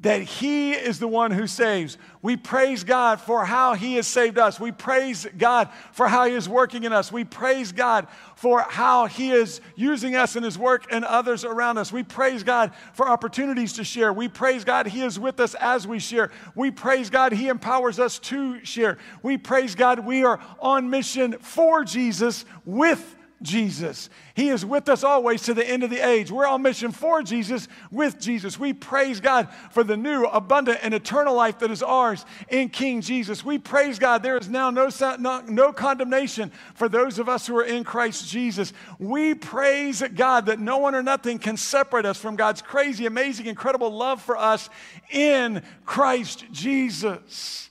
that 0.00 0.22
He 0.22 0.72
is 0.72 0.98
the 0.98 1.08
one 1.08 1.30
who 1.30 1.46
saves. 1.46 1.96
We 2.20 2.36
praise 2.36 2.84
God 2.84 3.20
for 3.20 3.44
how 3.44 3.74
He 3.74 3.94
has 3.96 4.06
saved 4.06 4.38
us. 4.38 4.60
We 4.60 4.72
praise 4.72 5.26
God 5.38 5.70
for 5.92 6.06
how 6.06 6.26
He 6.26 6.34
is 6.34 6.48
working 6.48 6.84
in 6.84 6.92
us. 6.92 7.10
We 7.10 7.24
praise 7.24 7.72
God 7.72 8.06
for 8.34 8.60
how 8.60 9.06
He 9.06 9.30
is 9.30 9.60
using 9.74 10.14
us 10.14 10.36
in 10.36 10.42
His 10.42 10.58
work 10.58 10.86
and 10.90 11.04
others 11.04 11.44
around 11.44 11.78
us. 11.78 11.92
We 11.92 12.02
praise 12.02 12.42
God 12.42 12.72
for 12.92 13.08
opportunities 13.08 13.72
to 13.74 13.84
share. 13.84 14.12
We 14.12 14.28
praise 14.28 14.64
God 14.64 14.86
He 14.86 15.02
is 15.02 15.18
with 15.18 15.40
us 15.40 15.54
as 15.54 15.86
we 15.86 15.98
share. 15.98 16.30
We 16.54 16.70
praise 16.70 17.08
God 17.08 17.32
He 17.32 17.48
empowers 17.48 17.98
us 17.98 18.18
to 18.20 18.64
share. 18.64 18.98
We 19.22 19.38
praise 19.38 19.74
God 19.74 20.00
we 20.00 20.24
are 20.24 20.40
on 20.60 20.90
mission 20.90 21.38
for 21.38 21.84
Jesus 21.84 22.44
with 22.64 23.15
Jesus. 23.42 24.08
He 24.34 24.48
is 24.48 24.64
with 24.64 24.88
us 24.88 25.04
always 25.04 25.42
to 25.42 25.54
the 25.54 25.68
end 25.68 25.82
of 25.82 25.90
the 25.90 25.98
age. 25.98 26.30
We're 26.30 26.46
on 26.46 26.62
mission 26.62 26.90
for 26.90 27.22
Jesus, 27.22 27.68
with 27.90 28.18
Jesus. 28.18 28.58
We 28.58 28.72
praise 28.72 29.20
God 29.20 29.48
for 29.70 29.84
the 29.84 29.96
new, 29.96 30.24
abundant, 30.24 30.78
and 30.82 30.94
eternal 30.94 31.34
life 31.34 31.58
that 31.58 31.70
is 31.70 31.82
ours 31.82 32.24
in 32.48 32.70
King 32.70 33.02
Jesus. 33.02 33.44
We 33.44 33.58
praise 33.58 33.98
God. 33.98 34.22
There 34.22 34.36
is 34.38 34.48
now 34.48 34.70
no, 34.70 34.88
no, 35.18 35.40
no 35.40 35.72
condemnation 35.72 36.50
for 36.74 36.88
those 36.88 37.18
of 37.18 37.28
us 37.28 37.46
who 37.46 37.56
are 37.56 37.64
in 37.64 37.84
Christ 37.84 38.28
Jesus. 38.28 38.72
We 38.98 39.34
praise 39.34 40.02
God 40.14 40.46
that 40.46 40.58
no 40.58 40.78
one 40.78 40.94
or 40.94 41.02
nothing 41.02 41.38
can 41.38 41.56
separate 41.56 42.06
us 42.06 42.18
from 42.18 42.36
God's 42.36 42.62
crazy, 42.62 43.06
amazing, 43.06 43.46
incredible 43.46 43.90
love 43.90 44.22
for 44.22 44.36
us 44.36 44.70
in 45.10 45.62
Christ 45.84 46.46
Jesus. 46.52 47.70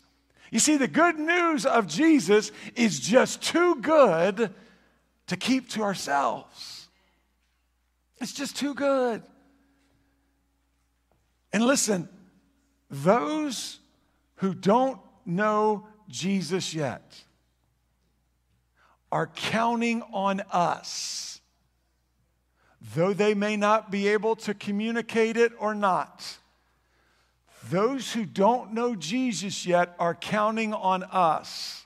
You 0.52 0.60
see, 0.60 0.78
the 0.78 0.88
good 0.88 1.18
news 1.18 1.66
of 1.66 1.88
Jesus 1.88 2.52
is 2.76 3.00
just 3.00 3.42
too 3.42 3.76
good 3.82 4.54
to 5.28 5.38
keep 5.38 5.70
to 5.70 5.84
ourselves. 5.84 6.88
It's 8.18 8.34
just 8.34 8.56
too 8.56 8.74
good. 8.74 9.24
And 11.52 11.66
listen, 11.66 12.10
those 12.90 13.80
who 14.36 14.54
don't 14.54 15.00
know 15.26 15.88
Jesus 16.08 16.74
yet 16.74 17.24
are 19.12 19.28
counting 19.28 20.02
on 20.14 20.42
us, 20.52 21.40
though 22.94 23.14
they 23.14 23.34
may 23.34 23.56
not 23.56 23.90
be 23.90 24.08
able 24.10 24.36
to 24.36 24.54
communicate 24.54 25.38
it 25.38 25.54
or 25.60 25.74
not. 25.74 26.38
Those 27.70 28.14
who 28.14 28.26
don't 28.26 28.74
know 28.74 28.96
Jesus 28.96 29.66
yet 29.66 29.96
are 29.98 30.14
counting 30.14 30.74
on 30.74 31.04
us 31.04 31.86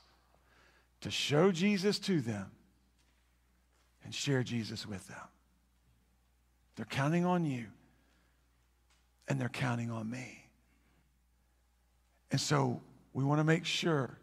to 1.00 1.10
show 1.10 1.52
Jesus 1.52 1.98
to 2.00 2.20
them 2.20 2.50
and 4.10 4.14
share 4.16 4.42
Jesus 4.42 4.88
with 4.88 5.06
them. 5.06 5.28
They're 6.74 6.84
counting 6.84 7.24
on 7.24 7.44
you, 7.44 7.66
and 9.28 9.40
they're 9.40 9.48
counting 9.48 9.92
on 9.92 10.10
me. 10.10 10.46
And 12.32 12.40
so 12.40 12.80
we 13.12 13.22
want 13.22 13.38
to 13.38 13.44
make 13.44 13.64
sure 13.64 14.18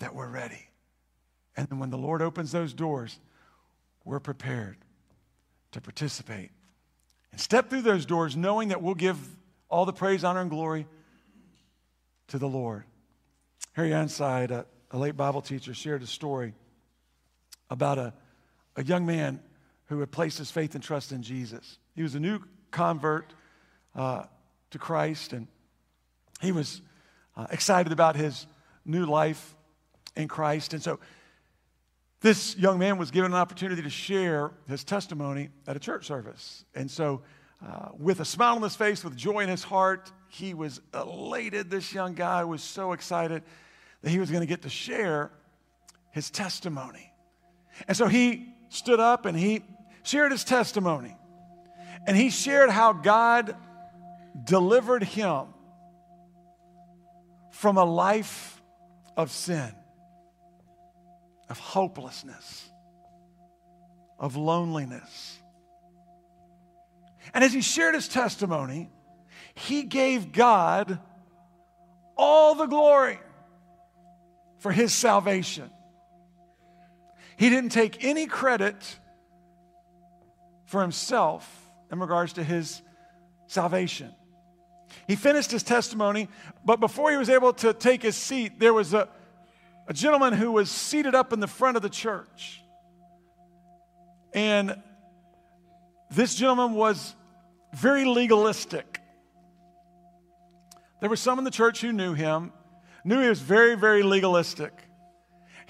that 0.00 0.14
we're 0.14 0.28
ready. 0.28 0.68
And 1.56 1.66
then 1.66 1.78
when 1.78 1.88
the 1.88 1.96
Lord 1.96 2.20
opens 2.20 2.52
those 2.52 2.74
doors, 2.74 3.18
we're 4.04 4.20
prepared 4.20 4.76
to 5.70 5.80
participate 5.80 6.50
and 7.30 7.40
step 7.40 7.70
through 7.70 7.80
those 7.80 8.04
doors 8.04 8.36
knowing 8.36 8.68
that 8.68 8.82
we'll 8.82 8.94
give 8.94 9.16
all 9.70 9.86
the 9.86 9.94
praise, 9.94 10.24
honor, 10.24 10.42
and 10.42 10.50
glory 10.50 10.86
to 12.28 12.38
the 12.38 12.48
Lord. 12.48 12.84
Harry 13.72 13.94
Ironside, 13.94 14.50
a, 14.50 14.66
a 14.90 14.98
late 14.98 15.16
Bible 15.16 15.40
teacher, 15.40 15.72
shared 15.72 16.02
a 16.02 16.06
story 16.06 16.52
about 17.70 17.96
a 17.96 18.12
a 18.76 18.84
young 18.84 19.06
man 19.06 19.40
who 19.86 20.00
had 20.00 20.10
placed 20.10 20.38
his 20.38 20.50
faith 20.50 20.74
and 20.74 20.82
trust 20.82 21.12
in 21.12 21.22
Jesus. 21.22 21.78
He 21.94 22.02
was 22.02 22.14
a 22.14 22.20
new 22.20 22.40
convert 22.70 23.34
uh, 23.94 24.24
to 24.70 24.78
Christ, 24.78 25.32
and 25.32 25.46
he 26.40 26.52
was 26.52 26.80
uh, 27.36 27.46
excited 27.50 27.92
about 27.92 28.16
his 28.16 28.46
new 28.84 29.06
life 29.06 29.54
in 30.16 30.28
Christ. 30.28 30.72
And 30.72 30.82
so, 30.82 30.98
this 32.20 32.56
young 32.56 32.78
man 32.78 32.98
was 32.98 33.10
given 33.10 33.32
an 33.32 33.36
opportunity 33.36 33.82
to 33.82 33.90
share 33.90 34.52
his 34.68 34.84
testimony 34.84 35.50
at 35.66 35.76
a 35.76 35.80
church 35.80 36.06
service. 36.06 36.64
And 36.74 36.88
so, 36.90 37.22
uh, 37.64 37.88
with 37.98 38.20
a 38.20 38.24
smile 38.24 38.56
on 38.56 38.62
his 38.62 38.76
face, 38.76 39.04
with 39.04 39.16
joy 39.16 39.40
in 39.40 39.48
his 39.48 39.64
heart, 39.64 40.10
he 40.28 40.54
was 40.54 40.80
elated. 40.94 41.68
This 41.68 41.92
young 41.92 42.14
guy 42.14 42.44
was 42.44 42.62
so 42.62 42.92
excited 42.92 43.42
that 44.02 44.10
he 44.10 44.18
was 44.18 44.30
going 44.30 44.40
to 44.40 44.46
get 44.46 44.62
to 44.62 44.68
share 44.68 45.30
his 46.10 46.30
testimony. 46.30 47.12
And 47.88 47.96
so 47.96 48.06
he 48.06 48.51
stood 48.72 49.00
up 49.00 49.26
and 49.26 49.38
he 49.38 49.62
shared 50.02 50.32
his 50.32 50.44
testimony. 50.44 51.16
And 52.06 52.16
he 52.16 52.30
shared 52.30 52.70
how 52.70 52.92
God 52.92 53.54
delivered 54.42 55.04
him 55.04 55.46
from 57.50 57.76
a 57.76 57.84
life 57.84 58.60
of 59.16 59.30
sin, 59.30 59.72
of 61.48 61.58
hopelessness, 61.58 62.70
of 64.18 64.36
loneliness. 64.36 65.38
And 67.34 67.44
as 67.44 67.52
he 67.52 67.60
shared 67.60 67.94
his 67.94 68.08
testimony, 68.08 68.90
he 69.54 69.84
gave 69.84 70.32
God 70.32 70.98
all 72.16 72.54
the 72.54 72.66
glory 72.66 73.20
for 74.58 74.72
his 74.72 74.92
salvation. 74.92 75.70
He 77.36 77.50
didn't 77.50 77.70
take 77.70 78.04
any 78.04 78.26
credit 78.26 78.98
for 80.66 80.80
himself 80.80 81.48
in 81.90 82.00
regards 82.00 82.34
to 82.34 82.44
his 82.44 82.82
salvation. 83.46 84.14
He 85.06 85.16
finished 85.16 85.50
his 85.50 85.62
testimony, 85.62 86.28
but 86.64 86.80
before 86.80 87.10
he 87.10 87.16
was 87.16 87.28
able 87.28 87.52
to 87.54 87.72
take 87.72 88.02
his 88.02 88.16
seat, 88.16 88.58
there 88.58 88.74
was 88.74 88.94
a, 88.94 89.08
a 89.88 89.92
gentleman 89.92 90.32
who 90.32 90.52
was 90.52 90.70
seated 90.70 91.14
up 91.14 91.32
in 91.32 91.40
the 91.40 91.46
front 91.46 91.76
of 91.76 91.82
the 91.82 91.90
church. 91.90 92.62
And 94.34 94.76
this 96.10 96.34
gentleman 96.34 96.74
was 96.74 97.14
very 97.74 98.04
legalistic. 98.04 99.00
There 101.00 101.10
were 101.10 101.16
some 101.16 101.38
in 101.38 101.44
the 101.44 101.50
church 101.50 101.80
who 101.80 101.92
knew 101.92 102.14
him, 102.14 102.52
knew 103.04 103.20
he 103.20 103.28
was 103.28 103.40
very, 103.40 103.74
very 103.74 104.02
legalistic. 104.02 104.72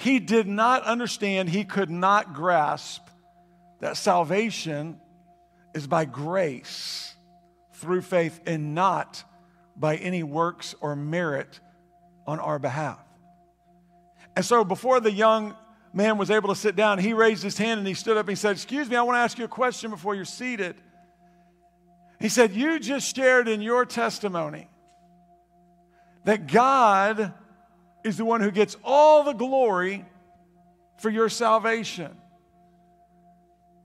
He 0.02 0.18
did 0.18 0.48
not 0.48 0.82
understand, 0.82 1.48
he 1.48 1.62
could 1.62 1.88
not 1.88 2.34
grasp 2.34 3.06
that 3.78 3.96
salvation 3.96 4.98
is 5.76 5.86
by 5.86 6.06
grace 6.06 7.14
through 7.74 8.02
faith 8.02 8.40
and 8.44 8.74
not 8.74 9.22
by 9.76 9.94
any 9.94 10.24
works 10.24 10.74
or 10.80 10.96
merit 10.96 11.60
on 12.26 12.40
our 12.40 12.58
behalf. 12.58 12.98
And 14.34 14.44
so 14.44 14.64
before 14.64 14.98
the 14.98 15.12
young 15.12 15.54
man 15.92 16.18
was 16.18 16.32
able 16.32 16.48
to 16.48 16.56
sit 16.56 16.74
down, 16.74 16.98
he 16.98 17.12
raised 17.12 17.44
his 17.44 17.56
hand 17.56 17.78
and 17.78 17.86
he 17.86 17.94
stood 17.94 18.16
up 18.16 18.26
and 18.26 18.30
he 18.30 18.40
said, 18.40 18.56
Excuse 18.56 18.90
me, 18.90 18.96
I 18.96 19.02
want 19.02 19.14
to 19.14 19.20
ask 19.20 19.38
you 19.38 19.44
a 19.44 19.48
question 19.48 19.92
before 19.92 20.16
you're 20.16 20.24
seated. 20.24 20.74
He 22.18 22.28
said, 22.28 22.50
You 22.50 22.80
just 22.80 23.14
shared 23.14 23.46
in 23.46 23.62
your 23.62 23.84
testimony 23.84 24.68
that 26.24 26.48
God 26.48 27.34
is 28.04 28.16
the 28.16 28.24
one 28.24 28.40
who 28.40 28.50
gets 28.50 28.76
all 28.84 29.24
the 29.24 29.32
glory 29.32 30.04
for 30.98 31.10
your 31.10 31.28
salvation. 31.28 32.16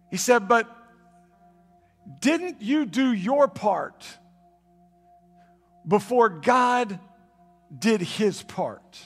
He 0.09 0.17
said, 0.17 0.47
But 0.47 0.67
didn't 2.19 2.61
you 2.61 2.85
do 2.85 3.11
your 3.11 3.47
part 3.47 4.05
before 5.87 6.29
God 6.29 6.99
did 7.77 8.01
his 8.01 8.43
part? 8.43 8.99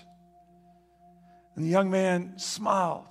And 1.56 1.66
the 1.66 1.70
young 1.70 1.90
man 1.90 2.34
smiled. 2.38 3.06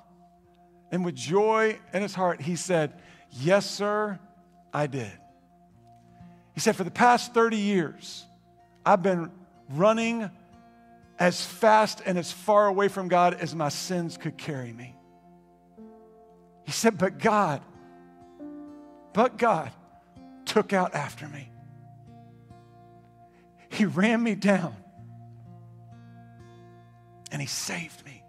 And 0.93 1.05
with 1.05 1.15
joy 1.15 1.79
in 1.93 2.03
his 2.03 2.15
heart, 2.15 2.41
he 2.41 2.57
said, 2.57 2.95
Yes, 3.31 3.69
sir, 3.69 4.19
I 4.73 4.87
did. 4.87 5.13
He 6.55 6.61
said, 6.61 6.77
For 6.77 6.85
the 6.85 6.91
past 6.91 7.33
30 7.33 7.57
years, 7.57 8.25
I've 8.85 9.03
been 9.03 9.31
running 9.69 10.31
as 11.21 11.45
fast 11.45 12.01
and 12.07 12.17
as 12.17 12.33
far 12.33 12.67
away 12.67 12.89
from 12.89 13.09
God 13.09 13.35
as 13.35 13.55
my 13.55 13.69
sins 13.69 14.17
could 14.17 14.39
carry 14.39 14.73
me. 14.73 14.97
He 16.65 16.73
said, 16.73 16.97
But 16.97 17.19
God, 17.19 17.63
but 19.13 19.37
God 19.37 19.71
took 20.47 20.73
out 20.73 20.95
after 20.95 21.29
me. 21.29 21.53
He 23.69 23.85
ran 23.85 24.23
me 24.23 24.35
down 24.35 24.75
and 27.31 27.41
He 27.41 27.47
saved 27.47 28.05
me 28.05 28.25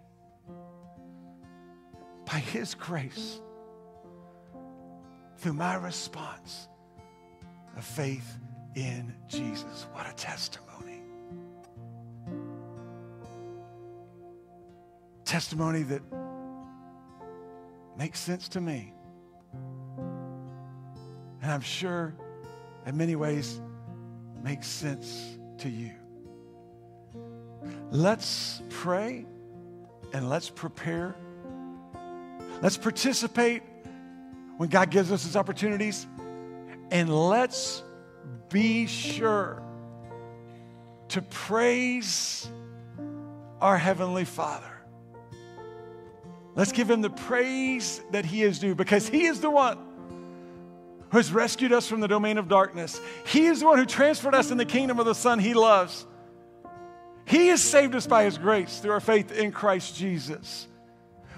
by 2.30 2.38
His 2.38 2.74
grace 2.74 3.40
through 5.38 5.54
my 5.54 5.74
response 5.74 6.68
of 7.74 7.84
faith 7.84 8.38
in 8.74 9.14
Jesus. 9.28 9.86
What 9.92 10.08
a 10.08 10.14
testimony. 10.14 10.71
Testimony 15.32 15.82
that 15.82 16.02
makes 17.96 18.18
sense 18.18 18.50
to 18.50 18.60
me. 18.60 18.92
And 21.40 21.50
I'm 21.50 21.62
sure 21.62 22.14
in 22.84 22.98
many 22.98 23.16
ways 23.16 23.58
makes 24.42 24.66
sense 24.66 25.38
to 25.56 25.70
you. 25.70 25.92
Let's 27.90 28.60
pray 28.68 29.24
and 30.12 30.28
let's 30.28 30.50
prepare. 30.50 31.16
Let's 32.60 32.76
participate 32.76 33.62
when 34.58 34.68
God 34.68 34.90
gives 34.90 35.10
us 35.10 35.22
his 35.22 35.34
opportunities. 35.34 36.06
And 36.90 37.08
let's 37.08 37.82
be 38.50 38.86
sure 38.86 39.62
to 41.08 41.22
praise 41.22 42.46
our 43.62 43.78
Heavenly 43.78 44.26
Father. 44.26 44.71
Let's 46.54 46.72
give 46.72 46.90
him 46.90 47.00
the 47.00 47.10
praise 47.10 48.00
that 48.10 48.24
he 48.24 48.42
is 48.42 48.58
due 48.58 48.74
because 48.74 49.08
he 49.08 49.24
is 49.24 49.40
the 49.40 49.50
one 49.50 49.78
who 51.10 51.16
has 51.16 51.32
rescued 51.32 51.72
us 51.72 51.86
from 51.86 52.00
the 52.00 52.08
domain 52.08 52.38
of 52.38 52.48
darkness. 52.48 53.00
He 53.26 53.46
is 53.46 53.60
the 53.60 53.66
one 53.66 53.78
who 53.78 53.86
transferred 53.86 54.34
us 54.34 54.50
in 54.50 54.58
the 54.58 54.64
kingdom 54.64 54.98
of 54.98 55.06
the 55.06 55.14
Son 55.14 55.38
he 55.38 55.54
loves. 55.54 56.06
He 57.24 57.48
has 57.48 57.62
saved 57.62 57.94
us 57.94 58.06
by 58.06 58.24
his 58.24 58.38
grace 58.38 58.80
through 58.80 58.92
our 58.92 59.00
faith 59.00 59.32
in 59.32 59.52
Christ 59.52 59.96
Jesus. 59.96 60.66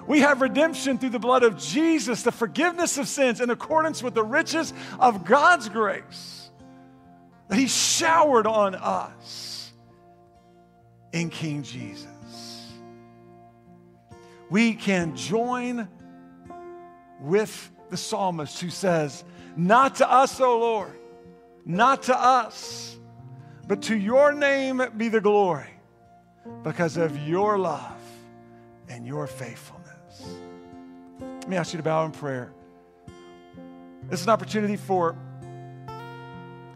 We 0.07 0.21
have 0.21 0.41
redemption 0.41 0.99
through 0.99 1.11
the 1.11 1.19
blood 1.19 1.43
of 1.43 1.59
Jesus, 1.59 2.23
the 2.23 2.33
forgiveness 2.33 2.99
of 2.99 3.09
sins 3.09 3.41
in 3.41 3.51
accordance 3.51 4.03
with 4.03 4.15
the 4.15 4.23
riches 4.23 4.73
of 4.99 5.25
God's 5.25 5.69
grace 5.69 6.51
that 7.49 7.59
He 7.59 7.67
showered 7.67 8.47
on 8.47 8.75
us 8.75 9.73
in 11.13 11.31
King 11.31 11.63
Jesus. 11.63 12.14
We 14.51 14.75
can 14.75 15.17
join 15.17 15.89
with 17.21 17.71
the 17.91 17.97
psalmist 17.97 18.61
who 18.61 18.71
says, 18.71 19.25
Not 19.57 19.97
to 19.97 20.11
us, 20.11 20.41
O 20.41 20.59
Lord, 20.59 20.99
not 21.65 22.05
to 22.05 22.19
us, 22.19 22.99
but 23.67 23.83
to 23.83 23.97
your 23.97 24.33
name 24.33 24.83
be 24.97 25.09
the 25.09 25.21
glory 25.21 25.71
because 26.63 26.97
of 26.97 27.17
your 27.27 27.59
love 27.59 28.01
and 28.89 29.07
your 29.07 29.27
faithfulness. 29.27 30.27
Let 31.21 31.49
me 31.49 31.57
ask 31.57 31.73
you 31.73 31.79
to 31.79 31.83
bow 31.83 32.05
in 32.05 32.13
prayer. 32.13 32.53
This 34.09 34.21
is 34.21 34.27
an 34.27 34.33
opportunity 34.33 34.77
for 34.77 35.17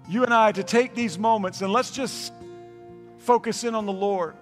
you 0.09 0.25
and 0.25 0.33
I 0.33 0.53
to 0.53 0.65
take 0.65 0.95
these 0.95 1.19
moments 1.19 1.61
and 1.61 1.71
let's 1.71 1.91
just 1.91 2.33
focus 3.19 3.65
in 3.65 3.75
on 3.75 3.85
the 3.85 3.93
Lord. 3.93 4.35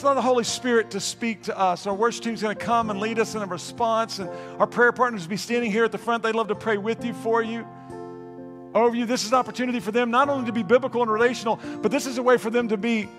It's 0.00 0.04
allow 0.06 0.14
the 0.14 0.22
Holy 0.22 0.44
Spirit 0.44 0.92
to 0.92 0.98
speak 0.98 1.42
to 1.42 1.58
us. 1.58 1.86
Our 1.86 1.92
worship 1.92 2.24
team 2.24 2.32
is 2.32 2.40
going 2.40 2.56
to 2.56 2.64
come 2.64 2.88
and 2.88 2.98
lead 2.98 3.18
us 3.18 3.34
in 3.34 3.42
a 3.42 3.46
response, 3.46 4.18
and 4.18 4.30
our 4.58 4.66
prayer 4.66 4.92
partners 4.92 5.24
will 5.24 5.28
be 5.28 5.36
standing 5.36 5.70
here 5.70 5.84
at 5.84 5.92
the 5.92 5.98
front. 5.98 6.22
They'd 6.22 6.34
love 6.34 6.48
to 6.48 6.54
pray 6.54 6.78
with 6.78 7.04
you, 7.04 7.12
for 7.12 7.42
you, 7.42 7.66
over 8.74 8.96
you. 8.96 9.04
This 9.04 9.24
is 9.24 9.32
an 9.32 9.34
opportunity 9.34 9.78
for 9.78 9.92
them 9.92 10.10
not 10.10 10.30
only 10.30 10.46
to 10.46 10.52
be 10.52 10.62
biblical 10.62 11.02
and 11.02 11.10
relational, 11.10 11.60
but 11.82 11.90
this 11.90 12.06
is 12.06 12.16
a 12.16 12.22
way 12.22 12.38
for 12.38 12.48
them 12.48 12.68
to 12.68 12.78
be 12.78 13.10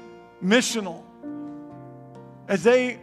missional. 0.44 1.04
As 2.48 2.64
they 2.64 3.00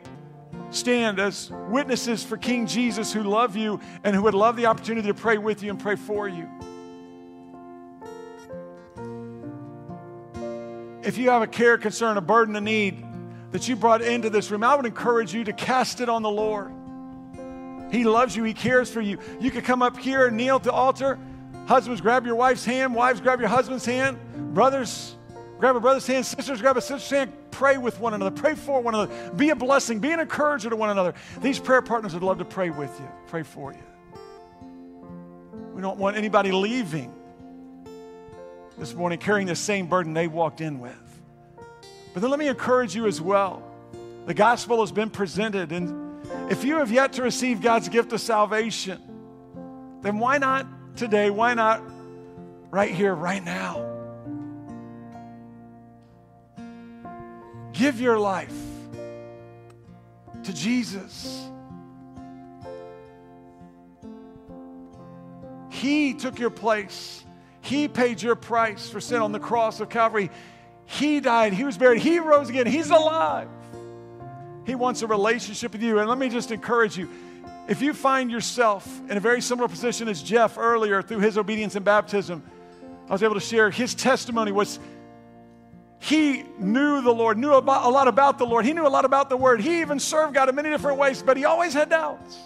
stand 0.70 1.20
as 1.20 1.53
witnesses 1.68 2.24
for 2.24 2.37
King 2.37 2.66
Jesus 2.66 3.12
who 3.12 3.22
love 3.22 3.55
you 3.55 3.79
and 4.03 4.12
who 4.16 4.22
would 4.22 4.35
love 4.35 4.57
the 4.57 4.66
opportunity 4.66 5.07
to 5.07 5.14
pray 5.14 5.39
with 5.39 5.62
you 5.62 5.70
and 5.70 5.79
pray 5.79 5.95
for 5.95 6.26
you. 6.26 6.49
If 11.05 11.16
you 11.16 11.31
have 11.31 11.43
a 11.43 11.47
care, 11.47 11.79
concern, 11.79 12.16
a 12.16 12.20
burden, 12.20 12.57
a 12.57 12.61
need 12.61 13.05
that 13.51 13.68
you 13.68 13.76
brought 13.76 14.03
into 14.03 14.30
this 14.30 14.51
room, 14.51 14.62
I 14.62 14.74
would 14.74 14.86
encourage 14.86 15.32
you 15.32 15.44
to 15.44 15.53
cast 15.53 16.01
it 16.01 16.09
on 16.09 16.22
the 16.22 16.30
Lord. 16.30 16.72
He 17.90 18.05
loves 18.05 18.36
you, 18.36 18.44
He 18.44 18.55
cares 18.55 18.90
for 18.90 19.01
you. 19.01 19.18
You 19.40 19.51
could 19.51 19.64
come 19.64 19.82
up 19.82 19.96
here 19.96 20.26
and 20.26 20.36
kneel 20.36 20.57
at 20.57 20.64
the 20.64 20.72
altar. 20.72 21.18
Husbands, 21.66 22.01
grab 22.01 22.26
your 22.26 22.34
wife's 22.34 22.64
hand. 22.64 22.94
Wives, 22.94 23.20
grab 23.20 23.40
your 23.40 23.49
husband's 23.49 23.84
hand. 23.84 24.18
Brothers, 24.55 25.16
grab 25.59 25.76
a 25.76 25.80
brother's 25.80 26.07
hand. 26.07 26.24
Sisters, 26.26 26.61
grab 26.61 26.76
a 26.76 26.80
sister's 26.80 27.11
hand 27.11 27.32
pray 27.59 27.76
with 27.76 27.99
one 27.99 28.14
another, 28.14 28.30
pray 28.30 28.55
for 28.55 28.80
one 28.80 28.94
another, 28.94 29.32
be 29.32 29.51
a 29.51 29.57
blessing, 29.57 29.99
be 29.99 30.12
an 30.12 30.20
encourager 30.20 30.70
to 30.70 30.76
one 30.76 30.90
another. 30.90 31.12
These 31.42 31.59
prayer 31.59 31.82
partners 31.82 32.14
would 32.14 32.22
love 32.22 32.38
to 32.38 32.44
pray 32.44 32.70
with 32.70 32.96
you, 33.01 33.09
pray 33.26 33.42
for 33.42 33.72
you. 33.72 33.82
We 35.74 35.82
don't 35.82 35.99
want 35.99 36.16
anybody 36.16 36.53
leaving 36.53 37.12
this 38.78 38.94
morning 38.94 39.18
carrying 39.18 39.49
the 39.49 39.57
same 39.57 39.88
burden 39.88 40.14
they 40.14 40.28
walked 40.28 40.61
in 40.61 40.78
with. 40.78 41.07
But 42.12 42.22
then 42.22 42.30
let 42.30 42.38
me 42.38 42.48
encourage 42.48 42.94
you 42.94 43.06
as 43.06 43.20
well. 43.20 43.62
The 44.26 44.34
gospel 44.34 44.80
has 44.80 44.92
been 44.92 45.11
presented, 45.11 45.72
and 45.72 46.22
if 46.50 46.64
you 46.64 46.76
have 46.76 46.90
yet 46.90 47.14
to 47.14 47.22
receive 47.22 47.61
God's 47.62 47.88
gift 47.88 48.12
of 48.12 48.20
salvation, 48.20 49.00
then 50.02 50.18
why 50.18 50.38
not 50.38 50.66
today? 50.96 51.30
Why 51.30 51.54
not 51.54 51.82
right 52.70 52.94
here, 52.94 53.14
right 53.14 53.42
now? 53.42 53.84
Give 57.72 58.00
your 58.00 58.18
life 58.18 58.52
to 60.42 60.52
Jesus. 60.52 61.48
He 65.70 66.14
took 66.14 66.38
your 66.38 66.50
place. 66.50 67.24
He 67.61 67.86
paid 67.86 68.20
your 68.20 68.34
price 68.34 68.90
for 68.90 69.00
sin 69.00 69.22
on 69.22 69.30
the 69.30 69.38
cross 69.38 69.78
of 69.78 69.88
Calvary. 69.88 70.30
He 70.91 71.20
died. 71.20 71.53
He 71.53 71.64
was 71.64 71.76
buried. 71.76 72.01
He 72.01 72.18
rose 72.18 72.49
again. 72.49 72.66
He's 72.66 72.91
alive. 72.91 73.49
He 74.64 74.74
wants 74.74 75.03
a 75.03 75.07
relationship 75.07 75.72
with 75.72 75.82
you. 75.82 75.99
And 75.99 76.09
let 76.09 76.16
me 76.16 76.30
just 76.30 76.51
encourage 76.51 76.97
you 76.97 77.11
if 77.68 77.82
you 77.82 77.93
find 77.93 78.30
yourself 78.30 78.86
in 79.11 79.18
a 79.18 79.20
very 79.20 79.43
similar 79.43 79.68
position 79.68 80.09
as 80.09 80.22
Jeff 80.22 80.57
earlier 80.57 81.03
through 81.03 81.18
his 81.18 81.36
obedience 81.36 81.76
and 81.76 81.84
baptism, 81.84 82.43
I 83.07 83.12
was 83.12 83.22
able 83.22 83.34
to 83.34 83.41
share 83.41 83.70
his 83.70 83.95
testimony 83.95 84.51
was 84.51 84.78
he 86.01 86.45
knew 86.59 87.03
the 87.03 87.12
Lord, 87.12 87.36
knew 87.36 87.53
about, 87.53 87.84
a 87.84 87.89
lot 87.91 88.09
about 88.09 88.39
the 88.39 88.47
Lord. 88.47 88.64
He 88.64 88.72
knew 88.72 88.86
a 88.86 88.89
lot 88.89 89.05
about 89.05 89.28
the 89.28 89.36
Word. 89.36 89.61
He 89.61 89.82
even 89.82 89.99
served 89.99 90.32
God 90.32 90.49
in 90.49 90.55
many 90.55 90.70
different 90.70 90.99
ways, 90.99 91.22
but 91.22 91.36
he 91.36 91.45
always 91.45 91.74
had 91.74 91.91
doubts. 91.91 92.39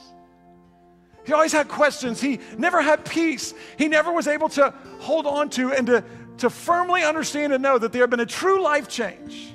He 1.25 1.33
always 1.33 1.53
had 1.53 1.69
questions. 1.69 2.21
He 2.21 2.41
never 2.59 2.83
had 2.83 3.05
peace. 3.05 3.55
He 3.79 3.87
never 3.87 4.11
was 4.11 4.27
able 4.27 4.49
to 4.51 4.75
hold 4.99 5.27
on 5.27 5.51
to 5.51 5.73
and 5.73 5.87
to, 5.87 6.05
to 6.39 6.51
firmly 6.51 7.03
understand 7.03 7.53
and 7.53 7.63
know 7.63 7.79
that 7.79 7.93
there 7.93 8.03
have 8.03 8.11
been 8.11 8.21
a 8.21 8.27
true 8.27 8.63
life 8.63 8.89
change. 8.89 9.55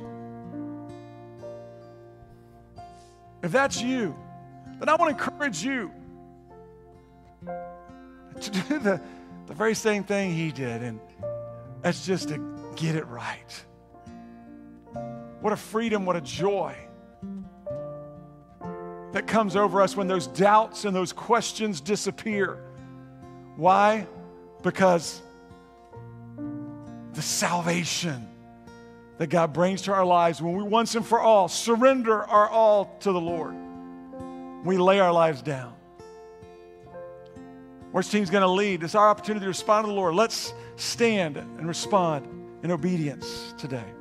If 3.43 3.51
that's 3.51 3.82
you, 3.82 4.15
then 4.80 4.89
I 4.89 4.95
want 4.95 5.17
to 5.17 5.23
encourage 5.23 5.63
you 5.63 5.91
to 7.45 8.51
do 8.51 8.80
the, 8.80 9.01
the 9.47 9.53
very 9.53 9.75
same 9.75 10.03
thing 10.03 10.34
he 10.34 10.51
did, 10.51 10.84
and 10.84 10.99
that's 11.82 12.05
just 12.05 12.30
to 12.30 12.38
get 12.75 12.95
it 12.95 13.07
right. 13.07 13.65
What 15.41 15.53
a 15.53 15.57
freedom, 15.57 16.05
what 16.05 16.15
a 16.15 16.21
joy 16.21 16.75
that 19.13 19.25
comes 19.28 19.55
over 19.55 19.82
us 19.82 19.95
when 19.95 20.07
those 20.07 20.28
doubts 20.28 20.86
and 20.86 20.95
those 20.95 21.13
questions 21.13 21.80
disappear. 21.80 22.59
Why? 23.55 24.07
Because 24.61 25.21
the 27.18 27.24
salvation 27.24 28.28
that 29.18 29.26
God 29.28 29.51
brings 29.51 29.82
to 29.82 29.91
our 29.91 30.05
lives 30.05 30.39
when 30.39 30.55
we 30.55 30.61
once 30.61 30.93
and 30.93 31.03
for 31.03 31.20
all 31.20 31.47
surrender 31.47 32.24
our 32.24 32.47
all 32.47 32.95
to 32.99 33.11
the 33.11 33.20
Lord. 33.20 33.55
We 34.63 34.78
lay 34.78 34.99
our 34.99 35.11
lives 35.11 35.41
down. 35.41 35.74
Worship 37.91 38.11
team's 38.11 38.30
going 38.30 38.43
to 38.43 38.47
lead. 38.47 38.84
It's 38.84 38.93
our 38.93 39.09
opportunity 39.09 39.45
to 39.45 39.47
respond 39.47 39.86
to 39.86 39.88
the 39.88 39.95
Lord. 39.95 40.13
Let's 40.13 40.53
stand 40.76 41.38
and 41.38 41.68
respond 41.68 42.28
in 42.63 42.70
obedience 42.70 43.55
today. 43.57 43.96